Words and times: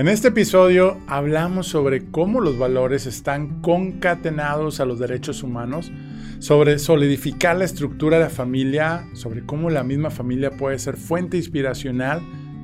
En 0.00 0.08
este 0.08 0.28
episodio 0.28 0.96
hablamos 1.08 1.66
sobre 1.66 2.06
cómo 2.10 2.40
los 2.40 2.56
valores 2.58 3.04
están 3.04 3.60
concatenados 3.60 4.80
a 4.80 4.86
los 4.86 4.98
derechos 4.98 5.42
humanos, 5.42 5.92
sobre 6.38 6.78
solidificar 6.78 7.58
la 7.58 7.66
estructura 7.66 8.16
de 8.16 8.24
la 8.24 8.30
familia, 8.30 9.06
sobre 9.12 9.44
cómo 9.44 9.68
la 9.68 9.84
misma 9.84 10.08
familia 10.08 10.52
puede 10.52 10.78
ser 10.78 10.96
fuente 10.96 11.36
inspiracional 11.36 12.22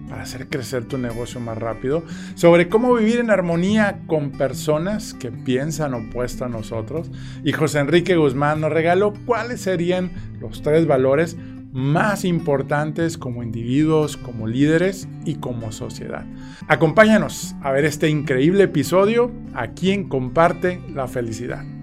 para 0.09 0.23
hacer 0.23 0.49
crecer 0.49 0.87
tu 0.87 0.97
negocio 0.97 1.39
más 1.39 1.59
rápido, 1.59 2.05
sobre 2.37 2.71
cómo 2.71 2.95
vivir 2.95 3.19
en 3.19 3.31
armonía 3.31 4.01
con 4.07 4.31
personas 4.31 5.13
que 5.13 5.31
piensan 5.31 5.93
opuesto 5.93 6.47
a 6.47 6.49
nosotros. 6.49 7.11
Y 7.45 7.53
José 7.53 7.81
Enrique 7.81 8.17
Guzmán 8.17 8.63
nos 8.63 8.73
regaló 8.73 9.13
cuáles 9.27 9.61
serían 9.61 10.11
los 10.41 10.63
tres 10.63 10.87
valores 10.87 11.37
más 11.73 12.25
importantes 12.25 13.19
como 13.19 13.43
individuos, 13.43 14.17
como 14.17 14.47
líderes 14.47 15.09
y 15.25 15.37
como 15.37 15.73
sociedad. 15.73 16.25
Acompáñanos 16.69 17.55
a 17.63 17.73
ver 17.73 17.85
este 17.85 18.09
increíble 18.09 18.65
episodio 18.65 19.31
a 19.55 19.69
quien 19.69 20.09
comparte 20.09 20.81
la 20.95 21.07
felicidad. 21.07 21.76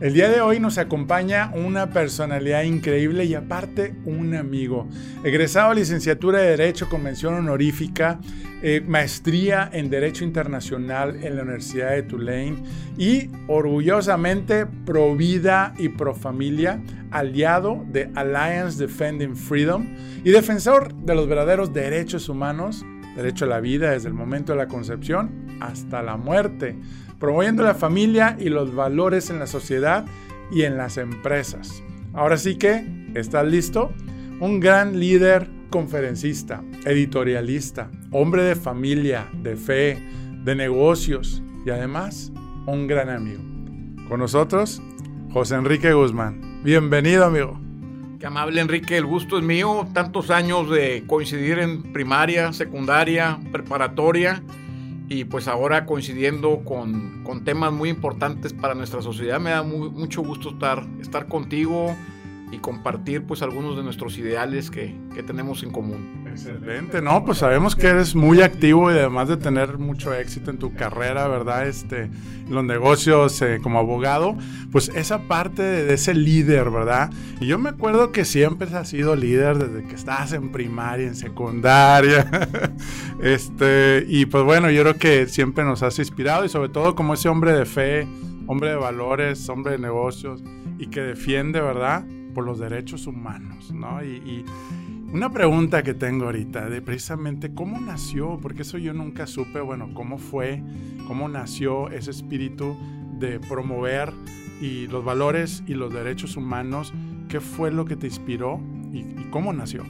El 0.00 0.14
día 0.14 0.28
de 0.28 0.40
hoy 0.40 0.60
nos 0.60 0.78
acompaña 0.78 1.50
una 1.56 1.90
personalidad 1.90 2.62
increíble 2.62 3.24
y 3.24 3.34
aparte 3.34 3.96
un 4.04 4.36
amigo. 4.36 4.86
Egresado 5.24 5.72
a 5.72 5.74
licenciatura 5.74 6.38
de 6.38 6.50
Derecho 6.50 6.88
con 6.88 7.02
mención 7.02 7.34
honorífica, 7.34 8.20
eh, 8.62 8.80
maestría 8.86 9.68
en 9.72 9.90
Derecho 9.90 10.22
Internacional 10.22 11.24
en 11.24 11.34
la 11.34 11.42
Universidad 11.42 11.90
de 11.90 12.04
Tulane 12.04 12.62
y 12.96 13.28
orgullosamente 13.48 14.66
pro 14.66 15.16
vida 15.16 15.74
y 15.78 15.88
pro 15.88 16.14
familia, 16.14 16.80
aliado 17.10 17.84
de 17.90 18.08
Alliance 18.14 18.78
Defending 18.78 19.34
Freedom 19.34 19.84
y 20.22 20.30
defensor 20.30 20.94
de 20.94 21.16
los 21.16 21.26
verdaderos 21.26 21.72
derechos 21.72 22.28
humanos, 22.28 22.86
derecho 23.16 23.46
a 23.46 23.48
la 23.48 23.58
vida 23.58 23.90
desde 23.90 24.06
el 24.06 24.14
momento 24.14 24.52
de 24.52 24.58
la 24.58 24.68
concepción 24.68 25.48
hasta 25.60 26.02
la 26.02 26.16
muerte 26.16 26.76
promoviendo 27.18 27.62
la 27.62 27.74
familia 27.74 28.36
y 28.38 28.48
los 28.48 28.74
valores 28.74 29.30
en 29.30 29.38
la 29.38 29.46
sociedad 29.46 30.06
y 30.50 30.62
en 30.62 30.76
las 30.76 30.96
empresas. 30.98 31.82
Ahora 32.14 32.36
sí 32.36 32.56
que, 32.56 32.84
¿estás 33.14 33.46
listo? 33.46 33.92
Un 34.40 34.60
gran 34.60 34.98
líder 34.98 35.48
conferencista, 35.70 36.62
editorialista, 36.84 37.90
hombre 38.12 38.42
de 38.44 38.56
familia, 38.56 39.28
de 39.42 39.56
fe, 39.56 39.98
de 40.44 40.54
negocios 40.54 41.42
y 41.66 41.70
además 41.70 42.32
un 42.66 42.86
gran 42.86 43.10
amigo. 43.10 43.42
Con 44.08 44.20
nosotros, 44.20 44.80
José 45.32 45.56
Enrique 45.56 45.92
Guzmán. 45.92 46.62
Bienvenido, 46.62 47.24
amigo. 47.24 47.60
Qué 48.18 48.26
amable 48.26 48.60
Enrique, 48.60 48.96
el 48.96 49.06
gusto 49.06 49.38
es 49.38 49.44
mío. 49.44 49.86
Tantos 49.92 50.30
años 50.30 50.70
de 50.70 51.04
coincidir 51.06 51.58
en 51.58 51.92
primaria, 51.92 52.52
secundaria, 52.52 53.38
preparatoria 53.52 54.42
y 55.08 55.24
pues 55.24 55.48
ahora 55.48 55.86
coincidiendo 55.86 56.64
con, 56.64 57.24
con, 57.24 57.42
temas 57.44 57.72
muy 57.72 57.88
importantes 57.88 58.52
para 58.52 58.74
nuestra 58.74 59.00
sociedad, 59.00 59.40
me 59.40 59.50
da 59.50 59.62
mucho 59.62 60.22
gusto 60.22 60.50
estar, 60.50 60.86
estar 61.00 61.28
contigo 61.28 61.96
y 62.52 62.58
compartir 62.58 63.24
pues 63.24 63.42
algunos 63.42 63.76
de 63.76 63.82
nuestros 63.82 64.18
ideales 64.18 64.70
que, 64.70 64.94
que, 65.14 65.22
tenemos 65.22 65.62
en 65.62 65.70
común. 65.70 66.17
Excelente, 66.38 67.02
no, 67.02 67.24
pues 67.24 67.38
sabemos 67.38 67.74
que 67.74 67.88
eres 67.88 68.14
muy 68.14 68.42
activo 68.42 68.92
y 68.92 68.94
además 68.94 69.28
de 69.28 69.36
tener 69.36 69.76
mucho 69.76 70.14
éxito 70.14 70.52
en 70.52 70.58
tu 70.58 70.72
carrera, 70.72 71.26
¿verdad? 71.26 71.66
Este, 71.66 72.08
los 72.48 72.62
negocios 72.62 73.42
eh, 73.42 73.58
como 73.60 73.80
abogado, 73.80 74.36
pues 74.70 74.88
esa 74.94 75.22
parte 75.22 75.62
de, 75.62 75.92
ese 75.92 76.14
líder, 76.14 76.70
¿verdad? 76.70 77.10
Y 77.40 77.46
yo 77.46 77.58
me 77.58 77.70
acuerdo 77.70 78.12
que 78.12 78.24
siempre 78.24 78.68
has 78.72 78.88
sido 78.88 79.16
líder 79.16 79.58
desde 79.58 79.88
que 79.88 79.96
estabas 79.96 80.32
en 80.32 80.52
primaria, 80.52 81.08
en 81.08 81.16
secundaria, 81.16 82.30
este, 83.20 84.04
y 84.06 84.26
pues 84.26 84.44
bueno, 84.44 84.70
yo 84.70 84.82
creo 84.82 84.94
que 84.94 85.26
siempre 85.26 85.64
nos 85.64 85.82
has 85.82 85.98
inspirado 85.98 86.44
y 86.44 86.48
sobre 86.48 86.68
todo 86.68 86.94
como 86.94 87.14
ese 87.14 87.28
hombre 87.28 87.52
de 87.52 87.66
fe, 87.66 88.06
hombre 88.46 88.70
de 88.70 88.76
valores, 88.76 89.48
hombre 89.48 89.72
de 89.72 89.78
negocios 89.78 90.44
y 90.78 90.86
que 90.86 91.00
defiende, 91.00 91.60
¿verdad? 91.60 92.04
por 92.38 92.44
los 92.44 92.60
derechos 92.60 93.08
humanos, 93.08 93.72
¿no? 93.72 94.00
Y, 94.04 94.44
una 95.12 95.30
pregunta 95.30 95.82
que 95.82 95.94
tengo 95.94 96.26
ahorita, 96.26 96.68
de 96.68 96.82
precisamente 96.82 97.54
cómo 97.54 97.80
nació, 97.80 98.38
porque 98.42 98.62
eso 98.62 98.76
yo 98.76 98.92
nunca 98.92 99.26
supe, 99.26 99.60
bueno, 99.60 99.90
cómo 99.94 100.18
fue, 100.18 100.62
cómo 101.06 101.28
nació 101.28 101.88
ese 101.90 102.10
espíritu 102.10 102.76
de 103.18 103.40
promover 103.40 104.12
y 104.60 104.86
los 104.86 105.04
valores 105.04 105.62
y 105.66 105.74
los 105.74 105.92
derechos 105.92 106.36
humanos, 106.36 106.92
qué 107.28 107.40
fue 107.40 107.70
lo 107.70 107.86
que 107.86 107.96
te 107.96 108.06
inspiró 108.06 108.60
y, 108.92 109.04
cómo 109.30 109.52
nació. 109.52 109.84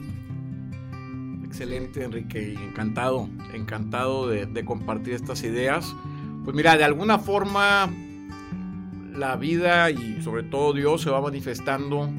Excelente, 1.43 2.03
Enrique, 2.03 2.53
encantado, 2.53 3.27
encantado 3.53 4.27
de, 4.27 4.45
de 4.45 4.63
compartir 4.63 5.15
estas 5.15 5.43
ideas. 5.43 5.93
Pues 6.45 6.55
mira, 6.55 6.77
de 6.77 6.83
alguna 6.85 7.19
forma 7.19 7.89
la 9.15 9.35
vida 9.35 9.91
y 9.91 10.21
sobre 10.21 10.43
todo 10.43 10.71
Dios 10.73 11.01
se 11.01 11.09
va 11.09 11.19
manifestando 11.19 12.09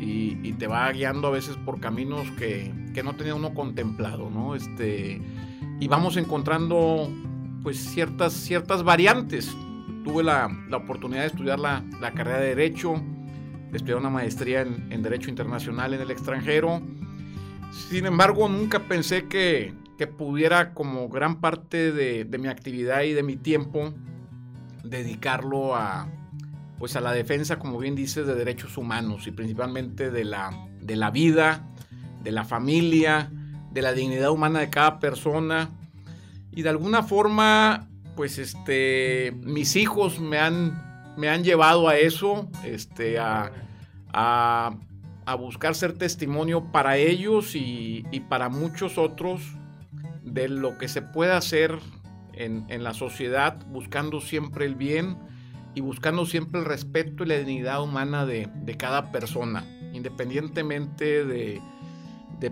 y, 0.00 0.52
te 0.54 0.66
va 0.66 0.90
guiando 0.92 1.28
a 1.28 1.30
veces 1.30 1.56
por 1.56 1.80
caminos 1.80 2.30
que, 2.32 2.72
no 3.04 3.14
tenía 3.14 3.34
uno 3.34 3.54
contemplado, 3.54 4.30
¿no? 4.30 4.54
Este, 4.54 5.20
y 5.78 5.88
vamos 5.88 6.16
encontrando 6.16 7.08
pues 7.62 7.78
ciertas, 7.78 8.32
ciertas 8.32 8.82
variantes. 8.82 9.54
Tuve 10.04 10.22
la, 10.22 10.48
oportunidad 10.72 11.22
de 11.22 11.26
estudiar 11.28 11.58
la, 11.60 11.84
carrera 12.14 12.40
de 12.40 12.48
Derecho, 12.48 12.94
de 13.70 13.76
estudiar 13.76 13.98
una 13.98 14.10
maestría 14.10 14.62
en, 14.62 15.02
Derecho 15.02 15.30
Internacional 15.30 15.94
en 15.94 16.00
el 16.00 16.10
extranjero. 16.10 16.80
Sin 17.90 18.06
embargo, 18.06 18.48
nunca 18.48 18.80
pensé 18.80 19.26
que, 19.26 19.78
pudiera 20.16 20.72
como 20.72 21.10
gran 21.10 21.42
parte 21.42 21.92
de, 21.92 22.24
de 22.24 22.38
mi 22.38 22.48
actividad 22.48 23.02
y 23.02 23.12
de 23.12 23.22
mi 23.22 23.36
tiempo 23.36 23.92
dedicarlo 24.82 25.76
a, 25.76 26.08
pues 26.80 26.96
a 26.96 27.02
la 27.02 27.12
defensa, 27.12 27.58
como 27.58 27.78
bien 27.78 27.94
dices, 27.94 28.26
de 28.26 28.34
derechos 28.34 28.78
humanos 28.78 29.26
y 29.26 29.32
principalmente 29.32 30.10
de 30.10 30.24
la, 30.24 30.66
de 30.80 30.96
la 30.96 31.10
vida, 31.10 31.68
de 32.22 32.32
la 32.32 32.42
familia, 32.42 33.30
de 33.70 33.82
la 33.82 33.92
dignidad 33.92 34.30
humana 34.30 34.60
de 34.60 34.70
cada 34.70 34.98
persona. 34.98 35.68
Y 36.50 36.62
de 36.62 36.70
alguna 36.70 37.02
forma, 37.02 37.86
pues 38.16 38.38
este, 38.38 39.34
mis 39.42 39.76
hijos 39.76 40.20
me 40.20 40.38
han, 40.38 41.14
me 41.18 41.28
han 41.28 41.44
llevado 41.44 41.86
a 41.86 41.98
eso, 41.98 42.48
este, 42.64 43.18
a, 43.18 43.52
a, 44.14 44.74
buscar 45.38 45.74
ser 45.74 45.92
testimonio 45.92 46.72
para 46.72 46.96
ellos 46.96 47.54
y, 47.54 48.04
para 48.30 48.48
muchos 48.48 48.96
otros 48.96 49.42
de 50.24 50.48
lo 50.48 50.78
que 50.78 50.88
se 50.88 51.02
puede 51.02 51.32
hacer 51.32 51.78
en, 52.32 52.64
en 52.68 52.82
la 52.82 52.94
sociedad, 52.94 53.58
buscando 53.66 54.22
siempre 54.22 54.64
el 54.64 54.76
bien 54.76 55.29
y 55.74 55.80
buscando 55.80 56.26
siempre 56.26 56.60
el 56.60 56.66
respeto 56.66 57.24
y 57.24 57.26
la 57.26 57.36
dignidad 57.36 57.82
humana 57.82 58.26
de, 58.26 58.48
cada 58.78 59.12
persona, 59.12 59.64
independientemente 59.92 61.24
de, 61.24 61.60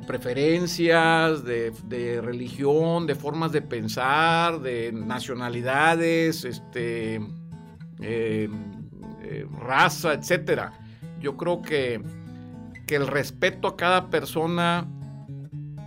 preferencias, 0.06 1.44
de, 1.44 2.20
religión, 2.22 3.06
de 3.06 3.14
formas 3.14 3.52
de 3.52 3.62
pensar, 3.62 4.60
de 4.60 4.92
nacionalidades, 4.92 6.44
este, 6.44 7.16
em, 7.16 8.52
eh, 9.22 9.46
raza, 9.60 10.14
etc. 10.14 10.70
Yo 11.20 11.36
creo 11.36 11.62
que, 11.62 12.00
que 12.86 12.96
el 12.96 13.06
respeto 13.06 13.66
a 13.66 13.76
cada 13.76 14.10
persona 14.10 14.86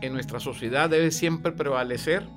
en 0.02 0.14
nuestra 0.14 0.40
sociedad 0.40 0.90
debe 0.90 1.12
siempre 1.12 1.52
prevalecer 1.52 2.28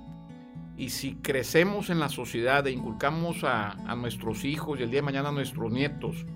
y 0.76 0.90
si 0.90 1.14
crecemos 1.14 1.90
en 1.90 2.00
la 2.00 2.08
sociedad 2.08 2.66
e 2.66 2.72
inculcamos 2.72 3.44
a, 3.44 3.76
nuestros 3.96 4.44
hijos 4.44 4.78
y 4.78 4.82
el 4.82 4.90
día 4.90 4.98
de 4.98 5.06
mañana 5.06 5.28
a 5.28 5.32
nuestros 5.32 5.70
nietos 5.70 6.26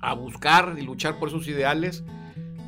a 0.00 0.14
buscar 0.14 0.74
y 0.78 0.82
luchar 0.82 1.18
por 1.18 1.28
esos 1.28 1.46
ideales, 1.48 2.04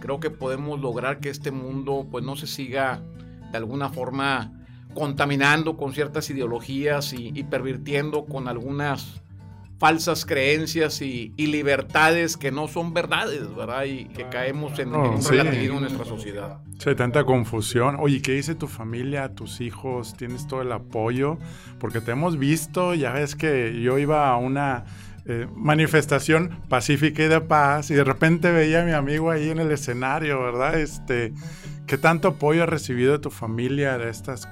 creo 0.00 0.20
que 0.20 0.30
podemos 0.30 0.80
lograr 0.80 1.20
que 1.20 1.28
este 1.28 1.50
mundo 1.50 2.06
pues 2.10 2.24
no 2.24 2.36
se 2.36 2.46
siga 2.46 3.02
de 3.50 3.58
alguna 3.58 3.90
forma 3.90 4.52
contaminando 4.94 5.76
con 5.76 5.92
ciertas 5.92 6.30
ideologías 6.30 7.12
y, 7.12 7.32
y 7.34 7.44
pervirtiendo 7.44 8.24
con 8.24 8.48
algunas 8.48 9.22
falsas 9.78 10.24
creencias 10.24 11.02
y, 11.02 11.32
libertades 11.36 12.36
que 12.36 12.50
no 12.50 12.68
son 12.68 12.92
verdades, 12.92 13.54
¿verdad? 13.54 13.84
Y 13.84 14.06
que 14.06 14.28
caemos 14.28 14.78
en, 14.78 14.94
un 14.94 15.22
relativismo 15.22 15.76
en 15.76 15.82
nuestra 15.82 16.04
sociedad. 16.04 16.58
Sí, 16.78 16.94
tanta 16.94 17.24
confusión. 17.24 17.96
Oye, 17.98 18.20
¿qué 18.20 18.32
dice 18.32 18.54
tu 18.54 18.66
familia, 18.66 19.34
tus 19.34 19.60
hijos? 19.60 20.14
¿Tienes 20.16 20.46
todo 20.46 20.62
el 20.62 20.72
apoyo? 20.72 21.38
Porque 21.78 22.00
te 22.00 22.12
hemos 22.12 22.38
visto, 22.38 22.94
ya 22.94 23.12
ves 23.12 23.36
que 23.36 23.80
yo 23.80 23.98
iba 23.98 24.28
a 24.28 24.36
una 24.36 24.84
eh, 25.26 25.46
manifestación 25.54 26.60
pacífica 26.68 27.24
y 27.24 27.28
de 27.28 27.40
paz 27.40 27.90
y 27.90 27.94
de 27.94 28.04
repente 28.04 28.52
veía 28.52 28.82
a 28.82 28.84
mi 28.84 28.92
amigo 28.92 29.30
ahí 29.30 29.50
en 29.50 29.58
el 29.58 29.72
escenario, 29.72 30.42
¿verdad? 30.42 30.78
Este, 30.78 31.32
¿Qué 31.86 31.98
tanto 31.98 32.28
apoyo 32.28 32.62
has 32.62 32.68
recibido 32.68 33.12
de 33.12 33.18
tu 33.18 33.30
familia 33.30 33.98
de 33.98 34.10
estas 34.10 34.48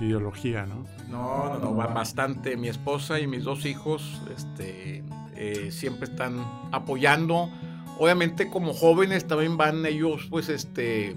ideología, 0.00 0.66
¿no? 0.66 0.84
No, 1.08 1.58
no, 1.58 1.58
no, 1.58 1.74
bastante. 1.74 2.56
Mi 2.56 2.68
esposa 2.68 3.20
y 3.20 3.26
mis 3.26 3.44
dos 3.44 3.66
hijos, 3.66 4.20
este, 4.34 5.04
eh, 5.36 5.70
siempre 5.70 6.04
están 6.04 6.44
apoyando. 6.70 7.50
Obviamente 7.98 8.48
como 8.48 8.72
jóvenes 8.72 9.26
también 9.26 9.56
van 9.56 9.84
ellos 9.84 10.26
pues 10.30 10.48
este 10.48 11.16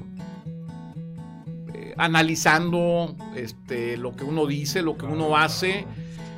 eh, 1.74 1.94
analizando 1.98 3.16
este, 3.36 3.98
lo 3.98 4.16
que 4.16 4.24
uno 4.24 4.46
dice, 4.46 4.82
lo 4.82 4.98
que 4.98 5.06
uno 5.06 5.38
hace 5.38 5.86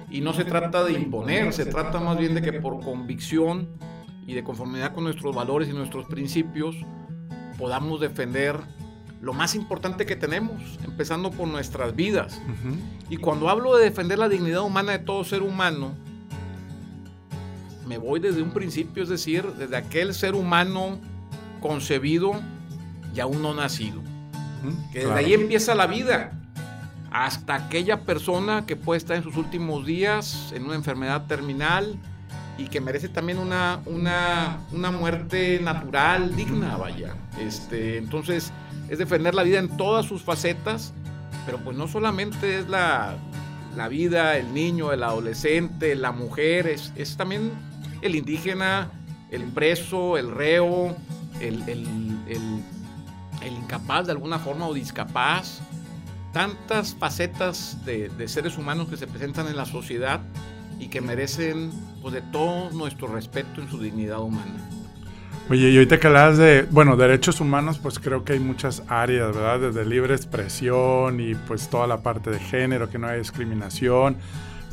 y 0.10 0.22
no 0.22 0.34
se 0.34 0.46
trata 0.46 0.84
de 0.84 0.94
imponer, 0.94 1.54
se 1.54 1.66
trata 1.66 2.00
más 2.00 2.18
bien 2.18 2.34
de 2.34 2.42
que 2.42 2.54
por 2.54 2.80
convicción 2.82 3.68
y 4.26 4.34
de 4.34 4.44
conformidad 4.44 4.94
con 4.94 5.04
nuestros 5.04 5.36
valores 5.36 5.70
y 5.70 5.74
nuestros 5.74 6.06
principios 6.06 6.76
podamos 7.58 8.00
defender 8.00 8.60
lo 9.22 9.34
más 9.34 9.56
importante 9.56 10.06
que 10.06 10.16
tenemos, 10.16 10.62
empezando 10.84 11.32
por 11.32 11.48
nuestras 11.48 11.96
vidas. 11.96 12.42
Y 13.10 13.18
cuando 13.18 13.50
hablo 13.50 13.76
de 13.76 13.86
defender 13.86 14.20
la 14.20 14.30
dignidad 14.30 14.62
humana 14.62 14.92
de 14.94 15.00
todo 15.00 15.24
ser 15.24 15.42
humano, 15.42 15.94
me 17.88 17.98
voy 17.98 18.20
desde 18.20 18.42
un 18.42 18.52
principio, 18.52 19.04
es 19.04 19.10
decir, 19.10 19.46
desde 19.58 19.78
aquel 19.78 20.14
ser 20.14 20.36
humano 20.36 21.00
concebido 21.62 22.34
y 23.16 23.20
aún 23.20 23.42
no 23.42 23.54
nacido. 23.54 24.02
Que 24.92 25.00
desde 25.00 25.14
ahí 25.14 25.34
empieza 25.34 25.74
la 25.74 25.88
vida, 25.88 26.34
hasta 27.12 27.56
aquella 27.56 28.02
persona 28.02 28.66
que 28.66 28.76
puede 28.76 28.98
estar 28.98 29.16
en 29.16 29.24
sus 29.24 29.38
últimos 29.38 29.86
días 29.86 30.52
en 30.54 30.66
una 30.66 30.76
enfermedad 30.76 31.26
terminal 31.26 31.98
y 32.58 32.68
que 32.68 32.82
merece 32.82 33.08
también 33.08 33.38
una, 33.38 33.80
una, 33.86 34.60
una 34.72 34.92
muerte 34.92 35.60
natural, 35.62 36.36
digna, 36.36 36.76
vaya. 36.76 37.16
Este, 37.40 37.98
entonces, 37.98 38.52
es 38.90 38.98
defender 38.98 39.36
la 39.36 39.44
vida 39.44 39.60
en 39.60 39.76
todas 39.78 40.06
sus 40.06 40.22
facetas, 40.22 40.94
pero 41.46 41.58
pues 41.60 41.78
no 41.78 41.88
solamente 41.88 42.60
es 42.60 42.70
la, 42.70 43.16
la 43.76 43.88
vida, 43.88 44.38
el 44.38 44.54
niño, 44.54 44.92
el 44.92 45.04
adolescente, 45.04 45.96
la 45.96 46.12
mujer, 46.12 46.68
es, 46.68 46.92
es 46.96 47.18
también 47.18 47.52
el 48.02 48.16
indígena, 48.16 48.92
el 49.32 49.44
preso, 49.44 50.18
el 50.18 50.32
reo, 50.32 50.96
el, 51.40 51.62
el, 51.68 51.86
el, 52.28 52.64
incapaz 53.48 54.06
de 54.08 54.12
alguna 54.12 54.40
forma 54.40 54.68
o 54.68 54.74
discapaz. 54.74 55.62
Tantas 56.34 56.94
facetas 56.94 57.84
de, 57.86 58.10
de, 58.10 58.28
seres 58.28 58.58
humanos 58.58 58.90
que 58.90 58.98
se 58.98 59.08
presentan 59.08 59.48
en 59.48 59.56
la 59.56 59.66
sociedad 59.66 60.20
y 60.80 60.90
que 60.90 61.00
merecen 61.02 61.72
pues, 62.02 62.14
de 62.14 62.22
todo 62.22 62.70
nuestro 62.72 63.08
respeto 63.08 63.62
en 63.62 63.70
su 63.70 63.80
dignidad 63.80 64.20
humana. 64.20 64.77
Oye, 65.50 65.70
y 65.70 65.78
ahorita 65.78 65.98
que 65.98 66.08
hablas 66.08 66.38
de, 66.38 66.64
bueno, 66.72 66.98
derechos 66.98 67.40
humanos, 67.40 67.80
pues 67.80 68.00
creo 68.00 68.26
que 68.26 68.34
hay 68.34 68.40
muchas 68.40 68.84
áreas, 68.90 69.34
¿verdad? 69.34 69.62
Desde 69.62 69.86
libre 69.86 70.14
expresión 70.14 71.22
y 71.22 71.36
pues 71.36 71.70
toda 71.70 71.88
la 71.88 72.04
parte 72.04 72.30
de 72.30 72.40
género, 72.40 72.90
que 72.90 72.98
no 72.98 73.08
hay 73.08 73.20
discriminación. 73.20 74.18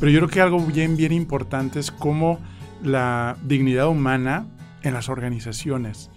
Pero 0.00 0.10
yo 0.10 0.18
creo 0.18 0.28
que 0.28 0.40
algo 0.40 0.58
bien, 0.58 0.96
bien 0.96 1.12
importante 1.12 1.78
es 1.78 1.92
cómo 1.92 2.40
la 2.82 3.36
dignidad 3.44 3.86
humana 3.86 4.48
en 4.82 4.94
las 4.94 5.08
organizaciones, 5.08 6.10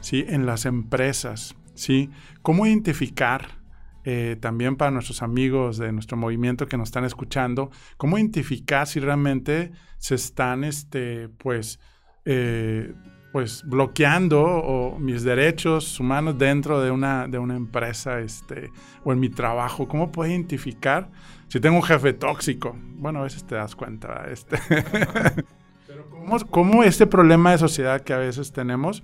¿sí? 0.00 0.24
En 0.28 0.46
las 0.46 0.66
empresas, 0.66 1.56
¿sí? 1.74 2.08
Cómo 2.42 2.64
identificar 2.64 3.58
eh, 4.04 4.36
también 4.40 4.76
para 4.76 4.92
nuestros 4.92 5.20
amigos 5.20 5.78
de 5.78 5.90
nuestro 5.90 6.16
movimiento 6.16 6.68
que 6.68 6.76
nos 6.76 6.90
están 6.90 7.04
escuchando, 7.04 7.72
cómo 7.96 8.18
identificar 8.18 8.86
si 8.86 9.00
realmente 9.00 9.72
se 9.98 10.14
están, 10.14 10.62
este, 10.62 11.28
pues, 11.28 11.80
eh, 12.24 12.94
pues 13.36 13.62
bloqueando 13.66 14.42
o 14.42 14.98
mis 14.98 15.22
derechos 15.22 16.00
humanos 16.00 16.38
dentro 16.38 16.80
de 16.80 16.90
una, 16.90 17.28
de 17.28 17.38
una 17.38 17.54
empresa 17.54 18.18
este, 18.20 18.72
o 19.04 19.12
en 19.12 19.20
mi 19.20 19.28
trabajo. 19.28 19.86
¿Cómo 19.86 20.10
puedo 20.10 20.30
identificar 20.30 21.10
si 21.46 21.60
tengo 21.60 21.76
un 21.76 21.82
jefe 21.82 22.14
tóxico? 22.14 22.74
Bueno, 22.94 23.18
a 23.18 23.24
veces 23.24 23.44
te 23.44 23.54
das 23.54 23.76
cuenta. 23.76 24.24
Este. 24.30 24.56
Pero 25.86 26.46
¿cómo, 26.48 26.82
este 26.82 27.06
problema 27.06 27.50
de 27.50 27.58
sociedad 27.58 28.00
que 28.00 28.14
a 28.14 28.16
veces 28.16 28.52
tenemos, 28.52 29.02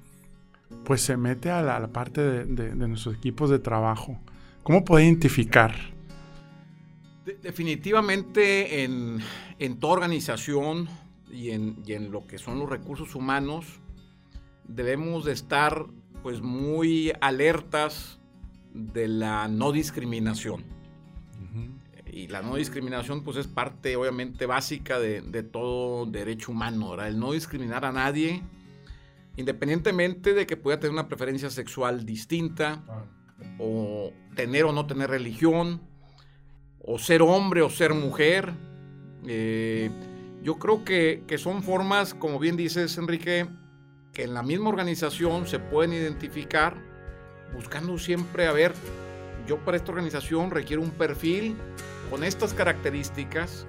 pues 0.87 1.03
se 1.03 1.19
mete 1.19 1.51
a 1.51 1.61
la, 1.61 1.87
parte 1.89 2.23
de, 2.23 2.75
nuestros 2.75 3.15
equipos 3.15 3.51
de 3.51 3.59
trabajo? 3.59 4.19
¿Cómo 4.63 4.83
puedo 4.83 5.05
identificar? 5.05 5.75
definitivamente 7.43 8.83
en, 8.83 9.19
en, 9.59 9.79
toda 9.79 9.93
organización 9.93 10.89
y 11.31 11.51
en, 11.51 11.83
y 11.87 11.93
en 11.93 12.11
lo 12.11 12.27
que 12.27 12.39
son 12.39 12.59
los 12.59 12.71
recursos 12.71 13.15
humanos, 13.15 13.82
debemos 14.65 15.25
de 15.25 15.33
estar 15.33 15.87
pues 16.23 16.41
muy 16.41 17.13
alertas 17.21 18.21
de 18.73 19.09
la 19.09 19.49
no 19.49 19.73
discriminación. 19.73 20.65
Y 22.11 22.29
la 22.29 22.43
no 22.43 22.57
discriminación 22.57 23.25
pues 23.25 23.39
es 23.39 23.47
parte 23.47 23.97
obviamente 23.97 24.45
básica 24.45 24.99
de, 24.99 25.43
todo 25.43 26.05
derecho 26.05 26.53
humano, 26.53 27.01
El 27.03 27.19
no 27.19 27.33
discriminar 27.33 27.87
a 27.87 27.93
nadie, 27.93 28.43
independientemente 29.37 30.35
de 30.35 30.47
que 30.47 30.59
pueda 30.59 30.79
tener 30.79 30.93
una 30.93 31.09
preferencia 31.09 31.49
sexual 31.49 32.05
distinta, 32.05 32.83
o 33.59 34.13
tener 34.37 34.65
o 34.65 34.73
no 34.73 34.87
tener 34.87 35.09
religión, 35.09 35.81
o 36.81 36.99
ser 36.99 37.23
hombre 37.23 37.63
o 37.63 37.71
ser 37.71 37.95
mujer. 37.95 38.53
Eh, 39.27 39.91
yo 40.43 40.59
creo 40.59 40.85
que, 40.85 41.25
que 41.27 41.39
son 41.39 41.63
formas, 41.63 42.13
como 42.13 42.39
bien 42.39 42.59
dices 42.59 42.99
Enrique, 42.99 43.49
que 44.13 44.25
en 44.25 44.35
la 44.35 44.43
misma 44.43 44.69
organización 44.69 45.47
se 45.47 45.59
pueden 45.59 45.93
identificar 45.93 46.77
buscando 47.55 47.99
siempre, 47.99 48.47
a 48.47 48.53
ver, 48.53 48.73
yo 49.47 49.59
para 49.59 49.77
esta 49.77 49.93
organización 49.93 50.51
requiero 50.51 50.83
un 50.83 50.91
perfil 50.91 51.57
con 52.11 52.25
estas 52.25 52.55
características 52.55 53.67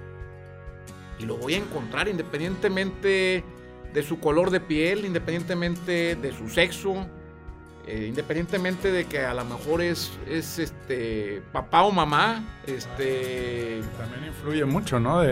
y 1.18 1.24
lo 1.24 1.36
voy 1.36 1.54
a 1.54 1.58
encontrar 1.58 2.08
independientemente 2.08 3.44
de 3.92 4.02
su 4.02 4.18
color 4.20 4.50
de 4.50 4.60
piel, 4.60 5.04
independientemente 5.04 6.16
de 6.16 6.32
su 6.32 6.48
sexo, 6.48 7.06
eh, 7.86 8.06
independientemente 8.08 8.90
de 8.90 9.04
que 9.04 9.20
a 9.20 9.34
lo 9.34 9.44
mejor 9.44 9.80
es, 9.82 10.10
es 10.28 10.58
este 10.58 11.42
papá 11.52 11.82
o 11.82 11.92
mamá, 11.92 12.42
este 12.66 13.80
también 13.98 14.26
influye 14.26 14.64
mucho, 14.64 14.98
¿no? 14.98 15.22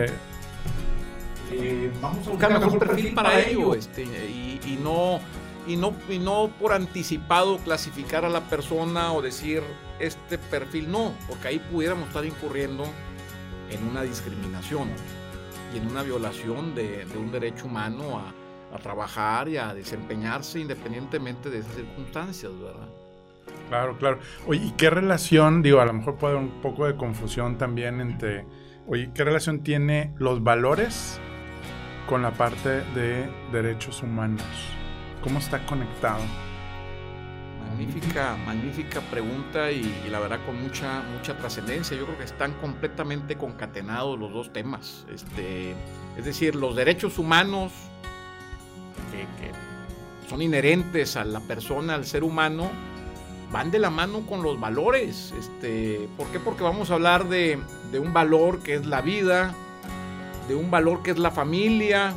Eh, 1.52 1.93
vamos 2.00 2.26
a 2.26 2.31
buscar 2.31 2.52
mejor 2.52 2.78
perfil 2.78 3.14
para 3.14 3.40
ello, 3.40 3.75
este, 3.75 4.02
y, 4.04 4.78
no, 4.82 5.20
y, 5.66 5.76
no, 5.76 5.94
y 6.08 6.19
no 6.19 6.50
por 6.60 6.72
anticipado 6.72 7.58
clasificar 7.58 8.25
a 8.25 8.28
la 8.28 8.49
persona 8.49 9.12
o 9.12 9.22
decir 9.22 9.62
este 9.99 10.38
perfil 10.38 10.90
no, 10.90 11.12
porque 11.28 11.49
ahí 11.49 11.58
pudiéramos 11.70 12.08
estar 12.08 12.25
incurriendo 12.25 12.84
en 13.70 13.87
una 13.87 14.02
discriminación 14.02 14.88
y 15.72 15.78
en 15.78 15.88
una 15.88 16.02
violación 16.02 16.75
de, 16.75 17.06
un 17.16 17.31
derecho 17.31 17.66
humano 17.66 18.19
a, 18.19 18.34
trabajar 18.82 19.50
y 19.50 19.58
a 19.58 19.75
desempeñarse 19.75 20.58
independientemente 20.58 21.50
de 21.50 21.58
esas 21.58 21.74
circunstancias, 21.74 22.50
¿verdad? 22.58 22.88
Claro, 23.69 23.98
claro. 23.98 24.19
Oye, 24.46 24.65
¿y 24.65 24.70
qué 24.72 24.88
relación, 24.88 25.60
digo, 25.60 25.81
a 25.81 25.84
lo 25.84 25.93
mejor 25.93 26.17
puede 26.17 26.38
haber 26.38 26.48
un 26.48 26.62
poco 26.62 26.86
de 26.86 26.96
confusión 26.96 27.58
también 27.58 28.00
entre, 28.00 28.46
oye, 28.86 29.10
¿qué 29.15 29.24
relación 29.24 29.62
tiene 29.62 30.15
los 30.17 30.43
valores 30.43 31.20
con 32.12 32.20
la 32.20 32.32
parte 32.32 32.82
de 32.92 33.26
derechos 33.50 34.02
humanos? 34.02 34.44
¿Cómo 35.22 35.38
está 35.38 35.64
conectado? 35.64 36.20
Magnífica, 37.66 38.36
magnífica 38.44 39.00
pregunta 39.00 39.70
y, 39.70 40.10
la 40.10 40.20
verdad 40.20 40.38
con 40.44 40.60
mucha, 40.60 41.00
mucha 41.16 41.38
trascendencia. 41.38 41.96
Yo 41.96 42.04
creo 42.04 42.19
que 42.19 42.24
están 42.24 42.52
completamente 42.60 43.38
concatenados 43.38 44.19
los 44.19 44.31
dos 44.31 44.52
temas. 44.52 45.06
Este, 45.10 45.74
es 46.19 46.26
decir, 46.26 46.54
los 46.54 46.76
derechos 46.76 47.19
humanos 47.19 47.72
que, 49.10 50.28
son 50.28 50.42
inherentes 50.42 51.16
a 51.16 51.24
la 51.24 51.40
persona, 51.40 51.94
al 51.94 52.04
ser 52.04 52.24
humano, 52.24 52.70
van 53.50 53.70
de 53.70 53.78
la 53.78 53.88
mano 53.88 54.26
con 54.26 54.42
los 54.42 54.60
valores. 54.60 55.32
Este, 55.38 56.10
¿Por 56.19 56.26
qué? 56.26 56.38
Porque 56.40 56.62
vamos 56.62 56.90
a 56.90 56.94
hablar 56.94 57.31
de, 57.31 57.58
de 57.90 57.98
un 57.98 58.12
valor 58.12 58.62
que 58.62 58.74
es 58.74 58.84
la 58.84 59.00
vida, 59.00 59.54
de 60.49 60.55
un 60.55 60.70
valor 60.70 61.03
que 61.03 61.11
es 61.13 61.19
la 61.19 61.31
familia, 61.31 62.13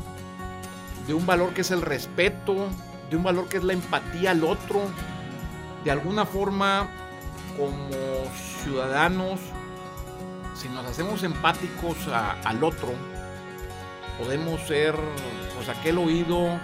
de 1.08 1.14
un 1.14 1.26
valor 1.26 1.54
que 1.54 1.62
es 1.62 1.72
el 1.72 1.82
respeto, 1.82 2.68
de 3.10 3.18
un 3.18 3.24
valor 3.24 3.48
que 3.48 3.58
es 3.58 3.64
la 3.64 3.74
empatía 3.74 4.32
al 4.32 4.44
otro. 4.44 4.82
De 5.84 5.92
alguna 5.92 6.26
forma, 6.26 6.90
como 7.58 7.90
ciudadanos, 8.64 9.40
si 10.56 10.68
nos 10.70 10.86
hacemos 10.86 11.22
empáticos 11.24 11.96
al 12.08 12.64
otro, 12.64 12.90
podemos 14.18 14.60
ser 14.62 14.96
pues 15.56 15.70
aquel 15.70 15.98
oído 15.98 16.60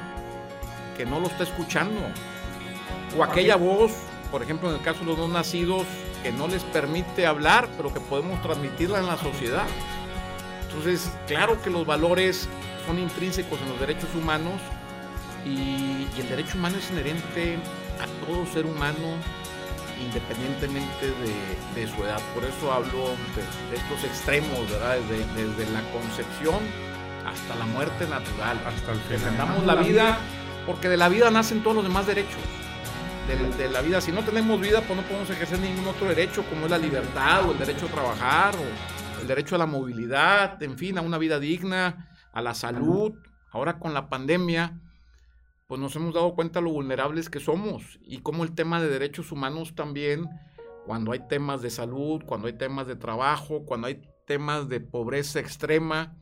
que 0.98 1.06
no 1.06 1.20
lo 1.20 1.28
está 1.28 1.44
escuchando. 1.44 2.02
O 3.18 3.24
aquella 3.24 3.58
voz, 3.58 3.92
por 4.32 4.42
ejemplo 4.42 4.70
en 4.70 4.76
el 4.76 4.82
caso 4.82 5.02
de 5.02 5.06
los 5.08 5.18
no 5.18 5.28
nacidos, 5.28 5.86
que 6.24 6.32
no 6.32 6.48
les 6.48 6.64
permite 6.64 7.26
hablar, 7.26 7.68
pero 7.78 7.94
que 7.94 8.00
podemos 8.00 8.42
transmitirla 8.42 9.00
en 9.00 9.08
la 9.08 9.18
sociedad. 9.18 9.66
Entonces, 10.74 11.12
claro 11.28 11.62
que 11.62 11.70
los 11.70 11.86
valores 11.86 12.48
son 12.86 12.98
intrínsecos 12.98 13.60
en 13.62 13.70
los 13.70 13.80
derechos 13.80 14.10
humanos 14.16 14.62
y, 15.46 16.08
el 16.18 16.30
derecho 16.30 16.58
humano 16.58 16.78
es 16.78 16.90
inherente 16.92 17.58
a 18.00 18.26
todo 18.26 18.46
ser 18.46 18.66
humano 18.66 19.16
independientemente 20.00 21.08
de, 21.76 21.88
su 21.88 22.04
edad. 22.04 22.20
Por 22.34 22.44
eso 22.44 22.72
hablo 22.72 23.10
de, 23.36 23.76
estos 23.76 24.04
extremos, 24.04 24.70
¿verdad? 24.70 24.98
Desde, 25.10 25.72
la 25.72 25.82
concepción 25.92 26.60
hasta 27.26 27.56
la 27.56 27.66
muerte 27.66 28.08
natural. 28.08 28.60
Hasta 28.66 28.92
el 28.92 29.00
final. 29.00 29.20
Defendamos 29.20 29.66
la 29.66 29.76
vida 29.76 30.20
porque 30.66 30.90
de 30.90 30.98
la 30.98 31.10
vida 31.10 31.30
nacen 31.32 31.62
todos 31.64 31.76
los 31.76 31.84
demás 31.84 32.08
derechos. 32.08 32.40
De, 33.28 33.64
de, 33.64 33.70
la 33.70 33.82
vida, 33.82 34.02
si 34.02 34.12
no 34.12 34.24
tenemos 34.24 34.60
vida, 34.60 34.82
pues 34.82 34.98
no 34.98 35.04
podemos 35.04 35.30
ejercer 35.30 35.60
ningún 35.60 35.88
otro 35.88 36.08
derecho, 36.08 36.44
como 36.44 36.66
es 36.66 36.72
la 36.72 36.78
libertad 36.78 37.48
o 37.48 37.52
el 37.52 37.60
derecho 37.60 37.86
a 37.86 37.90
trabajar 37.90 38.56
o 38.56 39.01
el 39.22 39.28
derecho 39.28 39.56
a 39.56 39.60
la 39.60 39.66
movilidad, 39.66 40.62
en 40.64 40.78
fin, 40.78 40.98
a 40.98 41.02
una 41.02 41.18
vida 41.18 41.40
digna, 41.40 42.10
a 42.34 42.42
la 42.42 42.54
salud. 42.54 43.14
Ahora 43.52 43.80
con 43.80 43.94
la 43.94 44.10
pandemia, 44.10 44.82
pues 45.68 45.80
nos 45.80 45.96
hemos 45.96 46.14
dado 46.14 46.34
cuenta 46.34 46.60
lo 46.60 46.72
vulnerables 46.72 47.30
que 47.30 47.40
somos 47.40 48.00
y 48.04 48.20
cómo 48.20 48.44
el 48.44 48.54
tema 48.54 48.82
de 48.82 48.90
derechos 48.90 49.32
humanos 49.32 49.76
también, 49.76 50.28
cuando 50.86 51.12
hay 51.12 51.20
temas 51.28 51.62
de 51.62 51.70
salud, 51.70 52.24
cuando 52.26 52.48
hay 52.48 52.54
temas 52.54 52.88
de 52.88 52.96
trabajo, 52.96 53.64
cuando 53.66 53.88
hay 53.88 54.02
temas 54.26 54.68
de 54.70 54.80
pobreza 54.80 55.40
extrema, 55.40 56.18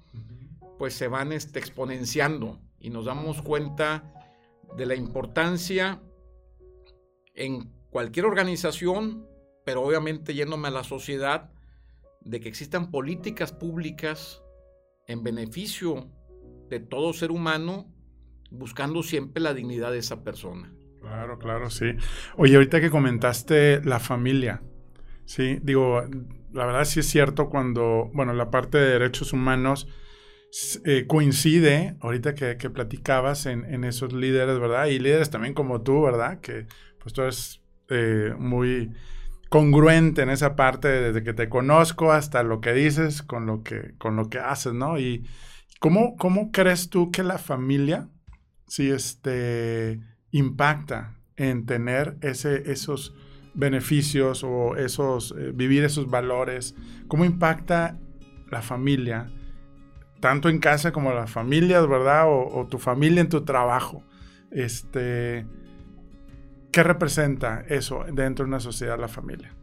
pues 0.77 0.93
se 0.93 1.07
van 1.07 1.31
este, 1.31 1.59
exponenciando 1.59 2.59
y 2.79 2.89
nos 2.89 3.05
damos 3.05 3.41
cuenta 3.41 4.13
de 4.75 4.85
la 4.85 4.95
importancia 4.95 6.01
en 7.33 7.71
cualquier 7.91 8.25
organización, 8.25 9.25
pero 9.65 9.83
obviamente 9.83 10.33
yéndome 10.33 10.67
a 10.67 10.71
la 10.71 10.83
sociedad, 10.83 11.51
de 12.21 12.39
que 12.39 12.49
existan 12.49 12.91
políticas 12.91 13.51
públicas 13.51 14.41
en 15.07 15.23
beneficio 15.23 16.09
de 16.69 16.79
todo 16.79 17.13
ser 17.13 17.31
humano, 17.31 17.91
buscando 18.51 19.03
siempre 19.03 19.41
la 19.41 19.53
dignidad 19.53 19.91
de 19.91 19.99
esa 19.99 20.23
persona. 20.23 20.73
Claro, 21.01 21.39
claro, 21.39 21.69
sí. 21.69 21.91
Oye, 22.37 22.55
ahorita 22.55 22.81
que 22.81 22.89
comentaste 22.89 23.81
la 23.83 23.99
familia, 23.99 24.61
sí, 25.25 25.59
digo, 25.63 26.03
la 26.51 26.65
verdad 26.65 26.85
sí 26.85 26.99
es 26.99 27.07
cierto 27.07 27.49
cuando, 27.49 28.09
bueno, 28.13 28.33
la 28.33 28.51
parte 28.51 28.77
de 28.77 28.91
derechos 28.91 29.33
humanos 29.33 29.87
eh, 30.83 31.05
coincide, 31.07 31.95
ahorita 32.01 32.33
que, 32.33 32.69
platicabas 32.69 33.45
en, 33.45 33.83
esos 33.83 34.13
líderes, 34.13 34.59
¿verdad? 34.59 34.87
Y 34.87 34.99
líderes 34.99 35.29
también 35.29 35.53
como 35.53 35.81
tú, 35.81 36.01
¿verdad? 36.01 36.41
Que 36.41 36.65
pues 36.99 37.13
tú 37.13 37.21
eres 37.21 37.61
eh, 37.89 38.33
muy 38.37 38.91
congruente 39.49 40.21
en 40.21 40.29
esa 40.29 40.55
parte 40.55 40.87
desde 40.87 41.23
que 41.23 41.33
te 41.33 41.49
conozco 41.49 42.11
hasta 42.11 42.43
lo 42.43 42.61
que 42.61 42.73
dices 42.73 43.23
con 43.23 43.45
lo 43.45 43.63
que, 43.63 43.95
con 43.97 44.15
lo 44.15 44.29
que 44.29 44.39
haces, 44.39 44.73
¿no? 44.73 44.99
Y 44.99 45.25
cómo, 45.79 46.15
cómo 46.17 46.51
crees 46.51 46.89
tú 46.89 47.11
que 47.11 47.23
la 47.23 47.37
familia, 47.37 48.07
si 48.67 48.89
este, 48.89 49.99
impacta 50.31 51.17
en 51.35 51.65
tener 51.65 52.17
ese, 52.21 52.71
esos 52.71 53.15
beneficios 53.55 54.43
o 54.43 54.75
esos, 54.75 55.33
eh, 55.37 55.51
vivir 55.53 55.83
esos 55.83 56.09
valores, 56.09 56.75
cómo 57.07 57.25
impacta 57.25 57.97
la 58.51 58.61
familia 58.61 59.31
tanto 60.19 60.49
en 60.49 60.59
casa 60.59 60.91
como 60.91 61.13
las 61.13 61.31
familias, 61.31 61.87
¿verdad? 61.87 62.25
O, 62.27 62.67
tu 62.69 62.77
familia 62.77 63.21
en 63.21 63.29
tu 63.29 63.43
trabajo. 63.45 64.03
Este, 64.51 65.45
¿Qué 66.71 66.83
representa 66.83 67.65
eso 67.67 68.05
dentro 68.11 68.45
de 68.45 68.49
una 68.49 68.59
sociedad, 68.59 68.99
la 68.99 69.07
familia? 69.07 69.53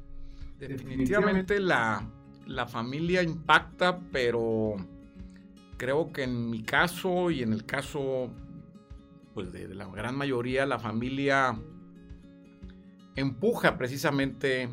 Definitivamente 0.59 1.61
la, 1.61 2.09
la 2.47 2.67
familia 2.67 3.23
impacta, 3.23 4.01
pero 4.11 4.77
creo 5.77 6.13
que 6.13 6.25
en 6.25 6.51
mi 6.51 6.63
caso 6.63 7.31
y 7.31 7.43
en 7.43 7.53
el 7.53 7.65
caso 7.65 8.31
pues, 9.35 9.53
de, 9.53 9.69
de 9.69 9.75
la 9.75 9.87
gran 9.87 10.17
mayoría, 10.17 10.67
la 10.67 10.79
familia 10.79 11.57
empuja 13.15 13.77
precisamente 13.79 14.69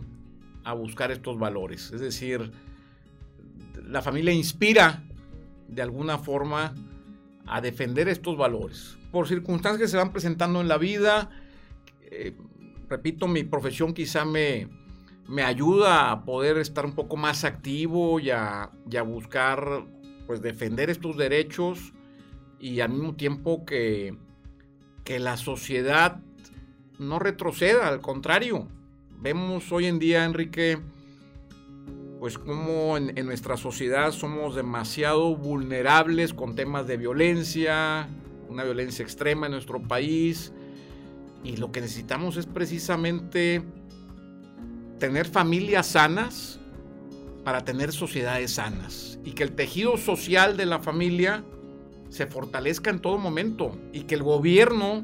a 0.64 0.74
buscar 0.74 1.12
estos 1.12 1.38
valores. 1.38 1.92
Es 1.92 2.02
decir, 2.02 2.52
la 3.86 4.02
familia 4.02 4.34
inspira 4.34 5.04
de 5.68 5.82
alguna 5.82 6.18
forma 6.18 6.74
a 7.46 7.62
defender 7.62 8.08
estos 8.08 8.38
valores. 8.38 8.98
Por 9.12 9.28
circunstancias 9.28 9.82
que 9.82 9.88
se 9.88 9.98
van 9.98 10.12
presentando 10.12 10.62
en 10.62 10.68
la 10.68 10.78
vida, 10.78 11.30
eh, 12.14 12.36
repito, 12.90 13.28
mi 13.28 13.44
profesión 13.44 13.94
quizá 13.94 14.26
me, 14.26 14.68
me 15.28 15.44
ayuda 15.44 16.12
a 16.12 16.24
poder 16.26 16.58
estar 16.58 16.86
un 16.86 16.94
poco 16.94 17.16
más 17.18 17.44
activo 17.44 18.20
y 18.20 18.30
a, 18.30 18.72
buscar 19.06 19.86
pues 20.28 20.42
defender 20.42 20.90
estos 20.90 21.18
derechos 21.18 21.94
y 22.60 22.80
al 22.80 22.92
mismo 22.92 23.16
tiempo 23.16 23.66
que, 23.66 24.16
que 25.04 25.20
la 25.20 25.38
sociedad 25.38 26.22
no 27.00 27.20
retroceda, 27.20 27.88
al 27.88 28.00
contrario. 28.02 28.68
Vemos 29.20 29.72
hoy 29.72 29.86
en 29.86 30.00
día, 30.00 30.26
Enrique, 30.26 30.80
pues 32.24 32.38
como 32.38 32.96
en, 32.98 33.14
nuestra 33.26 33.58
sociedad 33.58 34.12
somos 34.12 34.56
demasiado 34.56 35.36
vulnerables 35.36 36.34
con 36.34 36.56
temas 36.56 36.88
de 36.88 36.96
violencia, 36.96 38.08
una 38.48 38.64
violencia 38.64 39.04
extrema 39.04 39.48
en 39.48 39.52
nuestro 39.52 39.82
país, 39.82 40.54
y 41.44 41.58
lo 41.58 41.72
que 41.72 41.82
necesitamos 41.82 42.38
es 42.38 42.46
precisamente 42.46 43.64
tener 45.00 45.26
familias 45.28 45.88
sanas 45.88 46.60
para 47.44 47.66
tener 47.66 47.92
sociedades 47.92 48.54
sanas 48.54 49.20
y 49.26 49.32
que 49.32 49.44
el 49.44 49.52
tejido 49.52 49.98
social 49.98 50.56
de 50.56 50.66
la 50.66 50.80
familia 50.80 51.44
se 52.10 52.28
fortalezca 52.28 52.90
en 52.90 53.00
todo 53.00 53.18
momento 53.18 53.78
y 53.92 54.02
que 54.04 54.16
el 54.16 54.24
gobierno 54.24 55.04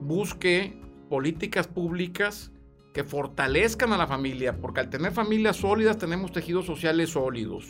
busque 0.00 0.78
políticas 1.08 1.66
públicas 1.66 2.52
que 2.92 3.04
fortalezcan 3.04 3.92
a 3.92 3.96
la 3.96 4.06
familia, 4.06 4.56
porque 4.60 4.80
al 4.80 4.90
tener 4.90 5.12
familias 5.12 5.56
sólidas 5.56 5.96
tenemos 5.96 6.30
tejidos 6.30 6.66
sociales 6.66 7.10
sólidos 7.10 7.68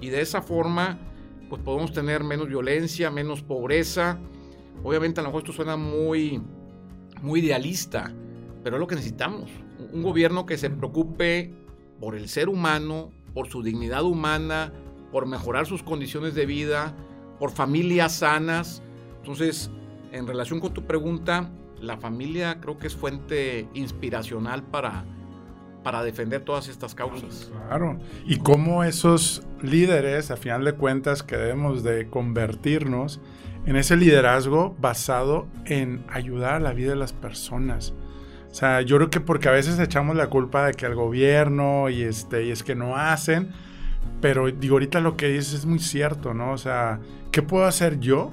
y 0.00 0.08
de 0.08 0.20
esa 0.20 0.42
forma 0.42 0.98
pues 1.48 1.62
podemos 1.62 1.92
tener 1.92 2.24
menos 2.24 2.48
violencia, 2.48 3.10
menos 3.10 3.42
pobreza. 3.42 4.18
Obviamente 4.82 5.20
a 5.20 5.22
lo 5.22 5.28
mejor 5.28 5.42
esto 5.42 5.52
suena 5.52 5.76
muy, 5.76 6.42
muy 7.22 7.40
idealista, 7.40 8.12
pero 8.62 8.76
es 8.76 8.80
lo 8.80 8.86
que 8.86 8.96
necesitamos. 8.96 9.50
Un 9.92 10.02
gobierno 10.02 10.46
que 10.46 10.58
se 10.58 10.70
preocupe 10.70 11.52
por 12.00 12.16
el 12.16 12.28
ser 12.28 12.48
humano, 12.48 13.10
por 13.34 13.48
su 13.48 13.62
dignidad 13.62 14.04
humana, 14.04 14.72
por 15.12 15.26
mejorar 15.26 15.66
sus 15.66 15.82
condiciones 15.82 16.34
de 16.34 16.46
vida, 16.46 16.94
por 17.38 17.50
familias 17.50 18.16
sanas. 18.16 18.82
Entonces, 19.18 19.70
en 20.12 20.26
relación 20.26 20.60
con 20.60 20.72
tu 20.72 20.86
pregunta, 20.86 21.50
la 21.80 21.96
familia 21.96 22.60
creo 22.60 22.78
que 22.78 22.86
es 22.86 22.96
fuente 22.96 23.68
inspiracional 23.74 24.62
para, 24.62 25.04
para 25.82 26.02
defender 26.02 26.42
todas 26.42 26.68
estas 26.68 26.94
causas. 26.94 27.50
Claro, 27.68 27.98
y 28.26 28.38
cómo 28.38 28.84
esos 28.84 29.42
líderes, 29.62 30.30
a 30.30 30.36
final 30.36 30.64
de 30.64 30.72
cuentas, 30.72 31.22
que 31.22 31.36
debemos 31.36 31.82
de 31.82 32.08
convertirnos 32.08 33.20
en 33.66 33.76
ese 33.76 33.96
liderazgo 33.96 34.76
basado 34.80 35.48
en 35.64 36.04
ayudar 36.08 36.54
a 36.54 36.60
la 36.60 36.72
vida 36.72 36.90
de 36.90 36.96
las 36.96 37.12
personas. 37.12 37.92
O 38.50 38.54
sea, 38.54 38.80
yo 38.80 38.96
creo 38.96 39.10
que 39.10 39.20
porque 39.20 39.48
a 39.48 39.52
veces 39.52 39.78
echamos 39.78 40.16
la 40.16 40.28
culpa 40.28 40.66
de 40.66 40.72
que 40.72 40.86
el 40.86 40.94
gobierno 40.94 41.90
y, 41.90 42.02
este, 42.02 42.44
y 42.44 42.50
es 42.50 42.62
que 42.62 42.74
no 42.74 42.96
hacen, 42.96 43.50
pero 44.20 44.50
digo, 44.50 44.76
ahorita 44.76 45.00
lo 45.00 45.16
que 45.16 45.28
dices 45.28 45.52
es 45.52 45.66
muy 45.66 45.80
cierto, 45.80 46.32
¿no? 46.32 46.52
O 46.52 46.58
sea, 46.58 47.00
¿qué 47.32 47.42
puedo 47.42 47.66
hacer 47.66 48.00
yo 48.00 48.30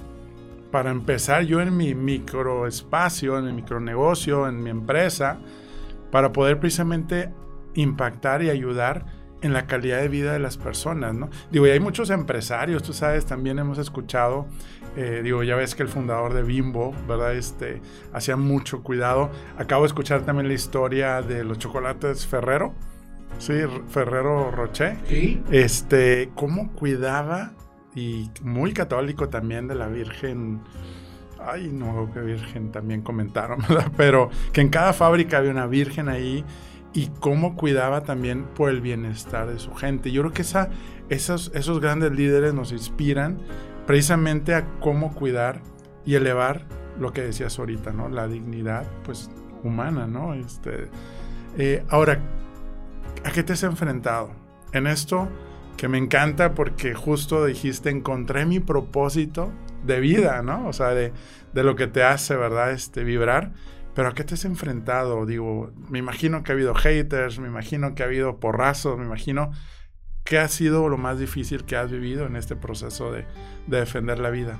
para 0.72 0.92
empezar 0.92 1.44
yo 1.44 1.62
en 1.62 1.76
mi 1.76 1.94
microespacio, 1.94 3.38
en 3.38 3.46
mi 3.46 3.54
micronegocio, 3.54 4.48
en 4.48 4.64
mi 4.64 4.70
empresa, 4.70 5.40
para 6.12 6.32
poder 6.32 6.60
precisamente 6.60 7.30
impactar 7.74 8.44
y 8.44 8.50
ayudar 8.50 9.23
en 9.44 9.54
la 9.54 9.68
calidad 9.68 10.00
de 10.00 10.08
vida 10.08 10.34
de 10.34 10.40
las 10.40 10.58
personas, 10.58 11.14
¿no? 11.14 11.30
Digo, 11.52 11.68
y 11.68 11.70
hay 11.70 11.80
muchos 11.80 12.10
empresarios, 12.10 12.82
tú 12.82 12.94
sabes, 12.94 13.26
también 13.26 13.60
hemos 13.60 13.78
escuchado, 13.78 14.48
eh, 14.96 15.20
digo, 15.22 15.44
ya 15.44 15.56
ves 15.56 15.76
que 15.76 15.84
el 15.84 15.90
fundador 15.90 16.34
de 16.34 16.44
Bimbo, 16.44 16.96
¿verdad? 17.08 17.36
Este, 17.36 17.82
hacía 18.14 18.38
mucho 18.38 18.82
cuidado. 18.84 19.30
Acabo 19.58 19.84
de 19.84 19.88
escuchar 19.88 20.22
también 20.22 20.48
la 20.48 20.54
historia 20.54 21.22
de 21.22 21.44
los 21.44 21.60
chocolates 21.60 22.26
Ferrero, 22.26 22.74
sí, 23.38 23.54
Ferrero 23.90 24.50
Rocher. 24.50 24.98
Sí. 25.08 25.44
Este, 25.52 26.32
cómo 26.36 26.72
cuidaba 26.72 27.52
y 27.94 28.32
muy 28.42 28.74
católico 28.74 29.28
también 29.28 29.68
de 29.68 29.76
la 29.76 29.88
Virgen. 29.88 30.62
Ay, 31.46 31.70
no, 31.74 32.10
que 32.14 32.22
Virgen 32.22 32.72
también 32.72 33.02
comentaron, 33.02 33.60
¿verdad? 33.70 33.92
Pero 33.98 34.30
que 34.54 34.62
en 34.62 34.70
cada 34.70 34.94
fábrica 34.94 35.40
había 35.40 35.52
una 35.52 35.68
Virgen 35.68 36.08
ahí 36.08 36.46
y 36.94 37.08
cómo 37.20 37.56
cuidaba 37.56 38.02
también 38.02 38.44
por 38.44 38.70
el 38.70 38.82
bienestar 38.82 39.48
de 39.48 39.60
su 39.60 39.74
gente. 39.74 40.12
Yo 40.12 40.22
creo 40.22 40.34
que 40.34 40.44
esa, 40.44 40.70
esos, 41.10 41.52
esos 41.56 41.80
grandes 41.80 42.12
líderes 42.12 42.54
nos 42.54 42.72
inspiran 42.72 43.40
precisamente 43.88 44.54
a 44.54 44.66
cómo 44.80 45.14
cuidar 45.14 45.62
y 46.06 46.16
elevar 46.16 46.66
lo 47.00 47.12
que 47.12 47.22
decías 47.22 47.58
ahorita, 47.58 47.92
¿no? 47.92 48.10
La 48.10 48.28
dignidad, 48.28 48.86
pues, 49.04 49.30
humana, 49.64 50.08
¿no? 50.08 50.34
Este, 50.34 50.90
eh, 51.58 51.84
ahora, 51.90 52.20
¿a 53.24 53.32
qué 53.32 53.44
te 53.44 53.54
has 53.54 53.64
enfrentado? 53.64 54.32
En 54.72 54.88
esto 54.88 55.28
que 55.78 55.88
me 55.88 55.98
encanta 55.98 56.54
porque 56.54 56.94
justo 56.94 57.46
dijiste, 57.46 57.90
encontré 57.90 58.46
mi 58.46 58.60
propósito 58.60 59.52
de 59.84 60.00
vida, 60.00 60.42
¿no? 60.42 60.68
O 60.68 60.74
sea, 60.74 60.90
de, 60.90 61.14
lo 61.54 61.76
que 61.76 61.88
te 61.88 62.04
hace, 62.04 62.36
¿verdad? 62.36 62.72
Este, 62.72 63.04
vibrar. 63.04 63.52
Pero 63.96 64.08
¿a 64.08 64.14
qué 64.14 64.24
te 64.24 64.34
has 64.34 64.46
enfrentado? 64.46 65.26
Digo, 65.26 65.72
me 65.90 66.00
imagino 66.00 66.44
que 66.44 66.52
ha 66.52 66.56
habido 66.56 66.74
haters, 66.74 67.40
me 67.40 67.48
imagino 67.48 67.94
que 67.94 68.04
ha 68.04 68.08
habido 68.08 68.40
porrazos, 68.40 68.98
me 68.98 69.06
imagino. 69.06 69.52
¿qué 70.24 70.40
ha 70.40 70.48
sido 70.48 70.90
lo 70.90 70.98
más 70.98 71.20
difícil 71.20 71.66
que 71.66 71.76
has 71.76 71.92
vivido 71.92 72.26
en 72.26 72.36
este 72.36 72.56
proceso 72.56 73.12
de, 73.12 73.26
de 73.68 73.80
defender 73.80 74.20
la 74.20 74.30
vida? 74.30 74.60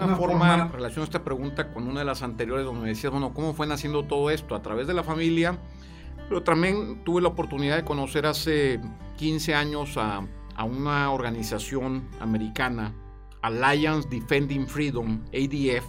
Alguna 0.00 0.16
forma 0.16 0.68
relaciono 0.68 1.04
esta 1.04 1.24
pregunta 1.24 1.72
con 1.72 1.86
una 1.88 2.00
de 2.00 2.06
las 2.06 2.22
anteriores 2.22 2.64
donde 2.64 2.82
me 2.82 2.88
decías, 2.88 3.10
bueno, 3.10 3.32
¿cómo 3.32 3.54
fue 3.54 3.66
naciendo 3.66 4.04
todo 4.04 4.30
esto? 4.30 4.54
A 4.54 4.62
través 4.62 4.86
de 4.86 4.94
la 4.94 5.02
familia, 5.02 5.58
pero 6.28 6.42
también 6.42 7.02
tuve 7.04 7.22
la 7.22 7.28
oportunidad 7.28 7.76
de 7.76 7.84
conocer 7.84 8.26
hace 8.26 8.80
15 9.16 9.54
años 9.54 9.96
a, 9.96 10.26
a 10.54 10.64
una 10.64 11.10
organización 11.10 12.08
americana, 12.20 12.92
Alliance 13.42 14.08
Defending 14.08 14.66
Freedom, 14.66 15.22
ADF, 15.28 15.86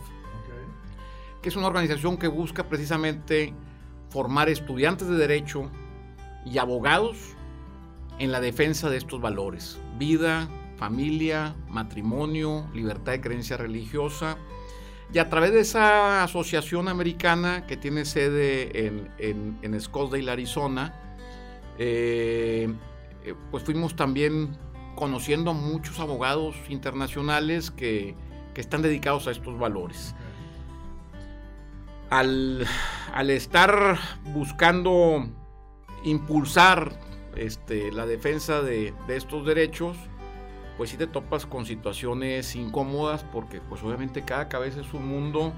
que 1.42 1.50
es 1.50 1.56
una 1.56 1.68
organización 1.68 2.18
que 2.18 2.28
busca 2.28 2.64
precisamente 2.64 3.54
formar 4.10 4.50
estudiantes 4.50 5.08
de 5.08 5.18
derecho 5.18 5.70
y 6.46 6.58
abogados 6.58 7.18
en 8.20 8.32
la 8.32 8.40
defensa 8.40 8.90
de 8.90 8.98
estos 8.98 9.22
valores. 9.22 9.80
Vida, 9.98 10.48
familia, 10.78 11.56
matrimonio, 11.70 12.70
libertad 12.74 13.14
de 13.14 13.22
creencia 13.22 13.58
religiosa 13.58 14.38
y 15.14 15.20
a 15.20 15.30
través 15.30 15.54
de 15.54 15.62
esa 15.62 16.24
asociación 16.24 16.88
americana 16.88 17.66
que 17.66 17.78
tiene 17.78 18.06
sede 18.06 18.88
en, 18.88 19.10
en, 19.18 19.58
en 19.62 19.80
Scottsdale, 19.80 20.30
Arizona, 20.30 20.94
eh, 21.78 22.74
eh, 23.24 23.34
pues 23.52 23.64
fuimos 23.64 23.96
también 23.96 24.58
conociendo 24.96 25.54
muchos 25.54 26.00
abogados 26.00 26.56
internacionales 26.70 27.72
que, 27.72 28.16
que 28.54 28.62
están 28.62 28.82
dedicados 28.82 29.28
a 29.28 29.32
estos 29.32 29.58
valores. 29.58 30.14
Al, 32.10 32.66
al 33.14 33.30
estar 33.30 33.98
buscando 34.34 35.26
impulsar 36.04 37.00
este, 37.36 37.92
la 37.92 38.06
defensa 38.06 38.62
de, 38.62 38.94
de 39.08 39.18
estos 39.18 39.46
derechos, 39.46 39.98
pues 40.78 40.92
sí 40.92 40.98
te 40.98 41.08
topas 41.08 41.46
con 41.46 41.66
situaciones 41.66 42.56
incómodas 42.56 43.24
porque 43.24 43.60
pues 43.60 43.82
obviamente 43.84 44.24
cada 44.24 44.48
cabeza 44.48 44.82
es 44.82 44.94
un 44.94 45.08
mundo 45.08 45.52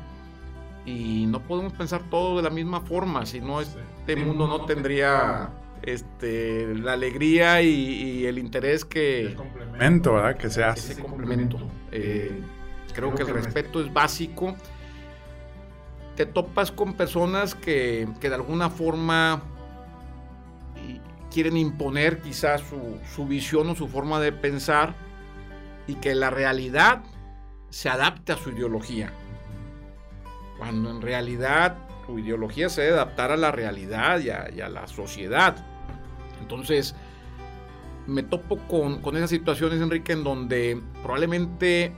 y 0.85 1.25
no 1.27 1.41
podemos 1.41 1.73
pensar 1.73 2.01
todo 2.09 2.37
de 2.37 2.43
la 2.43 2.49
misma 2.49 2.81
forma, 2.81 3.25
si 3.25 3.41
no 3.41 3.59
este 3.61 4.15
mundo 4.15 4.47
no 4.47 4.65
tendría 4.65 5.49
este, 5.81 6.73
la 6.75 6.93
alegría 6.93 7.61
y, 7.61 7.69
y 7.69 8.25
el 8.25 8.39
interés 8.39 8.85
que... 8.85 9.21
El 9.21 9.35
complemento, 9.35 10.13
¿verdad? 10.13 10.37
Que 10.37 10.49
se 10.49 10.63
hace. 10.63 10.93
Ese 10.93 11.01
complemento. 11.01 11.57
Eh, 11.91 12.41
creo 12.93 13.13
que 13.13 13.23
el 13.23 13.29
respeto 13.29 13.81
es 13.81 13.91
básico. 13.93 14.55
Te 16.15 16.25
topas 16.25 16.71
con 16.71 16.93
personas 16.93 17.55
que, 17.55 18.07
que 18.19 18.29
de 18.29 18.35
alguna 18.35 18.69
forma 18.69 19.41
quieren 21.31 21.57
imponer 21.57 22.19
quizás 22.19 22.61
su, 22.61 22.97
su 23.13 23.27
visión 23.27 23.69
o 23.69 23.75
su 23.75 23.87
forma 23.87 24.19
de 24.19 24.31
pensar 24.31 24.95
y 25.89 25.95
que 25.95 26.13
la 26.13 26.29
realidad 26.29 27.01
se 27.71 27.89
adapte 27.89 28.31
a 28.31 28.37
su 28.37 28.51
ideología. 28.51 29.11
Cuando 30.59 30.91
en 30.91 31.01
realidad 31.01 31.77
su 32.05 32.19
ideología 32.19 32.69
se 32.69 32.81
debe 32.81 32.93
adaptar 32.93 33.31
a 33.31 33.37
la 33.37 33.51
realidad 33.51 34.19
y 34.19 34.29
a, 34.29 34.69
la 34.69 34.87
sociedad. 34.87 35.65
Entonces, 36.41 36.93
me 38.05 38.21
topo 38.21 38.57
con, 38.67 39.01
con, 39.01 39.17
esas 39.17 39.31
situaciones, 39.31 39.81
Enrique, 39.81 40.13
en 40.13 40.23
donde 40.23 40.79
probablemente 41.01 41.91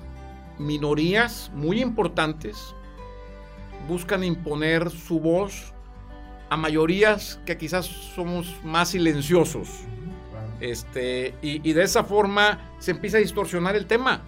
minorías 0.58 1.52
muy 1.54 1.82
importantes 1.82 2.74
buscan 3.90 4.24
imponer 4.24 4.90
su 4.90 5.20
voz 5.20 5.74
a 6.50 6.56
mayorías 6.56 7.42
que 7.46 7.58
quizás 7.58 7.86
somos 7.88 8.56
más 8.64 8.90
silenciosos. 8.90 9.68
Este, 10.62 11.34
y, 11.42 11.74
de 11.74 11.84
esa 11.84 12.04
forma 12.04 12.72
se 12.78 12.92
empieza 12.92 13.18
a 13.18 13.20
distorsionar 13.20 13.76
el 13.76 13.88
tema. 13.88 14.22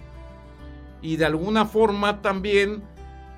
Y 1.00 1.16
de 1.16 1.24
alguna 1.24 1.64
forma 1.64 2.22
también 2.22 2.82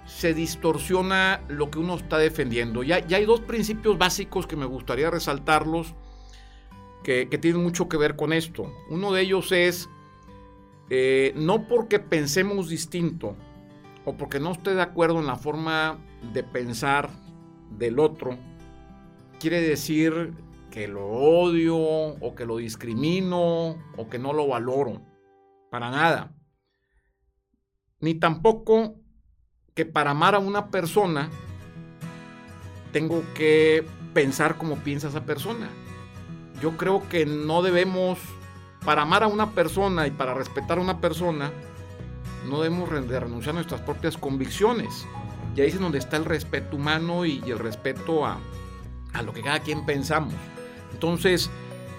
se 0.06 0.32
distorsiona 0.32 1.42
lo 1.48 1.70
que 1.70 1.78
uno 1.78 1.96
está 1.96 2.16
defendiendo. 2.16 2.82
Ya, 2.82 2.96
hay 2.96 3.24
dos 3.26 3.40
principios 3.40 3.98
básicos 3.98 4.46
que 4.46 4.56
me 4.56 4.64
gustaría 4.64 5.10
resaltarlos 5.10 5.94
que, 7.04 7.28
que 7.28 7.38
tienen 7.38 7.62
mucho 7.62 7.88
que 7.88 7.98
ver 7.98 8.16
con 8.16 8.32
esto. 8.32 8.72
Uno 8.88 9.12
de 9.12 9.22
ellos 9.22 9.52
es, 9.52 9.90
eh, 10.88 11.32
no 11.36 11.68
porque 11.68 11.98
pensemos 11.98 12.70
distinto 12.70 13.36
o 14.06 14.16
porque 14.16 14.40
no 14.40 14.52
esté 14.52 14.74
de 14.74 14.82
acuerdo 14.82 15.18
en 15.18 15.26
la 15.26 15.36
forma 15.36 15.98
de 16.32 16.44
pensar 16.44 17.10
del 17.76 17.98
otro, 17.98 18.38
quiere 19.38 19.60
decir 19.60 20.32
que 20.76 20.88
lo 20.88 21.06
odio 21.06 21.74
o 21.78 22.34
que 22.34 22.44
lo 22.44 22.58
discrimino 22.58 23.78
o 23.96 24.10
que 24.10 24.18
no 24.18 24.34
lo 24.34 24.46
valoro. 24.46 25.00
Para 25.70 25.90
nada. 25.90 26.34
Ni 27.98 28.12
tampoco 28.16 28.96
que 29.72 29.86
para 29.86 30.10
amar 30.10 30.34
a 30.34 30.38
una 30.38 30.70
persona 30.70 31.30
tengo 32.92 33.22
que 33.32 33.86
pensar 34.12 34.58
como 34.58 34.76
piensa 34.76 35.08
esa 35.08 35.24
persona. 35.24 35.70
Yo 36.60 36.76
creo 36.76 37.08
que 37.08 37.24
no 37.24 37.62
debemos, 37.62 38.18
para 38.84 39.00
amar 39.00 39.22
a 39.22 39.28
una 39.28 39.52
persona 39.52 40.06
y 40.06 40.10
para 40.10 40.34
respetar 40.34 40.76
a 40.76 40.82
una 40.82 41.00
persona, 41.00 41.52
no 42.50 42.60
debemos 42.60 42.90
de 43.08 43.18
renunciar 43.18 43.54
a 43.54 43.60
nuestras 43.60 43.80
propias 43.80 44.18
convicciones. 44.18 45.06
Y 45.54 45.62
ahí 45.62 45.68
es 45.68 45.80
donde 45.80 45.96
está 45.96 46.18
el 46.18 46.26
respeto 46.26 46.76
humano 46.76 47.24
y, 47.24 47.42
y 47.46 47.50
el 47.50 47.60
respeto 47.60 48.26
a, 48.26 48.36
a 49.14 49.22
lo 49.22 49.32
que 49.32 49.40
cada 49.40 49.60
quien 49.60 49.86
pensamos. 49.86 50.34
Entonces, 50.96 51.50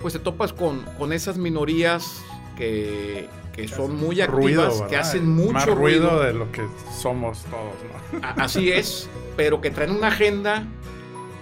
pues 0.01 0.13
te 0.15 0.19
topas 0.19 0.53
con, 0.53 0.81
con 0.97 1.13
esas 1.13 1.37
minorías 1.37 2.19
que, 2.57 3.29
que 3.53 3.67
son 3.67 3.95
muy 3.95 4.21
activas, 4.21 4.75
ruido, 4.75 4.87
que 4.87 4.97
hacen 4.97 5.29
mucho 5.29 5.53
Más 5.53 5.65
ruido, 5.67 6.09
ruido. 6.09 6.23
de 6.23 6.33
lo 6.33 6.51
que 6.51 6.65
somos 6.99 7.43
todos, 7.43 7.75
¿no? 8.19 8.27
Así 8.43 8.71
es, 8.71 9.07
pero 9.35 9.61
que 9.61 9.69
traen 9.69 9.91
una 9.91 10.07
agenda, 10.07 10.65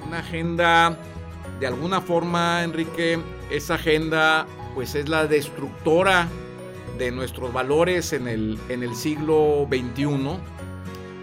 una 0.06 0.20
agenda, 0.20 0.98
de 1.62 1.68
alguna 1.68 2.02
forma, 2.02 2.62
Enrique, 2.66 3.20
esa 3.50 3.76
agenda 3.76 4.46
pues 4.74 4.94
es 4.96 5.08
la 5.08 5.26
destructora 5.28 6.28
de 6.98 7.10
nuestros 7.10 7.54
valores 7.54 8.12
en 8.12 8.28
el, 8.28 8.60
en 8.68 8.84
el 8.84 8.94
siglo 8.98 9.66
XXI, 9.70 10.08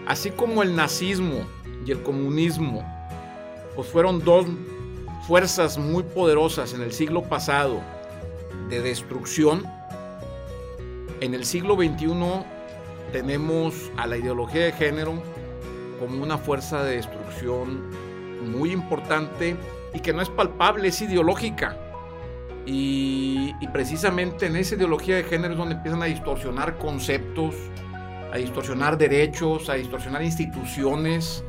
así 0.07 0.31
como 0.31 0.63
el 0.63 0.75
nazismo 0.75 1.45
y 1.85 1.91
el 1.91 2.01
comunismo, 2.01 2.83
pues 3.75 3.87
fueron 3.87 4.23
dos 4.23 4.47
fuerzas 5.27 5.77
muy 5.77 6.03
poderosas 6.03 6.73
en 6.73 6.81
el 6.81 6.91
siglo 6.91 7.23
pasado 7.23 7.81
de 8.69 8.81
destrucción, 8.81 9.65
en 11.21 11.33
el 11.33 11.45
siglo 11.45 11.75
XXI 11.75 12.13
tenemos 13.13 13.73
a 13.95 14.07
la 14.07 14.17
ideología 14.17 14.65
de 14.65 14.71
género 14.73 15.21
como 15.99 16.21
una 16.21 16.37
fuerza 16.37 16.83
de 16.83 16.97
destrucción 16.97 17.89
muy 18.51 18.71
importante 18.71 19.55
y 19.93 19.99
que 19.99 20.11
no 20.11 20.21
es 20.21 20.29
palpable, 20.29 20.89
es 20.89 21.01
ideológica. 21.01 21.77
Y, 22.65 23.53
y, 23.59 23.67
precisamente 23.67 24.45
en 24.45 24.55
esa 24.55 24.75
ideología 24.75 25.17
de 25.17 25.23
género 25.23 25.53
es 25.53 25.57
donde 25.57 25.75
empiezan 25.75 26.01
a 26.01 26.05
distorsionar 26.05 26.77
conceptos, 26.77 27.55
a 28.31 28.37
distorsionar 28.37 28.97
derechos, 28.97 29.69
a 29.69 29.73
distorsionar 29.73 30.23
instituciones. 30.23 31.43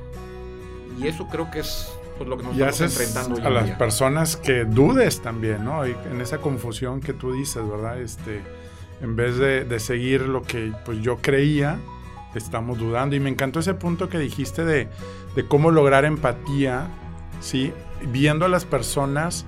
Y 0.98 1.06
eso 1.06 1.28
creo 1.28 1.50
que 1.52 1.60
es 1.60 1.88
pues, 2.16 2.28
lo 2.28 2.36
que 2.36 2.42
nos 2.44 2.56
y 2.56 2.62
estamos 2.62 2.80
enfrentando 2.80 3.46
a 3.46 3.50
las 3.50 3.64
día. 3.66 3.78
personas 3.78 4.36
que 4.36 4.64
dudes 4.64 5.20
también, 5.20 5.64
¿no? 5.64 5.86
Y 5.86 5.96
en 6.10 6.20
esa 6.20 6.38
confusión 6.38 7.00
que 7.00 7.12
tú 7.12 7.32
dices, 7.32 7.66
¿verdad? 7.68 8.00
Este, 8.00 8.42
en 9.00 9.16
vez 9.16 9.36
de, 9.38 9.64
de, 9.64 9.80
seguir 9.80 10.22
lo 10.22 10.42
que 10.42 10.72
pues, 10.84 11.00
yo 11.00 11.18
creía, 11.18 11.78
estamos 12.34 12.78
dudando. 12.78 13.16
Y 13.16 13.20
me 13.20 13.30
encantó 13.30 13.60
ese 13.60 13.74
punto 13.74 14.08
que 14.08 14.18
dijiste 14.18 14.64
de, 14.64 14.88
de 15.34 15.46
cómo 15.46 15.70
lograr 15.70 16.04
empatía, 16.04 16.88
¿sí? 17.40 17.72
Viendo 18.02 18.46
a 18.46 18.48
las 18.48 18.64
personas 18.64 19.46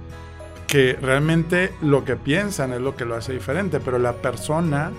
que 0.67 0.95
realmente 1.01 1.73
lo 1.81 2.05
que 2.05 2.17
piensan 2.17 2.73
es 2.73 2.81
lo 2.81 2.97
que 2.97 3.05
lo 3.05 3.15
hace 3.15 3.33
diferente, 3.33 3.81
pero 3.81 3.99
la 3.99 4.15
persona, 4.15 4.91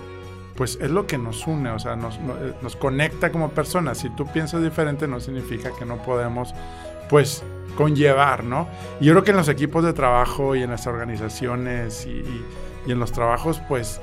pues 0.56 0.78
es 0.80 0.90
lo 0.90 1.06
que 1.06 1.18
nos 1.18 1.46
une, 1.46 1.70
o 1.70 1.78
sea, 1.78 1.94
nos, 1.94 2.16
eh, 2.16 2.54
nos 2.62 2.76
conecta 2.76 3.30
como 3.30 3.50
personas. 3.50 3.98
Si 3.98 4.10
tú 4.10 4.26
piensas 4.26 4.62
diferente 4.62 5.06
no 5.06 5.20
significa 5.20 5.72
que 5.78 5.84
no 5.84 5.98
podemos, 5.98 6.54
pues, 7.08 7.42
conllevar, 7.76 8.44
¿no? 8.44 8.68
Y 9.00 9.06
yo 9.06 9.12
creo 9.12 9.24
que 9.24 9.30
en 9.30 9.36
los 9.36 9.48
equipos 9.48 9.84
de 9.84 9.92
trabajo 9.92 10.56
y 10.56 10.62
en 10.62 10.70
las 10.70 10.86
organizaciones 10.86 12.06
y, 12.06 12.22
en 12.90 12.98
los 12.98 13.12
trabajos, 13.12 13.60
pues, 13.68 14.00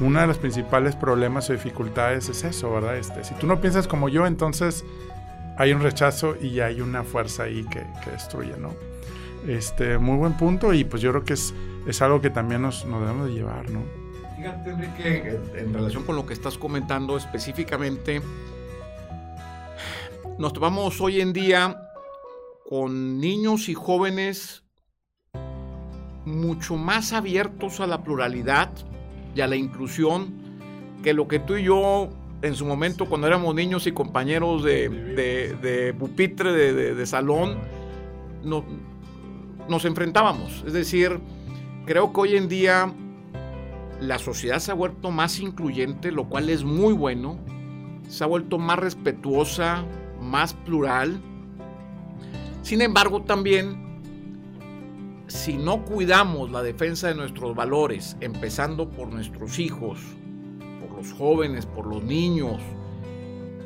uno 0.00 0.20
de 0.20 0.26
los 0.26 0.38
principales 0.38 0.94
problemas 0.94 1.48
o 1.50 1.52
dificultades 1.52 2.28
es 2.28 2.44
eso, 2.44 2.70
¿verdad? 2.72 2.96
Este, 2.96 3.24
si 3.24 3.34
tú 3.34 3.46
no 3.46 3.60
piensas 3.60 3.88
como 3.88 4.08
yo, 4.08 4.26
entonces 4.26 4.84
hay 5.56 5.72
un 5.72 5.82
rechazo 5.82 6.36
y 6.40 6.60
hay 6.60 6.80
una 6.80 7.02
fuerza 7.02 7.44
ahí 7.44 7.64
que, 7.64 7.84
que 8.04 8.10
destruye, 8.10 8.54
¿no? 8.58 8.74
Este, 9.46 9.98
muy 9.98 10.16
buen 10.16 10.36
punto 10.36 10.72
y 10.74 10.84
pues 10.84 11.02
yo 11.02 11.10
creo 11.10 11.24
que 11.24 11.32
es, 11.32 11.54
es 11.86 12.02
algo 12.02 12.20
que 12.20 12.30
también 12.30 12.62
nos, 12.62 12.84
nos 12.84 13.00
debemos 13.00 13.28
de 13.28 13.34
llevar, 13.34 13.70
¿no? 13.70 13.82
Fíjate, 14.36 14.70
Enrique, 14.70 15.40
en 15.56 15.74
relación 15.74 16.04
con 16.04 16.14
lo 16.14 16.26
que 16.26 16.34
estás 16.34 16.56
comentando 16.58 17.16
específicamente, 17.16 18.22
nos 20.38 20.52
tomamos 20.52 21.00
hoy 21.00 21.20
en 21.20 21.32
día 21.32 21.87
con 22.68 23.18
niños 23.18 23.70
y 23.70 23.74
jóvenes 23.74 24.62
mucho 26.26 26.76
más 26.76 27.14
abiertos 27.14 27.80
a 27.80 27.86
la 27.86 28.04
pluralidad 28.04 28.70
y 29.34 29.40
a 29.40 29.46
la 29.46 29.56
inclusión 29.56 30.34
que 31.02 31.14
lo 31.14 31.28
que 31.28 31.38
tú 31.38 31.56
y 31.56 31.64
yo 31.64 32.10
en 32.42 32.54
su 32.54 32.66
momento 32.66 33.08
cuando 33.08 33.26
éramos 33.26 33.54
niños 33.54 33.86
y 33.86 33.92
compañeros 33.92 34.62
de, 34.64 34.90
de, 34.90 35.94
pupitre, 35.94 36.52
de, 36.52 36.94
de 36.94 37.06
salón, 37.06 37.56
no, 38.44 38.66
nos 39.66 39.86
enfrentábamos. 39.86 40.62
Es 40.66 40.74
decir, 40.74 41.20
creo 41.86 42.12
que 42.12 42.20
hoy 42.20 42.36
en 42.36 42.48
día 42.48 42.92
la 43.98 44.18
sociedad 44.18 44.58
se 44.58 44.72
ha 44.72 44.74
vuelto 44.74 45.10
más 45.10 45.40
incluyente, 45.40 46.12
lo 46.12 46.28
cual 46.28 46.50
es 46.50 46.64
muy 46.64 46.92
bueno. 46.92 47.38
Se 48.08 48.24
ha 48.24 48.26
vuelto 48.26 48.58
más 48.58 48.78
respetuosa, 48.78 49.86
más 50.20 50.52
plural. 50.52 51.22
Sin 52.68 52.82
embargo, 52.82 53.22
también, 53.22 53.78
si 55.26 55.56
no 55.56 55.86
cuidamos 55.86 56.50
la 56.50 56.62
defensa 56.62 57.08
de 57.08 57.14
nuestros 57.14 57.56
valores, 57.56 58.14
empezando 58.20 58.90
por 58.90 59.08
nuestros 59.08 59.58
hijos, 59.58 59.98
por 60.78 60.98
los 60.98 61.10
jóvenes, 61.14 61.64
por 61.64 61.86
los 61.86 62.04
niños, 62.04 62.60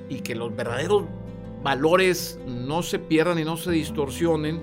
y 0.09 0.21
que 0.21 0.37
los 0.37 0.55
verdaderos 0.55 1.07
valores 1.65 2.39
no 2.47 2.85
se 2.85 3.01
pierdan 3.01 3.41
y 3.41 3.45
no 3.45 3.57
se 3.57 3.73
distorsionen, 3.73 4.63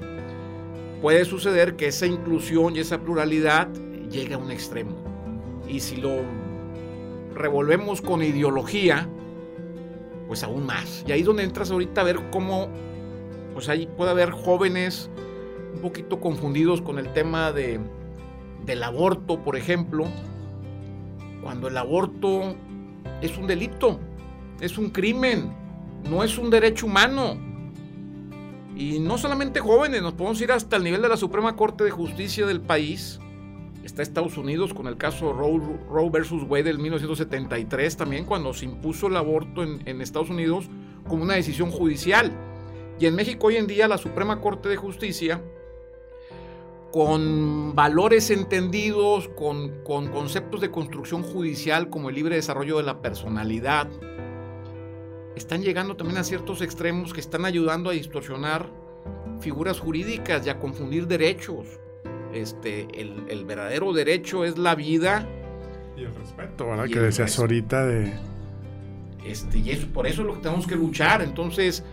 puede 1.02 1.26
suceder 1.26 1.76
que 1.76 1.88
esa 1.88 2.06
inclusión 2.06 2.78
y 2.78 2.80
esa 2.80 2.98
pluralidad 3.02 3.68
llegue 4.10 4.36
a 4.36 4.38
un 4.38 4.52
extremo. 4.52 4.96
Y 5.68 5.82
si 5.82 5.98
lo 5.98 6.16
revolvemos 7.36 8.00
con 8.00 8.24
ideología, 8.24 9.06
pues 10.28 10.44
aún 10.44 10.66
más. 10.66 11.04
Y 11.06 11.12
ahí 11.12 11.20
es 11.20 11.26
donde 11.26 11.44
entras 11.44 11.72
ahorita 11.72 12.00
a 12.00 12.04
ver 12.06 12.30
cómo, 12.32 12.70
pues 13.60 13.68
ahí 13.68 13.90
puede 13.98 14.12
haber 14.12 14.32
jóvenes 14.32 15.10
un 15.76 15.82
poquito 15.82 16.22
confundidos 16.22 16.82
con 16.82 16.98
el 16.98 17.12
tema 17.12 17.52
de, 17.52 17.82
del 18.66 18.82
aborto, 18.82 19.44
por 19.44 19.58
ejemplo, 19.58 20.06
cuando 21.44 21.68
el 21.68 21.76
aborto 21.76 22.56
es 23.22 23.38
un 23.38 23.48
delito, 23.48 24.00
es 24.62 24.78
un 24.78 24.92
crimen, 24.92 25.54
no 26.10 26.24
es 26.24 26.38
un 26.38 26.50
derecho 26.50 26.86
humano. 26.86 27.38
Y 28.78 29.00
no 29.00 29.18
solamente 29.18 29.60
jóvenes, 29.60 30.02
nos 30.02 30.14
podemos 30.14 30.40
ir 30.40 30.54
hasta 30.54 30.78
el 30.78 30.86
nivel 30.86 31.02
de 31.02 31.10
la 31.10 31.18
Suprema 31.18 31.58
Corte 31.58 31.84
de 31.84 31.92
Justicia 31.92 32.46
del 32.46 32.62
país. 32.62 33.20
Está 33.84 34.04
Estados 34.04 34.38
Unidos 34.38 34.74
con 34.74 34.88
el 34.88 34.96
caso 34.96 35.34
Roe, 35.34 35.60
Roe 35.90 36.10
versus 36.10 36.44
Wade 36.44 36.64
del 36.64 36.80
1973 36.80 37.98
también, 37.98 38.24
cuando 38.24 38.54
se 38.54 38.64
impuso 38.64 39.08
el 39.08 39.18
aborto 39.18 39.64
en, 39.64 39.82
en 39.86 40.00
Estados 40.00 40.30
Unidos 40.30 40.70
como 41.10 41.24
una 41.24 41.34
decisión 41.34 41.72
judicial. 41.72 42.32
Y 43.00 43.06
en 43.06 43.16
México 43.16 43.48
hoy 43.48 43.56
en 43.56 43.66
día 43.66 43.88
la 43.88 43.98
Suprema 43.98 44.42
Corte 44.42 44.68
de 44.68 44.76
Justicia, 44.76 45.42
con 46.92 47.74
valores 47.76 48.30
entendidos, 48.30 49.30
con, 49.30 49.84
con 49.84 50.10
conceptos 50.10 50.60
de 50.60 50.70
construcción 50.70 51.24
judicial 51.24 51.90
como 51.90 52.10
el 52.10 52.16
libre 52.16 52.36
desarrollo 52.36 52.78
de 52.78 52.84
la 52.84 53.02
personalidad, 53.02 53.88
están 55.36 55.62
llegando 55.62 55.96
también 55.96 56.18
a 56.18 56.24
ciertos 56.26 56.62
extremos 56.62 57.14
que 57.14 57.22
están 57.22 57.46
ayudando 57.46 57.90
a 57.90 57.94
distorsionar 57.94 58.70
figuras 59.40 59.80
jurídicas 59.80 60.46
y 60.46 60.50
a 60.50 60.60
confundir 60.60 61.08
derechos. 61.08 61.80
Este, 62.34 62.88
el, 62.94 63.46
verdadero 63.46 63.94
derecho 63.94 64.44
es 64.44 64.58
la 64.58 64.76
vida. 64.76 65.26
Y 65.96 66.04
el 66.04 66.14
respeto, 66.14 66.68
¿verdad? 66.68 66.86
Que 66.86 67.00
decías 67.00 67.40
ahorita 67.40 67.86
de... 67.86 68.14
Este, 69.26 69.60
y 69.60 69.76
por 69.94 70.06
eso 70.06 70.22
es 70.22 70.28
lo 70.28 70.34
que 70.36 70.42
tenemos 70.42 70.68
que 70.68 70.76
luchar. 70.76 71.22
Entonces, 71.22 71.84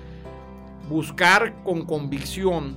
buscar 0.88 1.62
con 1.64 1.84
convicción, 1.84 2.76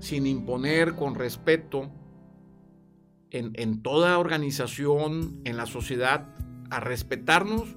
sin 0.00 0.26
imponer, 0.26 0.94
con 0.94 1.14
respeto, 1.14 1.90
en, 3.30 3.52
en 3.54 3.82
toda 3.82 4.18
organización, 4.18 5.40
en 5.44 5.56
la 5.56 5.66
sociedad, 5.66 6.26
a 6.70 6.80
respetarnos 6.80 7.76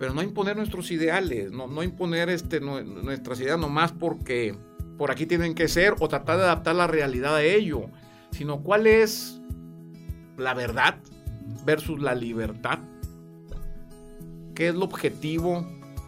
pero 0.00 0.14
no 0.14 0.22
imponer 0.22 0.56
nuestros 0.56 0.90
ideales, 0.92 1.52
no, 1.52 1.66
no 1.66 1.82
imponer 1.82 2.30
este, 2.30 2.58
nuestras 2.58 3.38
ideas 3.38 3.58
nomás 3.58 3.92
porque 3.92 4.56
por 4.96 5.10
aquí 5.10 5.26
tienen 5.26 5.54
que 5.54 5.68
ser 5.68 5.94
o 6.00 6.08
tratar 6.08 6.38
de 6.38 6.44
adaptar 6.44 6.74
la 6.74 6.86
realidad 6.86 7.36
a 7.36 7.42
ello, 7.42 7.82
sino 8.30 8.62
cuál 8.62 8.86
es 8.86 9.38
la 10.38 10.54
verdad 10.54 10.96
versus 11.66 12.00
la 12.00 12.14
libertad, 12.14 12.78
qué 14.54 14.68
es 14.68 14.74
lo 14.74 14.86
objetivo 14.86 15.66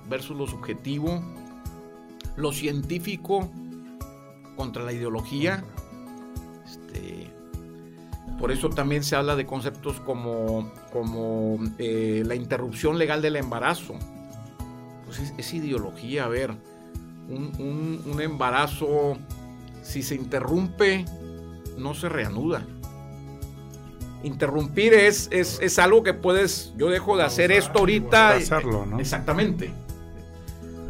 versus 0.09 0.39
lo 0.39 0.47
subjetivo, 0.47 1.23
lo 2.37 2.53
científico 2.53 3.51
contra 4.57 4.83
la 4.83 4.93
ideología, 4.93 5.65
por 8.43 8.51
eso 8.51 8.71
también 8.71 9.05
se 9.05 9.15
habla 9.15 9.37
de 9.37 9.47
conceptos 9.47 10.01
como, 10.01 10.73
como 10.93 11.61
eh, 11.79 12.25
la 12.27 12.35
interrupción 12.35 12.99
legal 12.99 13.23
del 13.23 13.37
embarazo. 13.37 13.95
Pues 15.07 15.33
es, 15.39 15.55
ideología, 15.55 16.25
a 16.25 16.29
ver, 16.29 16.51
un, 17.29 18.17
embarazo, 18.21 19.17
si 19.85 20.03
se 20.03 20.17
interrumpe, 20.17 21.05
no 21.79 21.95
se 21.95 22.09
reanuda. 22.09 22.67
Interrumpir 24.25 24.95
es, 24.95 25.29
es, 25.31 25.79
algo 25.79 26.03
que 26.03 26.13
puedes, 26.13 26.73
yo 26.77 26.91
dejo 26.91 27.17
de 27.17 27.23
hacer 27.23 27.53
esto 27.53 27.79
ahorita. 27.79 28.31
Hacerlo, 28.31 28.87
¿no? 28.87 28.99
Exactamente. 28.99 29.73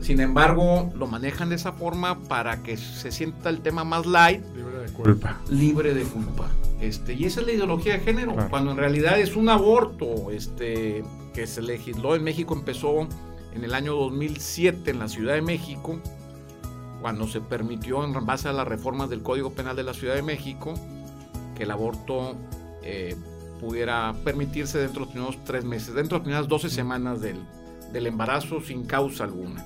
Sin 0.03 0.21
embargo, 0.21 0.93
lo 0.97 1.07
manejan 1.07 1.49
de 1.49 1.55
esa 1.55 1.73
forma 1.73 2.19
para 2.21 2.62
que 2.62 2.77
se 2.77 3.12
sienta 3.12 3.49
el 3.49 3.61
tema 3.61 3.85
más 3.85 4.05
light. 4.05 4.43
Libre 4.55 4.79
de 4.79 4.93
culpa. 4.93 5.41
Libre 5.49 5.95
de 5.95 6.03
culpa. 6.03 6.49
Este, 6.81 7.15
y 7.15 7.25
esa 7.25 7.41
es 7.41 7.47
la 7.47 7.53
ideología 7.53 7.95
de 7.95 8.01
género, 8.01 8.35
cuando 8.51 8.73
en 8.73 8.77
realidad 8.77 9.21
es 9.21 9.37
un 9.37 9.49
aborto 9.49 10.33
este, 10.33 11.05
que 11.33 11.47
se 11.47 11.62
legisló 11.62 12.17
en 12.17 12.25
México, 12.25 12.55
empezó 12.55 13.07
en 13.55 13.65
el 13.65 13.73
año 13.75 13.95
2007 13.95 14.91
en 14.91 14.99
la 14.99 15.07
Ciudad 15.07 15.35
de 15.35 15.43
México, 15.43 16.01
cuando 17.01 17.29
se 17.29 17.41
permitió 17.41 18.05
en 18.05 18.12
base 18.27 18.49
a 18.49 18.53
las 18.53 18.67
reformas 18.67 19.09
del 19.09 19.23
Código 19.23 19.53
Penal 19.53 19.77
de 19.77 19.85
la 19.85 19.95
Ciudad 19.95 20.15
de 20.15 20.23
México 20.23 20.75
que 21.55 21.65
el 21.65 21.71
aborto 21.71 22.37
eh, 22.83 23.17
pudiera 23.61 24.15
permitirse 24.25 24.79
dentro 24.79 25.01
de 25.01 25.07
los 25.07 25.09
primeros 25.12 25.45
tres 25.45 25.65
meses, 25.65 25.95
dentro 25.95 26.17
de 26.17 26.21
las 26.21 26.25
primeras 26.25 26.49
12 26.49 26.71
semanas 26.71 27.21
del, 27.21 27.37
del 27.93 28.07
embarazo 28.07 28.61
sin 28.61 28.85
causa 28.85 29.25
alguna. 29.25 29.65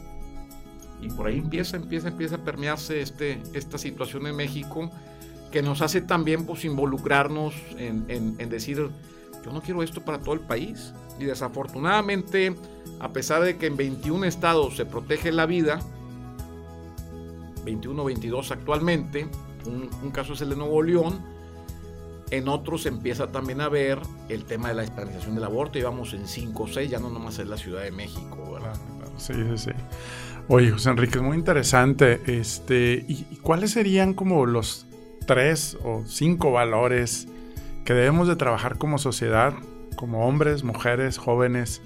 Y 1.01 1.09
por 1.11 1.27
ahí 1.27 1.39
empieza, 1.39 1.77
empieza, 1.77 2.09
empieza 2.09 2.37
a 2.37 2.39
permearse 2.39 3.01
este, 3.01 3.43
esta 3.53 3.79
situación 3.79 4.27
en 4.27 4.37
México 4.37 4.91
que 5.51 5.63
nos 5.63 5.81
hace 5.81 6.01
también 6.01 6.45
pues, 6.45 6.65
involucrarnos 6.65 7.55
en, 7.79 8.37
decir, 8.51 8.91
yo 9.45 9.53
no 9.53 9.63
quiero 9.63 9.83
esto 9.83 10.03
para 10.03 10.19
todo 10.19 10.35
el 10.35 10.41
país. 10.41 10.93
Y 11.19 11.25
desafortunadamente, 11.25 12.55
a 13.01 13.13
pesar 13.13 13.43
de 13.43 13.57
que 13.57 13.67
en 13.67 13.77
21 13.77 14.27
estados 14.27 14.77
se 14.77 14.85
protege 14.85 15.33
la 15.33 15.47
vida, 15.47 15.81
21 17.65 18.05
22 18.05 18.51
actualmente, 18.51 19.29
un, 19.67 20.11
caso 20.11 20.35
es 20.35 20.41
el 20.43 20.51
de 20.51 20.57
Nuevo 20.57 20.83
León, 20.83 21.21
en 22.31 22.49
otros 22.49 22.87
empieza 22.87 23.29
también 23.29 23.61
a 23.61 23.69
ver 23.69 24.01
el 24.29 24.45
tema 24.45 24.69
de 24.69 24.75
la 24.75 24.83
despenalización 24.83 25.37
del 25.37 25.45
aborto, 25.45 25.79
y 25.79 25.83
vamos 25.83 26.13
en 26.13 26.27
5 26.27 26.63
o 26.63 26.67
6, 26.67 26.91
ya 26.91 26.99
no 26.99 27.09
nomás 27.09 27.39
es 27.39 27.47
la 27.47 27.57
Ciudad 27.57 27.83
de 27.83 27.93
México, 27.93 28.53
¿verdad? 28.53 28.77
Sí, 29.17 29.33
sí, 29.33 29.57
sí. 29.57 29.71
Oye, 30.49 30.71
José 30.71 30.91
Enrique, 30.91 31.19
es 31.19 31.25
muy 31.25 31.37
interesante. 31.37 32.21
Este, 32.27 33.05
¿y, 33.09 33.25
cuáles 33.43 33.73
serían 33.73 34.15
como 34.15 34.47
los 34.47 34.87
tres 35.27 35.77
o 35.83 36.05
cinco 36.07 36.53
valores 36.53 37.27
que 37.85 37.95
debemos 37.95 38.29
de 38.29 38.37
trabajar 38.37 38.79
como 38.79 38.99
sociedad, 38.99 39.55
como 39.97 40.25
hombres, 40.29 40.63
mujeres, 40.63 41.19
jóvenes, 41.19 41.83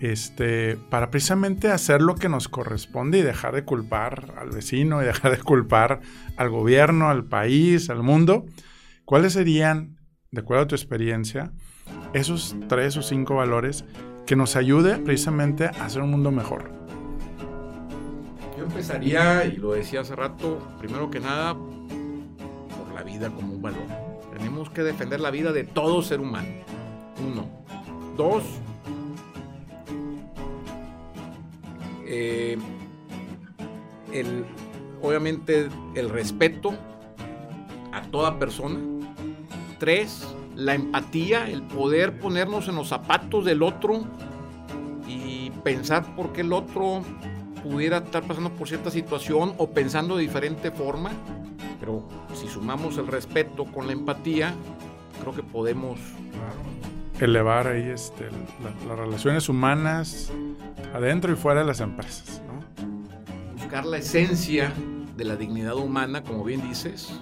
este, 0.00 0.78
para 0.88 1.10
precisamente 1.10 1.70
hacer 1.70 2.00
lo 2.00 2.14
que 2.14 2.30
nos 2.30 2.48
corresponde 2.48 3.18
y 3.18 3.22
dejar 3.22 3.54
de 3.54 3.64
culpar 3.66 4.32
al 4.38 4.48
vecino 4.48 5.02
y 5.02 5.04
dejar 5.06 5.36
de 5.36 5.42
culpar 5.42 6.00
al 6.38 6.48
gobierno, 6.48 7.10
al 7.10 7.24
país, 7.24 7.90
al 7.90 8.02
mundo. 8.02 8.46
¿Cuáles 9.04 9.34
serían, 9.34 9.98
de 10.30 10.40
acuerdo 10.40 10.64
a 10.64 10.68
tu 10.68 10.74
experiencia, 10.74 11.52
esos 12.14 12.56
tres 12.66 12.96
o 12.96 13.02
cinco 13.02 13.34
valores 13.34 13.84
que 14.26 14.36
nos 14.36 14.56
ayude 14.56 14.96
precisamente 14.96 15.66
a 15.66 15.84
hacer 15.84 16.00
un 16.00 16.12
mundo 16.12 16.30
mejor? 16.30 16.79
Empezaría, 18.70 19.44
y 19.44 19.56
lo 19.56 19.72
decía 19.72 20.00
hace 20.00 20.16
rato, 20.16 20.58
primero 20.78 21.10
que 21.10 21.20
nada, 21.20 21.54
por 21.54 22.94
la 22.94 23.02
vida 23.02 23.30
como 23.30 23.54
un 23.54 23.62
valor. 23.62 23.86
Tenemos 24.32 24.70
que 24.70 24.82
defender 24.82 25.20
la 25.20 25.30
vida 25.30 25.52
de 25.52 25.64
todo 25.64 26.02
ser 26.02 26.20
humano. 26.20 26.48
Uno. 27.24 27.46
Dos, 28.16 28.44
Eh, 32.12 32.58
el, 34.12 34.44
obviamente 35.00 35.68
el 35.94 36.10
respeto 36.10 36.74
a 37.92 38.02
toda 38.02 38.36
persona. 38.40 38.80
Tres, 39.78 40.26
la 40.56 40.74
empatía, 40.74 41.48
el 41.48 41.62
poder 41.62 42.18
ponernos 42.18 42.66
en 42.66 42.74
los 42.74 42.88
zapatos 42.88 43.44
del 43.44 43.62
otro 43.62 44.04
y 45.06 45.50
pensar 45.62 46.16
por 46.16 46.32
qué 46.32 46.40
el 46.40 46.52
otro 46.52 47.02
pudiera 47.62 47.98
estar 47.98 48.22
pasando 48.26 48.50
por 48.50 48.68
cierta 48.68 48.90
situación 48.90 49.54
o 49.58 49.70
pensando 49.70 50.16
de 50.16 50.22
diferente 50.22 50.70
forma. 50.70 51.12
Pero 51.78 52.06
si 52.34 52.48
sumamos 52.48 52.98
el 52.98 53.06
respeto 53.06 53.64
con 53.64 53.86
la 53.86 53.92
empatía, 53.92 54.54
creo 55.20 55.34
que 55.34 55.42
podemos 55.42 55.98
elevar 57.20 57.68
ahí 57.68 57.82
este, 57.82 58.28
las 58.88 58.98
relaciones 58.98 59.48
humanas 59.48 60.30
adentro 60.94 61.32
y 61.32 61.36
fuera 61.36 61.60
de 61.60 61.66
las 61.66 61.80
empresas. 61.80 62.40
Buscar 63.56 63.86
la 63.86 63.98
esencia 63.98 64.72
de 65.16 65.24
la 65.24 65.36
dignidad 65.36 65.76
humana, 65.76 66.22
como 66.22 66.44
bien 66.44 66.66
dices, 66.66 67.12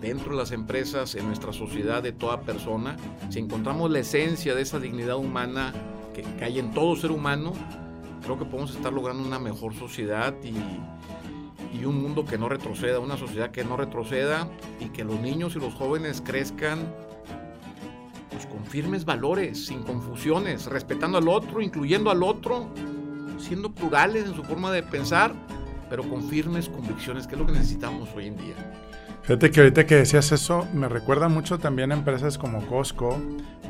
dentro 0.00 0.32
de 0.32 0.38
las 0.38 0.52
empresas, 0.52 1.14
en 1.14 1.26
nuestra 1.26 1.52
sociedad, 1.52 2.02
de 2.02 2.12
toda 2.12 2.42
persona. 2.42 2.96
Si 3.30 3.38
encontramos 3.38 3.90
la 3.90 4.00
esencia 4.00 4.54
de 4.54 4.62
esa 4.62 4.78
dignidad 4.78 5.16
humana 5.16 5.72
que, 6.12 6.22
que 6.22 6.44
hay 6.44 6.58
en 6.58 6.72
todo 6.72 6.96
ser 6.96 7.10
humano, 7.10 7.52
creo 8.24 8.38
que 8.38 8.44
podemos 8.46 8.74
estar 8.74 8.92
logrando 8.92 9.22
una 9.22 9.38
mejor 9.38 9.74
sociedad 9.74 10.34
y, 10.42 10.54
un 11.84 12.00
mundo 12.00 12.24
que 12.24 12.38
no 12.38 12.48
retroceda, 12.48 12.98
una 12.98 13.18
sociedad 13.18 13.50
que 13.50 13.62
no 13.62 13.76
retroceda 13.76 14.48
y 14.80 14.86
que 14.86 15.04
los 15.04 15.20
niños 15.20 15.54
y 15.54 15.58
los 15.58 15.74
jóvenes 15.74 16.22
crezcan 16.24 16.78
pues, 18.30 18.46
con 18.46 18.64
firmes 18.64 19.04
valores, 19.04 19.66
sin 19.66 19.82
confusiones, 19.82 20.64
respetando 20.64 21.18
al 21.18 21.28
otro, 21.28 21.60
incluyendo 21.60 22.10
al 22.10 22.22
otro, 22.22 22.70
siendo 23.36 23.70
plurales 23.70 24.24
en 24.24 24.34
su 24.34 24.42
forma 24.44 24.72
de 24.72 24.82
pensar, 24.82 25.34
pero 25.90 26.08
con 26.08 26.26
firmes 26.26 26.70
convicciones, 26.70 27.26
que 27.26 27.34
es 27.34 27.40
lo 27.40 27.44
que 27.44 27.52
necesitamos 27.52 28.08
hoy 28.16 28.28
en 28.28 28.36
día. 28.38 28.54
Fíjate 29.24 29.50
que 29.50 29.60
ahorita 29.60 29.86
que 29.86 29.94
decías 29.94 30.32
eso, 30.32 30.68
me 30.74 30.86
recuerda 30.86 31.28
mucho 31.28 31.58
también 31.58 31.90
a 31.92 31.94
empresas 31.94 32.36
como 32.36 32.60
Costco, 32.66 33.18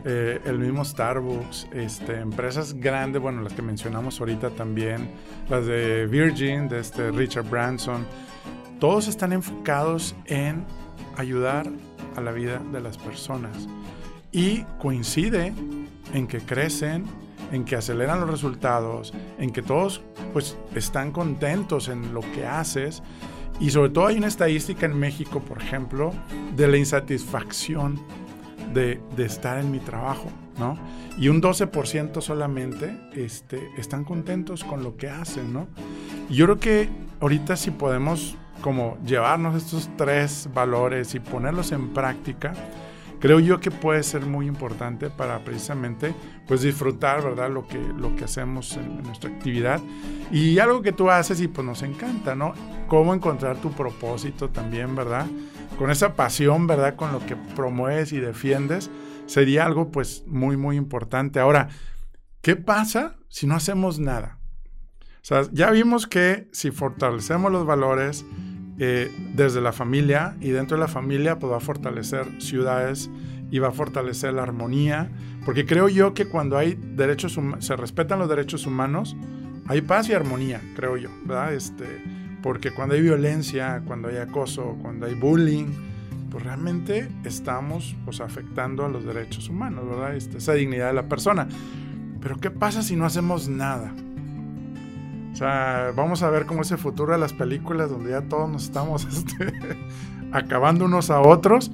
eh, 0.04 0.40
el 0.46 0.58
mismo 0.58 0.84
Starbucks, 0.84 1.68
este, 1.72 2.18
empresas 2.18 2.74
grandes, 2.74 3.22
bueno, 3.22 3.40
las 3.40 3.52
que 3.52 3.62
mencionamos 3.62 4.18
ahorita 4.18 4.50
también, 4.50 5.08
las 5.48 5.64
de 5.64 6.08
Virgin, 6.08 6.68
de 6.68 6.80
este 6.80 7.12
Richard 7.12 7.48
Branson, 7.48 8.04
todos 8.80 9.06
están 9.06 9.32
enfocados 9.32 10.16
en 10.26 10.64
ayudar 11.16 11.70
a 12.16 12.20
la 12.20 12.32
vida 12.32 12.60
de 12.72 12.80
las 12.80 12.98
personas. 12.98 13.68
Y 14.32 14.64
coincide 14.80 15.52
en 16.12 16.26
que 16.26 16.40
crecen, 16.40 17.04
en 17.52 17.64
que 17.64 17.76
aceleran 17.76 18.18
los 18.18 18.28
resultados, 18.28 19.14
en 19.38 19.52
que 19.52 19.62
todos 19.62 20.02
pues 20.32 20.58
están 20.74 21.12
contentos 21.12 21.86
en 21.86 22.12
lo 22.12 22.22
que 22.32 22.44
haces 22.44 23.04
y 23.60 23.70
sobre 23.70 23.90
todo 23.90 24.06
hay 24.08 24.16
una 24.16 24.26
estadística 24.26 24.86
en 24.86 24.98
México, 24.98 25.40
por 25.40 25.62
ejemplo, 25.62 26.12
de 26.56 26.68
la 26.68 26.76
insatisfacción 26.76 28.00
de, 28.72 29.00
estar 29.18 29.58
en 29.58 29.70
mi 29.70 29.78
trabajo, 29.78 30.28
¿no? 30.58 30.76
Y 31.16 31.28
un 31.28 31.40
12% 31.40 32.20
solamente 32.20 32.98
este, 33.14 33.70
están 33.78 34.04
contentos 34.04 34.64
con 34.64 34.82
lo 34.82 34.96
que 34.96 35.08
hacen, 35.08 35.52
¿no? 35.52 35.68
Y 36.28 36.34
yo 36.34 36.46
creo 36.46 36.58
que 36.58 36.88
ahorita 37.20 37.56
si 37.56 37.70
podemos 37.70 38.36
como 38.60 38.98
llevarnos 39.04 39.54
estos 39.54 39.90
tres 39.96 40.48
valores 40.52 41.14
y 41.14 41.20
ponerlos 41.20 41.70
en 41.72 41.92
práctica, 41.92 42.54
creo 43.24 43.40
yo 43.40 43.58
que 43.58 43.70
puede 43.70 44.02
ser 44.02 44.26
muy 44.26 44.46
importante 44.46 45.08
para 45.08 45.42
precisamente 45.42 46.14
pues 46.46 46.60
disfrutar, 46.60 47.24
¿verdad? 47.24 47.48
Lo 47.48 47.66
que, 47.66 47.78
lo 47.78 48.14
que 48.14 48.24
hacemos 48.24 48.76
en, 48.76 49.02
nuestra 49.02 49.30
actividad. 49.30 49.80
Y 50.30 50.58
algo 50.58 50.82
que 50.82 50.92
tú 50.92 51.08
haces 51.08 51.40
y 51.40 51.48
pues 51.48 51.66
nos 51.66 51.82
encanta, 51.82 52.34
¿no? 52.34 52.52
Cómo 52.86 53.14
encontrar 53.14 53.56
tu 53.62 53.72
propósito 53.72 54.50
también, 54.50 54.94
¿verdad? 54.94 55.24
Con 55.78 55.90
esa 55.90 56.16
pasión, 56.16 56.66
¿verdad? 56.66 56.96
Con 56.96 57.12
lo 57.12 57.24
que 57.24 57.34
promueves 57.34 58.12
y 58.12 58.20
defiendes, 58.20 58.90
sería 59.24 59.64
algo 59.64 59.90
pues 59.90 60.24
muy, 60.26 60.58
muy 60.58 60.76
importante. 60.76 61.40
Ahora, 61.40 61.70
¿qué 62.42 62.56
pasa 62.56 63.16
si 63.30 63.46
no 63.46 63.54
hacemos 63.54 63.98
nada? 63.98 64.38
O 65.00 65.26
sea, 65.26 65.44
ya 65.50 65.70
vimos 65.70 66.06
que 66.06 66.50
si 66.52 66.70
fortalecemos 66.70 67.50
los 67.50 67.64
valores, 67.64 68.26
eh, 68.78 69.10
desde 69.34 69.60
la 69.60 69.72
familia 69.72 70.36
y 70.40 70.50
dentro 70.50 70.76
de 70.76 70.80
la 70.80 70.88
familia 70.88 71.38
pues 71.38 71.52
va 71.52 71.58
a 71.58 71.60
fortalecer 71.60 72.26
ciudades 72.40 73.10
y 73.50 73.60
va 73.60 73.68
a 73.68 73.72
fortalecer 73.72 74.32
la 74.34 74.42
armonía, 74.42 75.10
porque 75.44 75.64
creo 75.64 75.88
yo 75.88 76.12
que 76.12 76.26
cuando 76.26 76.58
hay 76.58 76.76
derechos 76.80 77.38
se 77.60 77.76
respetan 77.76 78.18
los 78.18 78.28
derechos 78.28 78.66
humanos, 78.66 79.16
hay 79.66 79.80
paz 79.80 80.08
y 80.08 80.12
armonía, 80.12 80.60
creo 80.74 80.96
yo, 80.96 81.08
¿verdad? 81.24 81.54
Este, 81.54 81.84
porque 82.42 82.72
cuando 82.72 82.94
hay 82.94 83.02
violencia, 83.02 83.82
cuando 83.86 84.08
hay 84.08 84.16
acoso, 84.16 84.76
cuando 84.82 85.06
hay 85.06 85.14
bullying, 85.14 85.66
pues 86.30 86.42
realmente 86.42 87.08
estamos 87.24 87.94
pues 88.04 88.20
afectando 88.20 88.84
a 88.84 88.88
los 88.88 89.04
derechos 89.04 89.48
humanos, 89.48 89.88
¿verdad? 89.88 90.16
Este, 90.16 90.38
esa 90.38 90.54
dignidad 90.54 90.88
de 90.88 90.94
la 90.94 91.08
persona. 91.08 91.46
Pero 92.20 92.38
¿qué 92.40 92.50
pasa 92.50 92.82
si 92.82 92.96
no 92.96 93.06
hacemos 93.06 93.48
nada? 93.48 93.94
O 95.34 95.36
sea, 95.36 95.92
vamos 95.96 96.22
a 96.22 96.30
ver 96.30 96.46
cómo 96.46 96.62
es 96.62 96.70
el 96.70 96.78
futuro 96.78 97.12
de 97.12 97.18
las 97.18 97.32
películas 97.32 97.90
donde 97.90 98.10
ya 98.10 98.22
todos 98.22 98.48
nos 98.48 98.62
estamos 98.62 99.04
este, 99.12 99.52
acabando 100.30 100.84
unos 100.84 101.10
a 101.10 101.20
otros. 101.20 101.72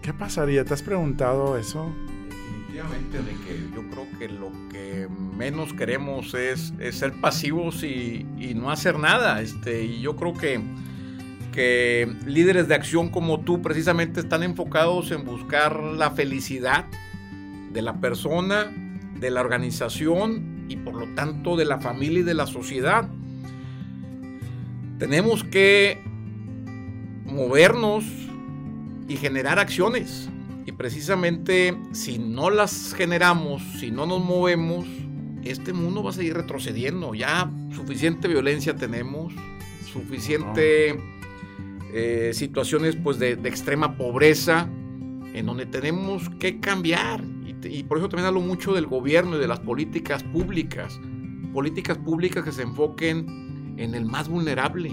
¿Qué 0.00 0.14
pasaría? 0.14 0.64
¿Te 0.64 0.72
has 0.72 0.80
preguntado 0.80 1.58
eso? 1.58 1.94
Definitivamente, 2.30 3.18
de 3.18 3.32
que 3.44 3.76
yo 3.76 3.82
creo 3.90 4.18
que 4.18 4.28
lo 4.30 4.50
que 4.70 5.08
menos 5.36 5.74
queremos 5.74 6.32
es, 6.32 6.72
ser 6.92 7.12
pasivos 7.20 7.84
y, 7.84 8.26
no 8.56 8.70
hacer 8.70 8.98
nada. 8.98 9.42
Este, 9.42 9.84
y 9.84 10.00
yo 10.00 10.16
creo 10.16 10.32
que, 10.32 10.62
que 11.52 12.10
líderes 12.24 12.66
de 12.66 12.74
acción 12.76 13.10
como 13.10 13.40
tú 13.40 13.60
precisamente 13.60 14.20
están 14.20 14.42
enfocados 14.42 15.10
en 15.10 15.26
buscar 15.26 15.78
la 15.78 16.12
felicidad 16.12 16.86
de 17.74 17.82
la 17.82 18.00
persona, 18.00 18.72
de 19.20 19.30
la 19.30 19.42
organización 19.42 20.51
y 20.72 20.76
por 20.76 20.94
lo 20.94 21.06
tanto 21.14 21.56
de 21.56 21.66
la 21.66 21.78
familia 21.78 22.20
y 22.20 22.22
de 22.22 22.34
la 22.34 22.46
sociedad. 22.46 23.08
Tenemos 24.98 25.44
que 25.44 26.02
movernos 27.26 28.04
y 29.06 29.16
generar 29.16 29.58
acciones. 29.58 30.30
Y 30.64 30.72
precisamente 30.72 31.76
si 31.92 32.18
no 32.18 32.48
las 32.48 32.94
generamos, 32.94 33.62
si 33.78 33.90
no 33.90 34.06
nos 34.06 34.24
movemos, 34.24 34.86
este 35.44 35.72
mundo 35.72 36.02
va 36.02 36.10
a 36.10 36.14
seguir 36.14 36.34
retrocediendo. 36.34 37.14
Ya 37.14 37.50
suficiente 37.74 38.28
violencia 38.28 38.74
tenemos, 38.74 39.34
suficiente 39.92 40.98
eh, 41.92 42.30
situaciones 42.32 42.96
pues, 42.96 43.18
de, 43.18 43.36
de 43.36 43.48
extrema 43.48 43.96
pobreza, 43.98 44.68
en 45.34 45.44
donde 45.44 45.66
tenemos 45.66 46.30
que 46.38 46.60
cambiar 46.60 47.22
y 47.64 47.82
por 47.84 47.98
eso 47.98 48.08
también 48.08 48.26
hablo 48.26 48.40
mucho 48.40 48.72
del 48.72 48.86
gobierno 48.86 49.36
y 49.36 49.40
de 49.40 49.48
las 49.48 49.60
políticas 49.60 50.22
públicas. 50.22 50.98
Políticas 51.52 51.98
públicas 51.98 52.44
que 52.44 52.52
se 52.52 52.62
enfoquen 52.62 53.74
en 53.76 53.94
el 53.94 54.04
más 54.04 54.28
vulnerable. 54.28 54.90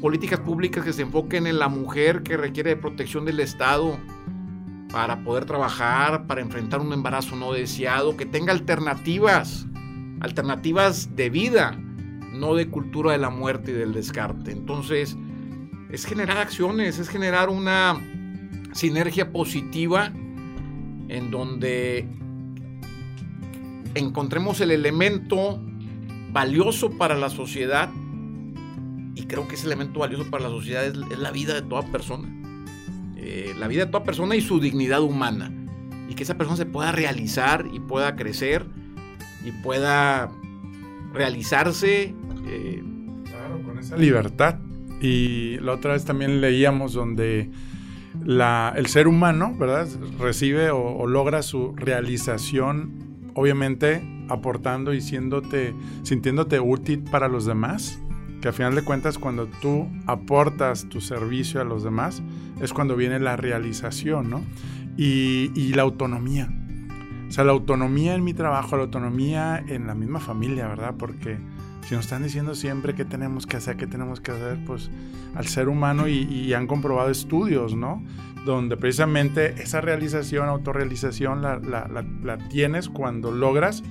Políticas 0.00 0.40
públicas 0.40 0.84
que 0.84 0.92
se 0.92 1.02
enfoquen 1.02 1.46
en 1.46 1.58
la 1.58 1.68
mujer 1.68 2.22
que 2.22 2.36
requiere 2.36 2.70
de 2.70 2.76
protección 2.76 3.24
del 3.24 3.40
Estado 3.40 3.96
para 4.92 5.22
poder 5.24 5.44
trabajar, 5.44 6.26
para 6.26 6.40
enfrentar 6.40 6.80
un 6.80 6.92
embarazo 6.92 7.36
no 7.36 7.52
deseado, 7.52 8.16
que 8.16 8.26
tenga 8.26 8.52
alternativas, 8.52 9.66
alternativas 10.20 11.16
de 11.16 11.30
vida, 11.30 11.72
no 12.32 12.54
de 12.54 12.68
cultura 12.68 13.12
de 13.12 13.18
la 13.18 13.30
muerte 13.30 13.72
y 13.72 13.74
del 13.74 13.92
descarte. 13.92 14.52
Entonces, 14.52 15.16
es 15.90 16.04
generar 16.04 16.38
acciones, 16.38 16.98
es 16.98 17.08
generar 17.08 17.48
una 17.48 18.00
sinergia 18.72 19.32
positiva 19.32 20.12
en 21.08 21.30
donde 21.30 22.08
encontremos 23.94 24.60
el 24.60 24.70
elemento 24.70 25.60
valioso 26.32 26.90
para 26.98 27.16
la 27.16 27.30
sociedad 27.30 27.90
y 29.16 29.22
creo 29.22 29.48
que 29.48 29.54
ese 29.54 29.66
elemento 29.66 30.00
valioso 30.00 30.30
para 30.30 30.44
la 30.44 30.50
sociedad 30.50 30.84
es, 30.84 30.94
la 30.96 31.30
vida 31.30 31.54
de 31.54 31.62
toda 31.62 31.82
persona. 31.90 32.28
Eh, 33.16 33.54
la 33.58 33.66
vida 33.66 33.86
de 33.86 33.90
toda 33.90 34.04
persona 34.04 34.36
y 34.36 34.42
su 34.42 34.60
dignidad 34.60 35.00
humana. 35.00 35.50
Y 36.08 36.14
que 36.14 36.22
esa 36.22 36.36
persona 36.36 36.56
se 36.56 36.66
pueda 36.66 36.92
realizar 36.92 37.66
y 37.72 37.80
pueda 37.80 38.14
crecer 38.14 38.66
y 39.44 39.52
pueda 39.62 40.30
realizarse. 41.14 42.14
Eh, 42.46 42.84
claro, 43.24 43.62
con 43.64 43.78
esa 43.78 43.96
libertad. 43.96 44.58
Y 45.00 45.58
la 45.60 45.72
otra 45.72 45.94
vez 45.94 46.04
también 46.04 46.42
leíamos 46.42 46.92
donde 46.92 47.50
el 48.24 48.86
ser 48.86 49.08
humano, 49.08 49.54
¿verdad? 49.58 49.88
Recibe 50.18 50.70
o, 50.70 51.06
logra 51.06 51.42
su 51.42 51.74
realización, 51.76 53.30
obviamente 53.34 54.02
aportando 54.28 54.92
y 54.92 55.00
siéndote, 55.00 55.74
sintiéndote 56.02 56.58
útil 56.60 57.04
para 57.04 57.28
los 57.28 57.46
demás. 57.46 58.00
Que 58.40 58.48
a 58.48 58.52
final 58.52 58.74
de 58.74 58.82
cuentas, 58.82 59.18
cuando 59.18 59.46
tú 59.46 59.88
aportas 60.06 60.88
tu 60.88 61.00
servicio 61.00 61.60
a 61.60 61.64
los 61.64 61.82
demás, 61.82 62.22
es 62.60 62.72
cuando 62.72 62.96
viene 62.96 63.18
la 63.18 63.36
realización, 63.36 64.30
¿no? 64.30 64.42
Y, 64.96 65.52
y 65.54 65.72
la 65.74 65.82
autonomía. 65.82 66.48
O 67.28 67.30
sea, 67.30 67.44
la 67.44 67.52
autonomía 67.52 68.14
en 68.14 68.24
mi 68.24 68.34
trabajo, 68.34 68.76
la 68.76 68.84
autonomía 68.84 69.62
en 69.66 69.86
la 69.86 69.94
misma 69.94 70.20
familia, 70.20 70.68
¿verdad? 70.68 70.94
Porque 70.98 71.38
si 71.86 71.94
nos 71.94 72.06
están 72.06 72.24
diciendo 72.24 72.56
siempre 72.56 72.96
qué 72.96 73.04
tenemos 73.04 73.46
que 73.46 73.58
hacer, 73.58 73.76
qué 73.76 73.86
tenemos 73.86 74.20
que 74.20 74.32
hacer, 74.32 74.58
pues 74.66 74.90
al 75.36 75.46
ser 75.46 75.68
humano 75.68 76.08
y, 76.08 76.52
han 76.52 76.66
comprobado 76.66 77.10
estudios, 77.10 77.76
¿no? 77.76 78.02
Donde 78.44 78.76
precisamente 78.76 79.62
esa 79.62 79.80
realización, 79.80 80.48
autorrealización, 80.48 81.42
la, 81.42 81.58
la, 81.60 82.38
tienes 82.48 82.88
cuando 82.88 83.30
logras 83.30 83.84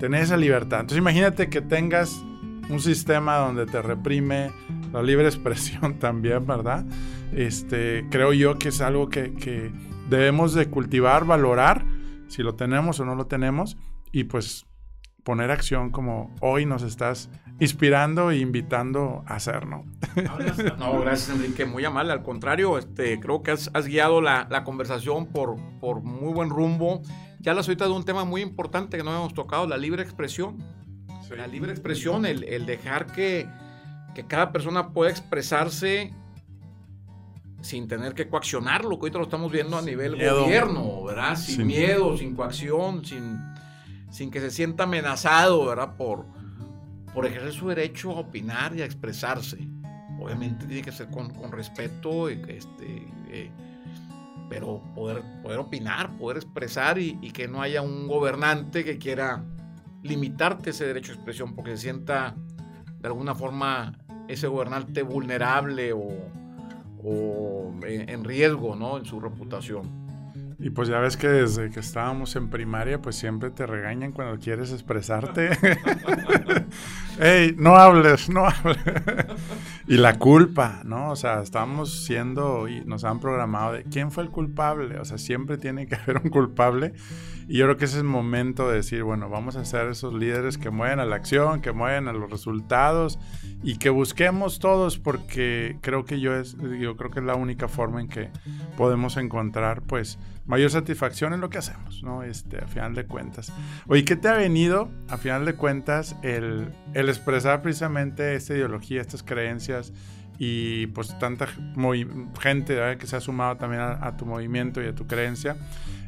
tener 0.00 0.22
esa 0.22 0.36
libertad. 0.36 0.80
Entonces 0.80 0.98
imagínate 0.98 1.48
que 1.48 1.60
tengas 1.60 2.24
un 2.70 2.80
sistema 2.80 3.36
donde 3.36 3.66
te 3.66 3.82
reprime 3.82 4.50
la 4.92 5.02
libre 5.02 5.26
expresión 5.28 6.00
también, 6.00 6.44
¿verdad? 6.44 6.86
Este, 7.32 8.06
creo 8.10 8.32
yo 8.32 8.58
que 8.58 8.70
es 8.70 8.80
algo 8.80 9.08
que, 9.08 9.34
que 9.34 9.70
debemos 10.10 10.54
de 10.54 10.66
cultivar, 10.70 11.24
valorar, 11.24 11.84
si 12.26 12.42
lo 12.42 12.56
tenemos 12.56 12.98
o 12.98 13.04
no 13.04 13.14
lo 13.14 13.26
tenemos, 13.26 13.76
y 14.10 14.24
pues 14.24 14.67
poner 15.28 15.50
acción 15.50 15.90
como 15.90 16.34
hoy 16.40 16.64
nos 16.64 16.82
estás 16.82 17.28
inspirando 17.60 18.30
e 18.30 18.38
invitando 18.38 19.24
a 19.26 19.34
hacer, 19.34 19.66
¿no? 19.66 19.84
No, 20.78 21.00
gracias 21.02 21.36
Enrique, 21.36 21.66
muy 21.66 21.84
amable, 21.84 22.12
al 22.12 22.22
contrario, 22.22 22.78
este, 22.78 23.20
creo 23.20 23.42
que 23.42 23.50
has, 23.50 23.86
guiado 23.86 24.22
la, 24.22 24.64
conversación 24.64 25.26
por, 25.26 25.56
por 25.80 26.00
muy 26.00 26.32
buen 26.32 26.48
rumbo. 26.48 27.02
Ya 27.40 27.52
la 27.52 27.60
ahorita 27.60 27.84
de 27.84 27.90
un 27.90 28.06
tema 28.06 28.24
muy 28.24 28.40
importante 28.40 28.96
que 28.96 29.04
no 29.04 29.14
hemos 29.14 29.34
tocado, 29.34 29.66
la 29.66 29.76
libre 29.76 30.02
expresión. 30.02 30.64
La 31.36 31.46
libre 31.46 31.72
expresión, 31.72 32.24
el, 32.24 32.64
dejar 32.64 33.04
que, 33.12 33.46
que 34.14 34.24
cada 34.24 34.50
persona 34.50 34.94
pueda 34.94 35.10
expresarse 35.10 36.10
sin 37.60 37.86
tener 37.86 38.14
que 38.14 38.30
coaccionarlo, 38.30 38.98
que 38.98 39.02
ahorita 39.02 39.18
lo 39.18 39.24
estamos 39.24 39.52
viendo 39.52 39.76
a 39.76 39.82
nivel 39.82 40.12
gobierno, 40.12 41.04
¿verdad? 41.04 41.36
Sin, 41.36 41.66
miedo, 41.66 42.16
sin 42.16 42.34
coacción, 42.34 43.04
sin 43.04 43.57
sin 44.10 44.30
que 44.30 44.40
se 44.40 44.50
sienta 44.50 44.84
amenazado, 44.84 45.66
¿verdad? 45.66 45.96
Por, 45.96 46.26
por 47.12 47.26
ejercer 47.26 47.52
su 47.52 47.68
derecho 47.68 48.12
a 48.12 48.20
opinar 48.20 48.74
y 48.76 48.82
a 48.82 48.84
expresarse. 48.84 49.58
Obviamente 50.20 50.66
tiene 50.66 50.82
que 50.82 50.92
ser 50.92 51.08
con, 51.10 51.30
respeto, 51.52 52.28
este, 52.28 53.06
eh, 53.30 53.50
pero 54.48 54.82
poder, 54.94 55.22
poder 55.42 55.58
opinar, 55.58 56.16
poder 56.16 56.38
expresar 56.38 56.98
y, 56.98 57.14
que 57.32 57.46
no 57.46 57.62
haya 57.62 57.82
un 57.82 58.08
gobernante 58.08 58.84
que 58.84 58.98
quiera 58.98 59.44
limitarte 60.02 60.70
ese 60.70 60.86
derecho 60.86 61.12
a 61.12 61.14
expresión 61.16 61.54
porque 61.54 61.72
se 61.72 61.82
sienta 61.82 62.34
de 63.00 63.08
alguna 63.08 63.34
forma 63.34 63.98
ese 64.26 64.48
gobernante 64.48 65.02
vulnerable 65.02 65.92
o, 65.92 66.08
o 67.02 67.74
en 67.82 68.24
riesgo 68.24 68.74
¿no? 68.74 68.98
en 68.98 69.04
su 69.04 69.20
reputación. 69.20 70.07
Y 70.60 70.70
pues 70.70 70.88
ya 70.88 70.98
ves 70.98 71.16
que 71.16 71.28
desde 71.28 71.70
que 71.70 71.78
estábamos 71.78 72.34
en 72.34 72.50
primaria, 72.50 73.00
pues 73.00 73.14
siempre 73.14 73.50
te 73.50 73.64
regañan 73.64 74.10
cuando 74.10 74.40
quieres 74.40 74.72
expresarte. 74.72 75.50
¡Ey, 77.20 77.54
no 77.56 77.76
hables, 77.76 78.28
no 78.28 78.44
hables! 78.44 78.78
y 79.86 79.96
la 79.98 80.18
culpa, 80.18 80.82
¿no? 80.84 81.12
O 81.12 81.16
sea, 81.16 81.42
estamos 81.42 82.04
siendo 82.04 82.66
y 82.66 82.84
nos 82.84 83.04
han 83.04 83.20
programado 83.20 83.74
de 83.74 83.84
quién 83.84 84.10
fue 84.10 84.24
el 84.24 84.30
culpable. 84.30 84.98
O 84.98 85.04
sea, 85.04 85.16
siempre 85.16 85.58
tiene 85.58 85.86
que 85.86 85.94
haber 85.94 86.16
un 86.24 86.30
culpable. 86.30 86.92
Y 87.48 87.56
yo 87.56 87.64
creo 87.64 87.78
que 87.78 87.86
ese 87.86 87.94
es 87.94 88.02
el 88.02 88.08
momento 88.08 88.68
de 88.68 88.76
decir, 88.76 89.02
bueno, 89.02 89.30
vamos 89.30 89.56
a 89.56 89.64
ser 89.64 89.88
esos 89.88 90.12
líderes 90.12 90.58
que 90.58 90.68
mueven 90.68 91.00
a 91.00 91.06
la 91.06 91.16
acción, 91.16 91.62
que 91.62 91.72
mueven 91.72 92.06
a 92.06 92.12
los 92.12 92.30
resultados 92.30 93.18
y 93.62 93.78
que 93.78 93.88
busquemos 93.88 94.58
todos 94.58 94.98
porque 94.98 95.78
creo 95.80 96.04
que 96.04 96.20
yo 96.20 96.36
es, 96.36 96.58
yo 96.78 96.96
creo 96.98 97.10
que 97.10 97.20
es 97.20 97.24
la 97.24 97.36
única 97.36 97.66
forma 97.66 98.02
en 98.02 98.08
que 98.08 98.28
podemos 98.76 99.16
encontrar, 99.16 99.80
pues, 99.80 100.18
mayor 100.46 100.70
satisfacción 100.70 101.32
en 101.32 101.40
lo 101.40 101.48
que 101.48 101.56
hacemos, 101.56 102.02
¿no? 102.02 102.22
Este, 102.22 102.58
a 102.58 102.66
final 102.66 102.94
de 102.94 103.06
cuentas. 103.06 103.50
Oye, 103.86 104.04
¿qué 104.04 104.16
te 104.16 104.28
ha 104.28 104.34
venido, 104.34 104.90
a 105.08 105.16
final 105.16 105.46
de 105.46 105.54
cuentas, 105.54 106.16
el, 106.22 106.68
el 106.92 107.08
expresar 107.08 107.62
precisamente 107.62 108.34
esta 108.34 108.52
ideología, 108.54 109.00
estas 109.00 109.22
creencias 109.22 109.94
y 110.38 110.86
pues 110.88 111.18
tanta 111.18 111.46
gente 112.40 112.96
que 112.98 113.06
se 113.06 113.16
ha 113.16 113.20
sumado 113.20 113.56
también 113.56 113.82
a, 113.82 114.16
tu 114.18 114.26
movimiento 114.26 114.82
y 114.82 114.86
a 114.86 114.94
tu 114.94 115.06
creencia? 115.06 115.56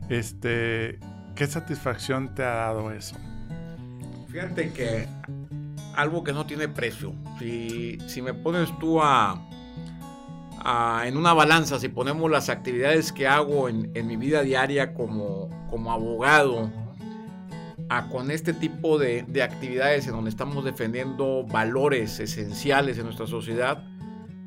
Este, 0.09 0.99
¿Qué 1.35 1.47
satisfacción 1.47 2.35
te 2.35 2.43
ha 2.43 2.55
dado 2.55 2.91
eso? 2.93 3.17
Fíjate 4.29 4.73
que 4.73 5.09
algo 5.95 6.23
que 6.23 6.33
no 6.33 6.47
tiene 6.47 6.69
precio. 6.69 7.15
Si, 7.39 7.99
si 8.07 8.23
me 8.23 8.35
pones 8.35 8.77
tú 8.79 9.01
a 9.03 9.41
en 11.05 11.17
una 11.17 11.33
balanza, 11.33 11.79
si 11.79 11.89
ponemos 11.89 12.31
las 12.31 12.49
actividades 12.49 13.13
que 13.13 13.27
hago 13.27 13.69
en, 13.69 14.07
mi 14.07 14.17
vida 14.17 14.43
diaria 14.43 14.93
como, 14.93 15.49
como 15.71 15.93
abogado, 15.93 16.71
a, 17.89 18.09
con 18.09 18.31
este 18.31 18.53
tipo 18.53 18.99
de, 18.99 19.25
actividades 19.43 20.07
en 20.07 20.13
donde 20.13 20.31
estamos 20.31 20.65
defendiendo 20.65 21.45
valores 21.45 22.21
esenciales 22.21 22.99
en 22.99 23.05
nuestra 23.05 23.27
sociedad, 23.27 23.85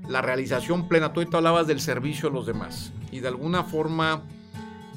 la 0.08 0.22
realización 0.22 0.88
plena, 0.88 1.14
tú 1.14 1.22
ahorita 1.22 1.38
hablabas 1.38 1.66
del 1.66 1.80
servicio 1.80 2.30
a 2.30 2.32
los 2.32 2.46
demás 2.46 2.92
y 3.12 3.20
de 3.20 3.30
alguna 3.30 3.64
forma 3.64 4.24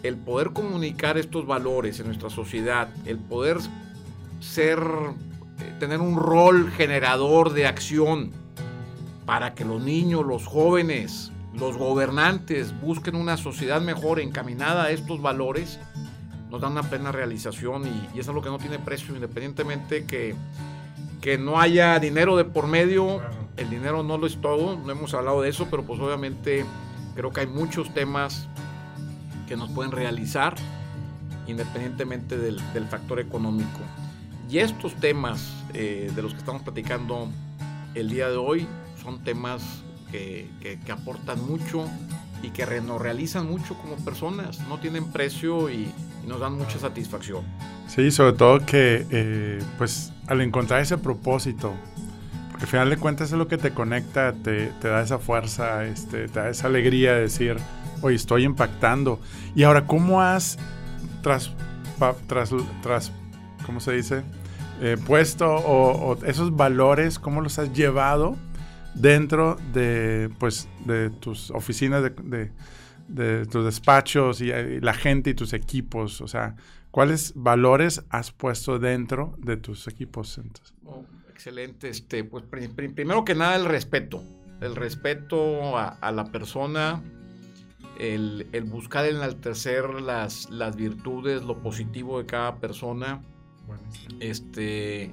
el 0.02 0.16
poder 0.16 0.52
comunicar 0.52 1.18
estos 1.18 1.46
valores 1.46 2.00
en 2.00 2.06
nuestra 2.06 2.30
sociedad, 2.30 2.88
el 3.04 3.18
poder 3.18 3.58
ser, 4.40 4.78
eh, 4.78 5.74
tener 5.78 6.00
un 6.00 6.16
rol 6.16 6.70
generador 6.70 7.52
de 7.52 7.66
acción, 7.66 8.32
para 9.26 9.54
que 9.54 9.64
los 9.64 9.82
niños, 9.82 10.24
los 10.24 10.46
jóvenes, 10.46 11.32
los 11.52 11.76
gobernantes 11.76 12.80
busquen 12.80 13.16
una 13.16 13.36
sociedad 13.36 13.80
mejor 13.80 14.20
encaminada 14.20 14.84
a 14.84 14.90
estos 14.90 15.20
valores, 15.20 15.80
nos 16.48 16.60
dan 16.60 16.72
una 16.72 16.84
plena 16.84 17.10
realización 17.10 17.82
y, 18.14 18.18
es 18.18 18.28
algo 18.28 18.40
que 18.40 18.50
no 18.50 18.58
tiene 18.58 18.78
precio, 18.78 19.14
independientemente 19.14 20.06
que, 20.06 20.34
que 21.20 21.38
no 21.38 21.60
haya 21.60 21.98
dinero 21.98 22.36
de 22.36 22.44
por 22.44 22.68
medio. 22.68 23.20
El 23.56 23.68
dinero 23.68 24.02
no 24.02 24.16
lo 24.16 24.26
es 24.26 24.40
todo, 24.40 24.76
no 24.76 24.92
hemos 24.92 25.12
hablado 25.14 25.42
de 25.42 25.48
eso, 25.48 25.66
pero 25.70 25.82
pues 25.82 25.98
obviamente 25.98 26.64
creo 27.16 27.32
que 27.32 27.40
hay 27.40 27.46
muchos 27.46 27.92
temas 27.92 28.48
que 29.46 29.56
nos 29.56 29.70
pueden 29.70 29.92
realizar 29.92 30.54
independientemente 31.46 32.36
del, 32.36 32.60
factor 32.88 33.20
económico. 33.20 33.80
Y 34.50 34.58
estos 34.58 34.94
temas 34.94 35.52
eh, 35.74 36.10
de 36.14 36.22
los 36.22 36.32
que 36.32 36.38
estamos 36.38 36.62
platicando 36.62 37.28
el 37.94 38.10
día 38.10 38.28
de 38.28 38.36
hoy 38.36 38.66
son 39.02 39.22
temas 39.22 39.62
que, 40.10 40.48
aportan 40.90 41.44
mucho 41.46 41.84
y 42.42 42.50
que 42.50 42.66
nos 42.80 43.00
realizan 43.00 43.48
mucho 43.48 43.74
como 43.74 43.96
personas, 43.96 44.60
no 44.68 44.78
tienen 44.78 45.10
precio 45.12 45.70
y, 45.70 45.90
nos 46.26 46.40
dan 46.40 46.54
mucha 46.54 46.76
satisfacción. 46.80 47.44
Sí, 47.86 48.10
sobre 48.10 48.32
todo 48.32 48.58
que 48.58 49.06
eh, 49.12 49.62
pues 49.78 50.12
al 50.26 50.40
encontrar 50.40 50.80
ese 50.80 50.98
propósito, 50.98 51.72
porque 52.50 52.64
al 52.64 52.70
final 52.70 52.90
de 52.90 52.96
cuentas 52.96 53.30
es 53.30 53.38
lo 53.38 53.46
que 53.46 53.58
te 53.58 53.70
conecta, 53.70 54.32
te, 54.32 54.72
da 54.82 55.02
esa 55.02 55.20
fuerza, 55.20 55.84
este, 55.84 56.26
te 56.26 56.40
da 56.40 56.48
esa 56.50 56.66
alegría 56.66 57.12
de 57.12 57.20
decir, 57.20 57.58
oye, 58.02 58.16
estoy 58.16 58.44
impactando. 58.44 59.20
Y 59.54 59.62
ahora, 59.62 59.86
¿cómo 59.86 60.20
has 60.20 60.58
tras, 61.22 61.52
tras, 62.26 62.50
tras 62.82 63.12
¿cómo 63.64 63.80
se 63.80 63.92
dice? 63.92 64.22
Eh, 64.80 64.96
puesto 65.06 65.46
o, 65.48 66.22
esos 66.24 66.54
valores, 66.54 67.18
cómo 67.18 67.40
los 67.40 67.58
has 67.58 67.72
llevado 67.72 68.36
dentro 68.94 69.56
de, 69.72 70.30
pues, 70.38 70.68
de 70.84 71.10
tus 71.10 71.50
oficinas, 71.50 72.02
de, 72.02 72.50
de, 73.08 73.46
tus 73.46 73.64
despachos 73.64 74.40
y, 74.40 74.50
la 74.80 74.94
gente 74.94 75.30
y 75.30 75.34
tus 75.34 75.52
equipos? 75.52 76.20
O 76.20 76.28
sea, 76.28 76.56
¿cuáles 76.90 77.32
valores 77.34 78.04
has 78.10 78.32
puesto 78.32 78.78
dentro 78.78 79.34
de 79.38 79.56
tus 79.56 79.88
equipos? 79.88 80.40
Oh, 80.84 81.04
excelente. 81.30 81.88
Este, 81.88 82.24
pues, 82.24 82.44
primero 82.44 83.24
que 83.24 83.34
nada, 83.34 83.56
el 83.56 83.64
respeto. 83.64 84.22
El 84.60 84.74
respeto 84.74 85.76
a, 85.76 86.12
la 86.12 86.24
persona, 86.32 87.02
el, 87.98 88.48
el, 88.52 88.64
buscar 88.64 89.06
enaltecer 89.06 90.00
las, 90.00 90.50
las 90.50 90.76
virtudes, 90.76 91.42
lo 91.44 91.62
positivo 91.62 92.18
de 92.18 92.26
cada 92.26 92.56
persona, 92.56 93.22
este, 94.20 95.10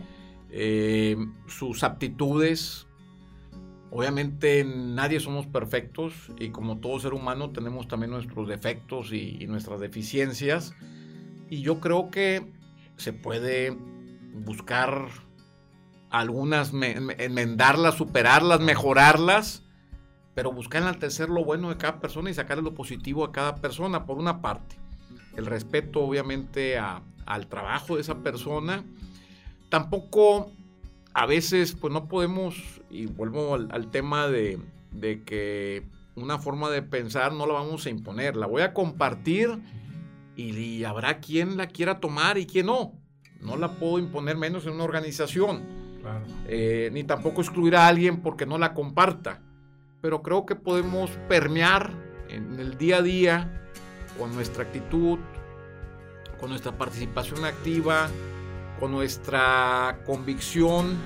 eh, 0.49 1.17
sus 1.47 1.83
aptitudes, 1.83 2.87
Obviamente 3.95 4.63
nadie 4.65 5.19
somos 5.19 5.45
perfectos 5.45 6.31
y 6.39 6.49
como 6.49 6.79
todo 6.79 6.99
ser 6.99 7.13
humano 7.13 7.51
tenemos 7.51 7.87
también 7.87 8.09
nuestros 8.09 8.47
defectos 8.47 9.13
y, 9.13 9.45
nuestras 9.45 9.79
deficiencias. 9.79 10.73
Y 11.47 11.61
yo 11.61 11.79
creo 11.79 12.09
que 12.09 12.51
se 12.97 13.13
puede 13.13 13.77
buscar 14.33 15.09
algunas, 16.09 16.73
enmendarlas, 16.73 17.93
superarlas, 17.93 18.61
mejorarlas, 18.61 19.61
pero 20.35 20.51
buscar 20.51 20.81
enaltecer 20.81 21.29
lo 21.29 21.43
bueno 21.43 21.69
de 21.69 21.77
cada 21.77 21.99
persona 21.99 22.29
y 22.29 22.33
sacarle 22.33 22.63
lo 22.63 22.73
positivo 22.73 23.23
a 23.23 23.31
cada 23.31 23.55
persona, 23.55 24.05
por 24.05 24.17
una 24.17 24.41
parte. 24.41 24.75
El 25.35 25.45
respeto, 25.45 26.01
obviamente, 26.01 26.77
al 26.77 27.47
trabajo 27.47 27.95
de 27.95 28.01
esa 28.01 28.19
persona. 28.19 28.83
Tampoco, 29.69 30.51
a 31.13 31.25
veces, 31.25 31.73
pues 31.73 31.91
no 31.91 32.07
podemos, 32.07 32.55
y 32.89 33.05
vuelvo 33.05 33.55
al, 33.55 33.91
tema 33.91 34.27
de, 34.27 34.59
de 34.91 35.23
que 35.23 35.83
una 36.15 36.37
forma 36.37 36.69
de 36.69 36.81
pensar 36.81 37.33
no 37.33 37.45
la 37.47 37.53
vamos 37.53 37.85
a 37.85 37.89
imponer, 37.89 38.35
la 38.35 38.45
voy 38.45 38.61
a 38.61 38.73
compartir 38.73 39.59
y, 40.35 40.83
habrá 40.83 41.19
quien 41.19 41.57
la 41.57 41.67
quiera 41.67 41.99
tomar 41.99 42.37
y 42.37 42.45
quien 42.45 42.67
no. 42.67 42.93
No 43.41 43.57
la 43.57 43.75
puedo 43.75 43.99
imponer 43.99 44.37
menos 44.37 44.65
en 44.65 44.73
una 44.73 44.83
organización. 44.83 45.63
Eh, 46.47 46.89
ni 46.91 47.03
tampoco 47.03 47.41
excluir 47.41 47.75
a 47.75 47.87
alguien 47.87 48.21
porque 48.21 48.45
no 48.45 48.57
la 48.57 48.73
comparta. 48.73 49.41
Pero 50.03 50.21
creo 50.21 50.45
que 50.45 50.55
podemos 50.55 51.11
permear 51.29 51.93
en 52.27 52.59
el 52.59 52.77
día 52.77 52.97
a 52.97 53.01
día 53.01 53.69
con 54.19 54.35
nuestra 54.35 54.63
actitud, 54.63 55.17
con 56.41 56.49
nuestra 56.49 56.77
participación 56.77 57.45
activa, 57.45 58.09
con 58.81 58.91
nuestra 58.91 60.01
convicción 60.05 60.97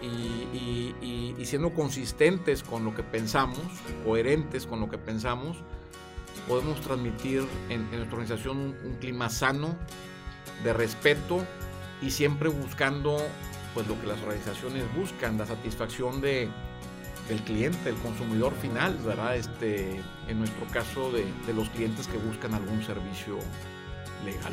y, 0.00 1.34
siendo 1.44 1.74
consistentes 1.74 2.62
con 2.62 2.82
lo 2.86 2.94
que 2.94 3.02
pensamos, 3.02 3.60
coherentes 4.06 4.66
con 4.66 4.80
lo 4.80 4.88
que 4.88 4.96
pensamos, 4.96 5.58
podemos 6.48 6.80
transmitir 6.80 7.46
en, 7.68 7.90
nuestra 7.90 8.18
organización 8.18 8.74
un, 8.82 8.96
clima 8.98 9.28
sano, 9.28 9.76
de 10.64 10.72
respeto 10.72 11.44
y 12.00 12.10
siempre 12.10 12.48
buscando 12.48 13.18
pues 13.74 13.86
lo 13.86 14.00
que 14.00 14.06
las 14.06 14.18
organizaciones 14.22 14.82
buscan, 14.96 15.36
la 15.36 15.44
satisfacción 15.44 16.22
de, 16.22 16.48
del 17.28 17.40
cliente, 17.42 17.78
del 17.84 17.96
consumidor 17.96 18.54
final, 18.54 18.96
¿verdad? 19.04 19.36
Este, 19.36 20.00
en 20.28 20.38
nuestro 20.38 20.66
caso 20.66 21.10
de, 21.12 21.24
de 21.46 21.54
los 21.54 21.68
clientes 21.70 22.06
que 22.06 22.18
buscan 22.18 22.54
algún 22.54 22.82
servicio 22.82 23.38
legal. 24.24 24.52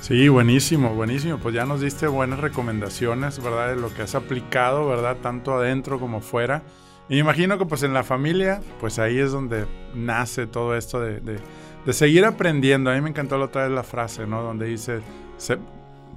Sí, 0.00 0.28
buenísimo, 0.28 0.94
buenísimo. 0.94 1.38
Pues 1.38 1.54
ya 1.54 1.64
nos 1.64 1.80
diste 1.80 2.06
buenas 2.06 2.40
recomendaciones, 2.40 3.42
¿verdad? 3.42 3.68
De 3.74 3.76
lo 3.76 3.92
que 3.94 4.02
has 4.02 4.14
aplicado, 4.14 4.86
¿verdad? 4.86 5.16
Tanto 5.22 5.54
adentro 5.54 5.98
como 5.98 6.20
fuera. 6.20 6.62
Y 7.08 7.14
me 7.14 7.20
imagino 7.20 7.58
que 7.58 7.66
pues 7.66 7.82
en 7.82 7.94
la 7.94 8.02
familia, 8.02 8.60
pues 8.80 8.98
ahí 8.98 9.18
es 9.18 9.32
donde 9.32 9.66
nace 9.94 10.46
todo 10.46 10.76
esto 10.76 11.00
de, 11.00 11.20
de, 11.20 11.92
seguir 11.92 12.24
aprendiendo. 12.24 12.90
A 12.90 12.94
mí 12.94 13.00
me 13.00 13.10
encantó 13.10 13.38
la 13.38 13.46
otra 13.46 13.62
vez 13.62 13.72
la 13.72 13.82
frase, 13.82 14.26
¿no? 14.26 14.42
Donde 14.42 14.66
dice, 14.66 15.00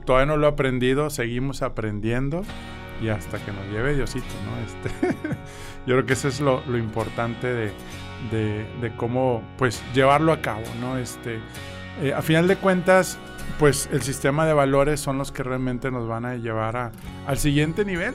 todavía 0.06 0.26
no 0.26 0.38
lo 0.38 0.48
he 0.48 0.50
aprendido, 0.50 1.10
seguimos 1.10 1.62
aprendiendo 1.62 2.42
y 3.02 3.10
hasta 3.10 3.38
que 3.44 3.52
nos 3.52 3.66
lleve 3.68 3.96
Diosito, 3.96 4.26
¿no? 4.46 4.58
Este, 4.66 5.18
yo 5.88 5.96
creo 5.96 6.06
que 6.06 6.14
eso 6.14 6.28
es 6.28 6.40
lo, 6.40 6.62
importante 6.78 7.48
de, 7.48 7.72
de, 8.32 8.96
cómo, 8.98 9.42
pues, 9.58 9.82
llevarlo 9.94 10.34
a 10.34 10.42
cabo, 10.42 10.64
¿no? 10.80 10.98
Este, 10.98 11.40
eh, 12.04 12.14
a 12.14 12.22
final 12.22 12.48
de 12.48 12.58
cuentas, 12.58 13.18
pues 13.58 13.90
el 13.92 14.04
sistema 14.04 14.46
de 14.46 14.54
valores 14.54 15.00
son 15.00 15.18
los 15.18 15.32
que 15.32 15.42
realmente 15.42 15.90
nos 15.90 16.08
van 16.08 16.26
a 16.26 16.36
llevar 16.36 16.78
a, 16.78 16.92
al 17.26 17.38
siguiente 17.40 17.86
nivel. 17.86 18.14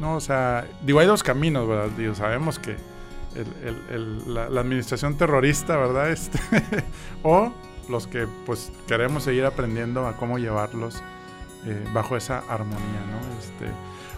¿no? 0.00 0.16
O 0.16 0.20
sea, 0.20 0.66
digo, 0.82 1.00
hay 1.00 1.06
dos 1.06 1.22
caminos, 1.22 1.68
¿verdad? 1.68 1.88
Digo, 1.96 2.14
sabemos 2.14 2.58
que 2.58 2.76
la, 4.26 4.60
administración 4.60 5.16
terrorista, 5.16 5.76
¿verdad? 5.76 6.10
Este, 6.10 6.38
o 7.22 7.52
los 7.88 8.06
que 8.06 8.26
pues 8.46 8.72
queremos 8.86 9.24
seguir 9.24 9.44
aprendiendo 9.44 10.06
a 10.06 10.16
cómo 10.16 10.38
llevarlos 10.38 11.02
eh, 11.66 11.84
bajo 11.92 12.16
esa 12.16 12.38
armonía, 12.48 13.00
¿no? 13.10 13.38
Este, 13.38 13.70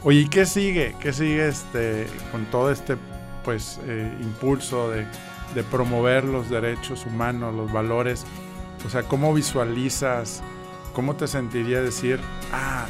oye, 0.03 0.21
¿y 0.21 0.29
qué 0.29 0.47
sigue? 0.47 0.95
¿Qué 1.01 1.13
sigue 1.13 1.49
este, 1.49 2.07
con 2.33 2.47
todo 2.47 2.71
este 2.71 2.97
pues 3.45 3.79
eh, 3.85 4.13
impulso 4.21 4.91
de, 4.91 5.07
de 5.55 5.63
promover 5.63 6.25
los 6.25 6.51
derechos 6.51 7.07
humanos, 7.07 7.55
los 7.55 7.73
valores? 7.73 8.25
O 8.85 8.91
sea, 8.91 9.03
¿cómo 9.03 9.33
visualizas, 9.35 10.43
cómo 10.93 11.17
te 11.17 11.27
sentiría 11.27 11.81
decir, 11.81 12.21
ah, 12.53 12.87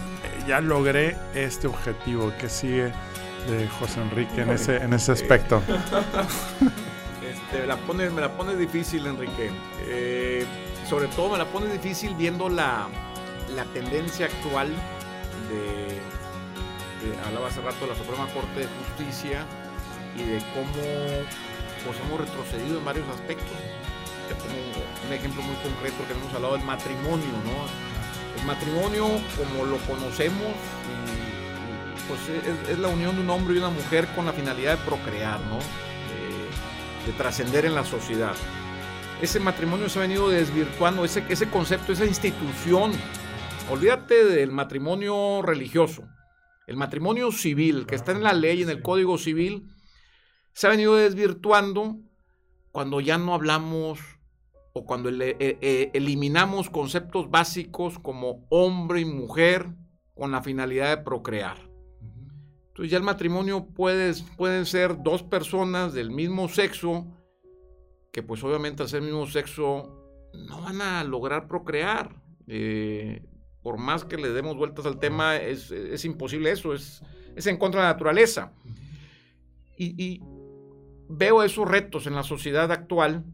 ya 0.47 0.61
logré 0.61 1.17
este 1.35 1.67
objetivo? 1.67 2.33
¿Qué 2.39 2.49
sigue 2.49 2.93
de 3.49 3.69
José 3.79 4.01
Enrique 4.01 4.43
en 4.43 4.51
ese, 4.51 4.77
en 4.77 4.93
ese 4.93 5.13
aspecto? 5.13 5.63
Este, 7.27 7.67
la 7.67 7.77
pones, 7.77 8.13
me 8.13 8.21
la 8.21 8.37
pones 8.37 8.57
difícil, 8.57 9.07
Enrique. 9.07 9.51
Eh, 9.89 10.45
sobre 10.89 11.09
todo 11.09 11.33
me 11.33 11.39
la 11.39 11.45
pones 11.47 11.73
difícil 11.73 12.15
viendo 12.15 12.49
la, 12.49 12.87
la 13.55 13.65
tendencia 13.67 14.27
actual 14.27 14.69
de, 15.49 15.86
hablaba 17.25 17.49
hace 17.49 17.61
rato 17.61 17.81
de 17.81 17.93
la 17.93 17.97
Suprema 17.97 18.27
Corte 18.33 18.61
de 18.61 18.67
Justicia 18.67 19.45
y 20.17 20.23
de 20.23 20.39
cómo 20.55 20.83
pues, 21.85 21.97
hemos 22.05 22.21
retrocedido 22.21 22.79
en 22.79 22.85
varios 22.85 23.09
aspectos 23.09 23.53
te 24.29 24.35
pongo 24.35 24.55
un 25.07 25.13
ejemplo 25.13 25.43
muy 25.43 25.55
concreto 25.57 25.97
que 26.07 26.13
hemos 26.13 26.35
hablado 26.35 26.57
del 26.57 26.67
matrimonio, 26.67 27.31
¿no? 27.45 28.41
El 28.41 28.47
matrimonio, 28.47 29.07
como 29.37 29.65
lo 29.65 29.79
conocemos, 29.79 30.53
pues 32.09 32.21
es, 32.69 32.79
la 32.79 32.89
unión 32.89 33.17
de 33.17 33.23
un 33.23 33.31
hombre 33.31 33.55
y 33.55 33.59
una 33.59 33.71
mujer 33.71 34.07
con 34.15 34.27
la 34.27 34.33
finalidad 34.33 34.79
de 34.79 34.85
procrear, 34.85 35.41
¿no? 35.41 35.59
de 37.07 37.13
trascender 37.13 37.65
en 37.65 37.75
la 37.77 37.85
sociedad. 37.85 38.35
Ese 39.23 39.39
matrimonio 39.39 39.89
se 39.89 40.01
ha 40.01 40.03
venido 40.03 40.29
desvirtuando, 40.29 41.05
ese 41.05 41.49
concepto, 41.49 41.93
esa 41.93 42.05
institución. 42.05 42.93
Olvídate 43.71 44.25
del 44.25 44.51
matrimonio 44.51 45.41
religioso. 45.41 46.03
El 46.67 46.77
matrimonio 46.77 47.31
civil, 47.33 47.87
que 47.87 47.95
está 47.95 48.13
en 48.13 48.23
la 48.23 48.33
ley, 48.33 48.63
en 48.63 48.71
el 48.71 48.83
Código 48.83 49.19
Civil, 49.19 49.69
se 50.53 50.67
ha 50.67 50.71
venido 50.71 50.97
desvirtuando 50.97 51.99
cuando 52.73 53.01
ya 53.01 53.19
no 53.19 53.35
hablamos 53.35 54.01
o 54.73 54.85
cuando 54.85 55.09
eh, 55.09 55.37
eh, 55.39 55.91
eliminamos 55.95 56.69
conceptos 56.69 57.31
básicos 57.31 57.99
como 57.99 58.47
hombre 58.51 59.01
y 59.01 59.05
mujer 59.05 59.69
con 60.15 60.33
la 60.33 60.43
finalidad 60.43 60.97
de 60.97 61.03
procrear. 61.03 61.59
Entonces 62.69 62.91
ya 62.91 62.99
el 62.99 63.05
matrimonio 63.05 63.67
puede, 63.67 64.13
pueden 64.37 64.67
ser 64.67 65.03
dos 65.03 65.23
personas 65.23 65.95
del 65.95 66.11
mismo 66.11 66.49
sexo 66.49 67.07
que 68.17 68.23
pues 68.23 68.43
obviamente 68.43 68.83
al 68.83 68.89
ser 68.89 69.03
mismo 69.03 69.27
sexo 69.27 70.31
no 70.33 70.63
van 70.63 70.81
a 70.81 71.05
lograr 71.05 71.49
procrear. 71.49 72.17
Eh, 72.47 73.23
por 73.67 73.79
más 73.79 74.05
que 74.05 74.17
le 74.17 74.31
demos 74.31 74.57
vueltas 74.57 74.87
al 74.87 75.01
tema, 75.01 75.39
es, 75.39 76.05
imposible 76.05 76.53
eso, 76.53 76.73
es, 76.73 77.03
es, 77.35 77.49
en 77.49 77.57
contra 77.57 77.81
de 77.81 77.89
la 77.89 77.93
naturaleza. 77.95 78.53
Y, 79.77 80.01
y 80.01 80.23
veo 81.09 81.43
esos 81.43 81.67
retos 81.67 82.07
en 82.07 82.15
la 82.15 82.23
sociedad 82.23 82.71
actual 82.71 83.25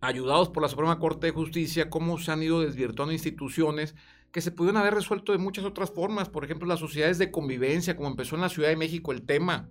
ayudados 0.00 0.48
por 0.48 0.62
la 0.62 0.70
Suprema 0.70 0.98
Corte 0.98 1.26
de 1.26 1.34
Justicia, 1.34 1.90
cómo 1.90 2.16
se 2.16 2.32
han 2.32 2.42
ido 2.42 2.62
desvirtuando 2.62 3.12
instituciones 3.12 3.94
que 4.32 4.40
se 4.40 4.52
pudieron 4.52 4.80
haber 4.80 4.94
resuelto 4.94 5.32
de 5.32 5.38
muchas 5.38 5.66
otras 5.66 5.90
formas. 5.90 6.30
Por 6.30 6.46
ejemplo, 6.46 6.66
las 6.66 6.80
sociedades 6.80 7.18
de 7.18 7.30
convivencia, 7.30 7.94
como 7.94 8.08
empezó 8.08 8.36
en 8.36 8.40
la 8.40 8.48
Ciudad 8.48 8.70
de 8.70 8.76
México 8.76 9.12
el 9.12 9.26
tema, 9.26 9.68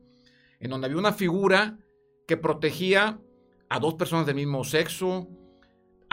en 0.60 0.70
donde 0.70 0.86
había 0.86 1.00
una 1.00 1.14
figura 1.14 1.80
que 2.28 2.38
protegía 2.38 3.20
a 3.68 3.80
dos 3.80 3.96
personas 3.96 4.28
del 4.28 4.36
mismo 4.36 4.64
sexo, 4.64 5.28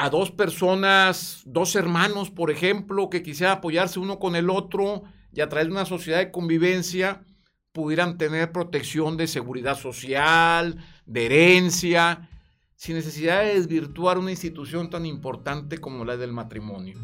a 0.01 0.11
dos 0.11 0.31
personas, 0.31 1.43
dos 1.45 1.75
hermanos, 1.75 2.31
por 2.31 2.53
ejemplo, 2.53 3.11
que 3.11 3.25
quisieran 3.25 3.59
apoyarse 3.59 3.99
uno 3.99 4.21
con 4.21 4.37
el 4.37 4.49
otro 4.49 5.03
y 5.33 5.41
a 5.41 5.49
través 5.49 5.67
de 5.67 5.73
una 5.73 5.87
sociedad 5.87 6.19
de 6.19 6.31
convivencia 6.31 7.25
pudieran 7.73 8.17
tener 8.17 8.53
protección 8.53 9.17
de 9.17 9.27
seguridad 9.27 9.77
social, 9.77 10.77
de 11.05 11.27
herencia, 11.27 12.31
sin 12.77 12.95
necesidad 12.95 13.43
de 13.43 13.55
desvirtuar 13.55 14.19
una 14.19 14.31
institución 14.31 14.89
tan 14.89 15.05
importante 15.05 15.79
como 15.79 16.05
la 16.05 16.17
del 16.17 16.33
matrimonio. 16.33 16.97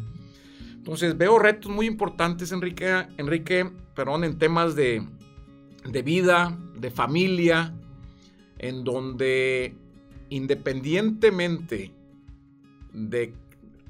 Entonces 0.73 1.17
veo 1.17 1.37
retos 1.37 1.69
muy 1.69 1.87
importantes, 1.87 2.53
Enrique, 2.53 3.07
Enrique 3.17 3.69
perdón, 3.93 4.23
en 4.23 4.39
temas 4.39 4.73
de, 4.73 5.05
de 5.83 6.01
vida, 6.01 6.57
de 6.79 6.91
familia, 6.91 7.73
en 8.57 8.85
donde 8.85 9.75
independientemente 10.29 11.91
de, 12.95 13.33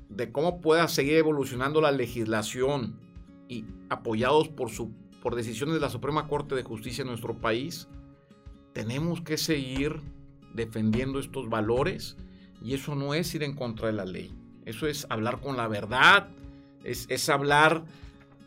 de, 0.09 0.31
cómo 0.31 0.59
pueda 0.59 0.87
seguir 0.87 1.17
evolucionando 1.17 1.79
la 1.79 1.91
legislación 1.91 2.99
y 3.47 3.65
apoyados 3.89 4.49
por, 4.49 4.69
su, 4.69 4.91
por 5.21 5.35
decisiones 5.35 5.75
de 5.75 5.81
la 5.81 5.89
Suprema 5.89 6.27
Corte 6.27 6.55
de 6.55 6.63
Justicia 6.63 7.03
en 7.03 7.09
nuestro 7.09 7.35
país, 7.35 7.87
tenemos 8.73 9.21
que 9.21 9.37
seguir 9.37 10.01
defendiendo 10.53 11.19
estos 11.19 11.49
valores 11.49 12.17
y 12.61 12.73
eso 12.73 12.95
no 12.95 13.13
es 13.13 13.33
ir 13.35 13.43
en 13.43 13.53
contra 13.53 13.87
de 13.87 13.93
la 13.93 14.05
ley. 14.05 14.33
Eso 14.65 14.87
es 14.87 15.05
hablar 15.09 15.39
con 15.39 15.55
la 15.55 15.67
verdad, 15.67 16.29
es, 16.83 17.29
hablar 17.29 17.83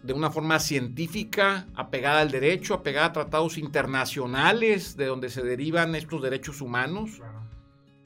de 0.03 0.13
una 0.13 0.31
forma 0.31 0.59
científica, 0.59 1.67
apegada 1.75 2.21
al 2.21 2.31
derecho, 2.31 2.75
apegada 2.75 3.07
a 3.07 3.13
tratados 3.13 3.59
internacionales 3.59 4.97
de 4.97 5.07
donde 5.07 5.31
se 5.31 5.43
derivan 5.43 5.95
estos 5.95 6.23
derechos 6.23 6.61
humanos, 6.61 7.21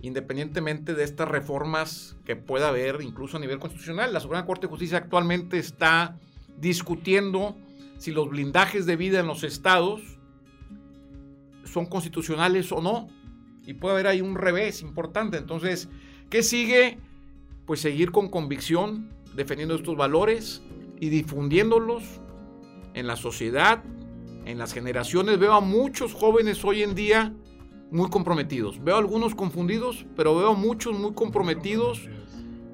independientemente 0.02 0.94
de 0.94 1.04
estas 1.04 1.28
reformas 1.28 2.16
que 2.24 2.34
pueda 2.34 2.68
haber 2.68 3.00
incluso 3.00 3.36
a 3.36 3.40
nivel 3.40 3.60
constitucional. 3.60 4.12
La 4.12 4.20
Suprema 4.20 4.44
Corte 4.44 4.66
de 4.66 4.70
Justicia 4.70 4.98
actualmente 4.98 5.58
está 5.58 6.18
discutiendo 6.58 7.56
si 7.98 8.10
los 8.10 8.28
blindajes 8.28 8.84
de 8.84 8.96
vida 8.96 9.20
en 9.20 9.28
los 9.28 9.44
estados 9.44 10.02
son 11.64 11.86
constitucionales 11.86 12.72
o 12.72 12.82
no. 12.82 13.08
Y 13.64 13.74
puede 13.74 13.94
haber 13.94 14.08
ahí 14.08 14.20
un 14.20 14.34
revés 14.34 14.82
importante. 14.82 15.36
Entonces, 15.36 15.88
¿qué 16.28 16.42
sigue? 16.42 16.98
Pues 17.64 17.80
seguir 17.80 18.10
con 18.10 18.28
convicción, 18.28 19.08
defendiendo 19.36 19.76
estos 19.76 19.96
valores 19.96 20.62
y 20.98 21.10
difundiéndolos 21.10 22.02
en 22.94 23.06
la 23.06 23.14
sociedad, 23.14 23.84
en 24.46 24.58
las 24.58 24.74
generaciones. 24.74 25.38
Veo 25.38 25.52
a 25.52 25.60
muchos 25.60 26.12
jóvenes 26.12 26.64
hoy 26.64 26.82
en 26.82 26.96
día 26.96 27.32
muy 27.92 28.08
comprometidos. 28.08 28.82
Veo 28.82 28.96
algunos 28.96 29.34
confundidos, 29.34 30.06
pero 30.16 30.34
veo 30.36 30.54
muchos 30.54 30.98
muy 30.98 31.12
comprometidos, 31.12 32.08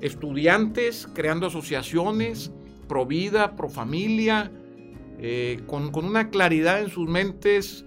estudiantes 0.01 1.09
creando 1.13 1.49
asociaciones, 1.49 2.53
pro 2.87 3.05
vida, 3.05 3.57
pro 3.57 3.69
familia, 3.69 4.53
eh, 5.19 5.61
con, 5.67 5.93
una 5.93 6.31
claridad 6.31 6.81
en 6.81 6.89
sus 6.89 7.09
mentes 7.09 7.85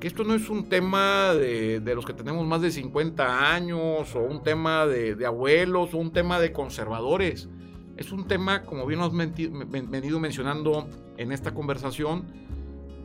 que 0.00 0.08
esto 0.08 0.24
no 0.24 0.34
es 0.34 0.50
un 0.50 0.68
tema 0.68 1.32
de, 1.32 1.80
los 1.94 2.04
que 2.04 2.12
tenemos 2.12 2.44
más 2.44 2.60
de 2.60 2.72
50 2.72 3.54
años 3.54 4.16
o 4.16 4.18
un 4.18 4.42
tema 4.42 4.84
de, 4.84 5.14
de 5.14 5.26
abuelos 5.26 5.94
o 5.94 5.98
un 5.98 6.12
tema 6.12 6.40
de 6.40 6.50
conservadores. 6.50 7.48
Es 7.96 8.10
un 8.10 8.26
tema, 8.26 8.62
como 8.64 8.84
bien 8.84 9.00
has 9.00 9.12
venido 9.12 10.18
mencionando 10.18 10.88
en 11.18 11.30
esta 11.30 11.54
conversación, 11.54 12.26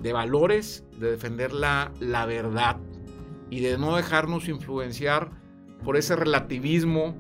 de 0.02 0.12
valores, 0.12 0.86
de 0.98 1.12
defender 1.12 1.54
la, 1.54 1.92
la 2.00 2.26
verdad 2.26 2.78
y 3.50 3.62
de 3.62 3.78
no 3.78 3.96
dejarnos 3.96 4.48
influenciar 4.48 5.32
por 5.84 5.98
ese 5.98 6.16
relativismo 6.16 7.16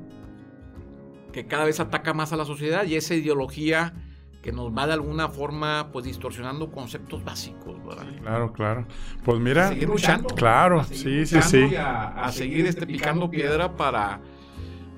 que 1.32 1.46
cada 1.48 1.66
vez 1.66 1.80
ataca 1.80 2.14
más 2.14 2.34
a 2.34 2.38
la 2.38 2.46
sociedad 2.46 2.86
y 2.86 2.96
esa 2.96 3.16
ideología 3.16 3.94
que 4.42 4.52
nos 4.52 4.72
va 4.72 4.88
de 4.88 4.94
alguna 4.94 5.28
forma 5.30 5.90
pues 5.92 6.06
distorsionando 6.06 6.72
conceptos 6.72 7.24
básicos, 7.24 7.84
¿verdad? 7.86 8.06
Claro, 8.22 8.54
claro. 8.54 8.88
Pues 9.24 9.40
mira, 9.40 9.70
seguir 9.70 9.90
luchando. 9.90 10.30
Claro, 10.30 10.84
sí, 10.84 11.26
sí, 11.26 11.42
sí. 11.42 11.76
A, 11.76 12.24
a, 12.26 12.32
seguir 12.32 12.66
este 12.66 12.88
picando 12.88 13.30
piedra 13.30 13.76
para, 13.76 14.22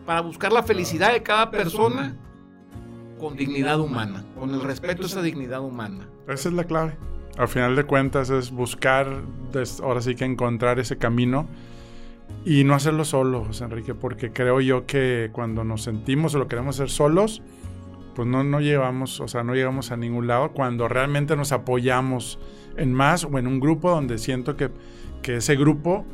para 0.06 0.22
buscar 0.22 0.52
la 0.52 0.64
felicidad 0.64 1.14
de 1.14 1.24
cada 1.24 1.50
persona 1.50 2.16
con 3.20 3.36
dignidad 3.36 3.80
humana, 3.80 4.26
con 4.38 4.54
el 4.54 4.62
respeto 4.62 5.04
a 5.04 5.06
esa 5.06 5.22
dignidad 5.22 5.62
humana. 5.62 6.08
Esa 6.28 6.50
es 6.50 6.54
la 6.54 6.64
clave. 6.64 6.98
Al 7.40 7.48
final 7.48 7.78
de 7.78 7.86
cuentas 7.86 8.30
es 8.30 8.52
buscar, 8.52 9.08
ahora 9.82 10.02
sí 10.02 10.14
que 10.14 10.26
encontrar 10.26 10.78
ese 10.78 10.98
camino 10.98 11.48
y 12.44 12.66
no 12.66 12.76
hacerlo 12.76 13.06
solo, 13.06 13.46
José 13.46 13.64
Enrique, 13.64 13.96
porque 13.96 14.34
creo 14.34 14.60
yo 14.60 14.86
que 14.86 15.30
cuando 15.32 15.64
nos 15.64 15.84
sentimos 15.84 16.36
o 16.36 16.40
lo 16.40 16.50
queremos 16.50 16.76
hacer 16.76 16.90
solos, 16.90 17.42
pues 18.14 18.28
no, 18.28 18.44
no 18.44 18.60
llevamos, 18.60 19.22
o 19.22 19.30
sea, 19.30 19.46
no 19.46 19.56
llegamos 19.56 19.92
a 19.92 19.96
ningún 19.96 20.28
lado. 20.28 20.52
Cuando 20.52 20.90
realmente 20.90 21.38
nos 21.38 21.54
apoyamos 21.54 22.40
en 22.76 22.92
más 22.92 23.24
o 23.24 23.40
en 23.40 23.48
un 23.48 23.62
grupo 23.62 23.90
donde 23.90 24.18
siento 24.18 24.58
que, 24.58 24.70
que 25.22 25.38
ese 25.38 25.56
grupo 25.56 26.06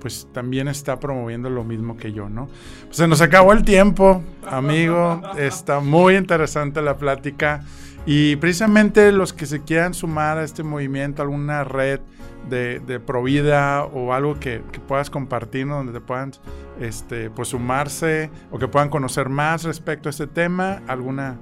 pues 0.00 0.28
también 0.32 0.66
está 0.66 0.98
promoviendo 0.98 1.48
lo 1.50 1.62
mismo 1.62 1.96
que 1.96 2.12
yo, 2.12 2.28
¿no? 2.28 2.48
Pues 2.86 2.96
se 2.96 3.06
nos 3.06 3.20
acabó 3.22 3.52
el 3.52 3.62
tiempo, 3.64 4.24
amigo. 4.44 5.22
Está 5.38 5.78
muy 5.78 6.16
interesante 6.16 6.82
la 6.82 6.98
plática. 6.98 7.64
Y 8.06 8.36
precisamente 8.36 9.12
los 9.12 9.32
que 9.32 9.46
se 9.46 9.62
quieran 9.62 9.94
sumar 9.94 10.38
a 10.38 10.44
este 10.44 10.62
movimiento, 10.62 11.22
alguna 11.22 11.64
red 11.64 12.00
de, 12.48 12.80
de 12.80 13.00
Provida 13.00 13.84
o 13.84 14.12
algo 14.12 14.38
que, 14.38 14.60
puedas 14.86 15.08
compartir, 15.08 15.66
donde 15.66 15.92
te 15.92 16.00
puedan 16.00 16.32
este, 16.80 17.30
pues 17.30 17.48
sumarse 17.48 18.30
o 18.50 18.58
que 18.58 18.68
puedan 18.68 18.90
conocer 18.90 19.28
más 19.30 19.64
respecto 19.64 20.08
a 20.08 20.10
este 20.10 20.26
tema, 20.26 20.82
alguna 20.86 21.38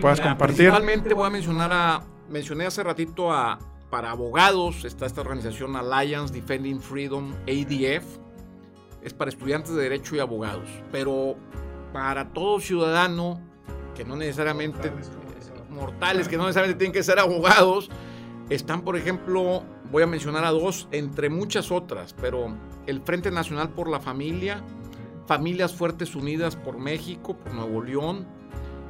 puedas 0.00 0.20
compartir. 0.20 0.70
Principalmente 0.70 1.14
voy 1.14 1.26
a 1.26 1.30
mencionar 1.30 1.70
a, 1.72 2.02
mencioné 2.30 2.66
hace 2.66 2.82
ratito 2.82 3.32
a 3.32 3.58
para 3.90 4.10
abogados 4.10 4.84
está 4.84 5.06
esta 5.06 5.20
organización 5.20 5.76
Alliance 5.76 6.34
Defending 6.34 6.80
Freedom, 6.80 7.32
ADF. 7.42 8.04
Es 9.02 9.12
para 9.12 9.28
estudiantes 9.28 9.72
de 9.74 9.82
derecho 9.82 10.16
y 10.16 10.18
abogados. 10.18 10.68
Pero 10.90 11.36
para 11.92 12.32
todo 12.32 12.58
ciudadano 12.58 13.40
que 13.94 14.04
no 14.04 14.16
necesariamente 14.16 14.90
mortales, 15.74 16.28
que 16.28 16.36
no 16.36 16.44
necesariamente 16.44 16.78
tienen 16.78 16.92
que 16.92 17.02
ser 17.02 17.18
abogados, 17.18 17.90
están, 18.48 18.82
por 18.82 18.96
ejemplo, 18.96 19.64
voy 19.90 20.02
a 20.02 20.06
mencionar 20.06 20.44
a 20.44 20.50
dos, 20.50 20.88
entre 20.92 21.28
muchas 21.28 21.70
otras, 21.70 22.14
pero 22.20 22.56
el 22.86 23.00
Frente 23.00 23.30
Nacional 23.30 23.70
por 23.70 23.88
la 23.88 24.00
Familia, 24.00 24.62
Familias 25.26 25.74
Fuertes 25.74 26.14
Unidas 26.14 26.56
por 26.56 26.78
México, 26.78 27.36
por 27.36 27.54
Nuevo 27.54 27.82
León, 27.82 28.26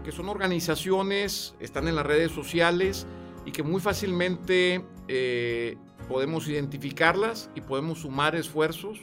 que 0.05 0.12
son 0.12 0.28
organizaciones, 0.28 1.55
están 1.61 1.89
en 1.89 1.97
las 1.97 2.05
redes 2.05 2.32
sociales 2.32 3.07
y 3.47 3.53
que 3.53 3.62
muy 3.62 3.80
fácilmente 3.80 4.85
eh, 5.09 5.76
podemos 6.09 6.49
identificarlas 6.49 7.51
y 7.55 7.61
podemos 7.61 8.01
sumar 8.01 8.35
esfuerzos 8.35 8.99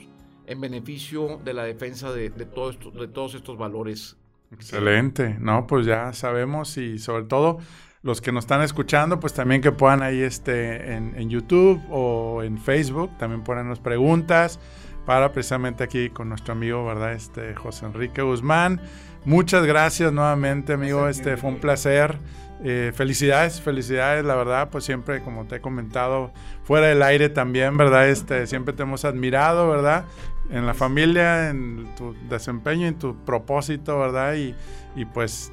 en 0.46 0.60
beneficio 0.60 1.40
de 1.44 1.54
la 1.54 1.64
defensa 1.64 2.12
de, 2.12 2.30
de, 2.30 2.46
de 2.46 3.08
todos 3.08 3.36
estos 3.36 3.58
valores. 3.58 4.18
Excelente, 4.52 5.38
no, 5.40 5.66
pues 5.66 5.86
ya 5.86 6.14
sabemos 6.14 6.78
y 6.78 7.00
sobre 7.00 7.24
todo 7.24 7.60
los 8.04 8.20
que 8.20 8.32
nos 8.32 8.46
están 8.46 8.62
escuchando, 8.62 9.20
pues 9.20 9.34
también 9.34 9.62
que 9.62 9.72
puedan 9.72 10.02
ahí 10.02 10.22
este, 10.22 10.94
en, 10.94 11.16
en 11.16 11.30
YouTube 11.30 11.82
o 11.90 12.44
en 12.44 12.58
Facebook, 12.58 13.18
también 13.18 13.44
ponernos 13.44 13.80
preguntas 13.80 14.60
para 15.06 15.32
precisamente 15.32 15.84
aquí 15.84 16.10
con 16.10 16.30
nuestro 16.30 16.54
amigo, 16.54 16.86
¿verdad? 16.86 17.14
Este 17.14 17.56
José 17.56 17.86
Enrique 17.86 18.22
Guzmán. 18.22 18.82
Muchas 19.24 19.66
gracias 19.66 20.12
nuevamente, 20.12 20.74
amigo. 20.74 21.08
Este 21.08 21.38
fue 21.38 21.52
un 21.52 21.60
placer. 21.60 22.18
Eh, 22.64 22.92
felicidades, 22.94 23.60
felicidades, 23.60 24.24
la 24.24 24.36
verdad, 24.36 24.70
pues 24.70 24.84
siempre, 24.84 25.24
como 25.24 25.46
te 25.46 25.56
he 25.56 25.62
comentado, 25.62 26.32
fuera 26.64 26.88
del 26.88 27.02
aire 27.02 27.30
también, 27.30 27.76
¿verdad? 27.76 28.08
Este, 28.08 28.46
siempre 28.46 28.74
te 28.76 28.84
hemos 28.84 29.04
admirado, 29.04 29.68
¿verdad? 29.68 30.06
En 30.52 30.66
la 30.66 30.74
familia, 30.74 31.50
en 31.50 31.96
tu 31.96 32.14
desempeño, 32.30 32.88
en 32.88 33.00
tu 33.00 33.24
propósito, 33.24 33.98
¿verdad? 33.98 34.36
Y, 34.36 34.54
y 34.96 35.06
pues 35.06 35.52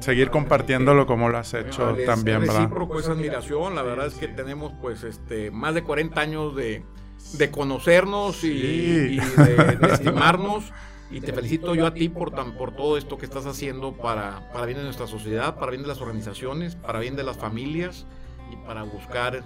seguir 0.00 0.30
compartiéndolo 0.30 1.06
como 1.06 1.28
lo 1.28 1.38
has 1.38 1.54
hecho 1.54 1.96
también, 2.06 2.40
¿verdad? 2.40 2.56
Recíproco 2.56 2.98
esa 2.98 3.12
admiración, 3.12 3.74
la 3.74 3.82
verdad 3.82 4.06
es 4.06 4.14
que 4.14 4.28
tenemos 4.28 4.72
pues 4.80 5.02
este 5.02 5.50
más 5.50 5.74
de 5.74 5.82
40 5.82 6.20
años 6.20 6.56
de, 6.56 6.84
de 7.32 7.50
conocernos 7.50 8.44
y, 8.44 9.16
de, 9.16 9.76
de 9.80 9.88
estimarnos. 9.92 10.72
Y 11.10 11.22
te 11.22 11.32
felicito 11.32 11.74
yo 11.74 11.86
a 11.86 11.94
ti 11.94 12.10
por, 12.10 12.32
tan, 12.32 12.52
por 12.52 12.76
todo 12.76 12.98
esto 12.98 13.16
que 13.16 13.24
estás 13.24 13.46
haciendo 13.46 13.94
para, 13.94 14.52
para 14.52 14.66
bien 14.66 14.76
de 14.76 14.84
nuestra 14.84 15.06
sociedad, 15.06 15.58
para 15.58 15.70
bien 15.70 15.80
de 15.80 15.88
las 15.88 16.02
organizaciones, 16.02 16.76
para 16.76 16.98
bien 16.98 17.16
de 17.16 17.22
las 17.22 17.38
familias 17.38 18.06
y 18.52 18.56
para 18.66 18.82
buscar 18.82 19.42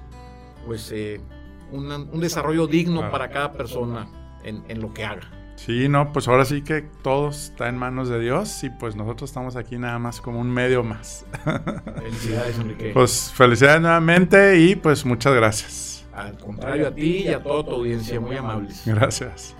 pues 0.66 0.90
eh, 0.90 1.20
un 1.70 2.20
desarrollo 2.20 2.66
digno 2.66 3.12
para 3.12 3.30
cada 3.30 3.53
persona 3.53 4.09
en, 4.45 4.62
en 4.68 4.80
lo 4.80 4.93
que 4.93 5.05
haga. 5.05 5.30
Sí, 5.57 5.88
no, 5.88 6.12
pues 6.12 6.26
ahora 6.26 6.45
sí 6.45 6.62
que 6.62 6.82
todo 7.03 7.28
está 7.28 7.68
en 7.68 7.76
manos 7.76 8.09
de 8.09 8.18
Dios 8.18 8.64
y 8.64 8.70
pues 8.70 8.97
nosotros 8.97 9.30
estamos 9.30 9.55
aquí 9.55 9.78
nada 9.78 9.99
más 9.99 10.20
como 10.20 10.40
un 10.40 10.51
medio 10.51 10.82
más. 10.82 11.24
Felicidades, 12.03 12.59
Enrique. 12.59 12.90
Pues 12.93 13.32
felicidades 13.32 13.80
nuevamente 13.80 14.59
y 14.59 14.74
pues 14.74 15.05
muchas 15.05 15.34
gracias. 15.34 16.05
Al 16.12 16.36
contrario, 16.36 16.88
a 16.88 16.95
ti 16.95 17.24
y 17.24 17.28
a 17.28 17.43
toda 17.43 17.64
tu 17.64 17.70
audiencia, 17.76 18.18
muy 18.18 18.36
amables. 18.36 18.82
Gracias. 18.84 19.55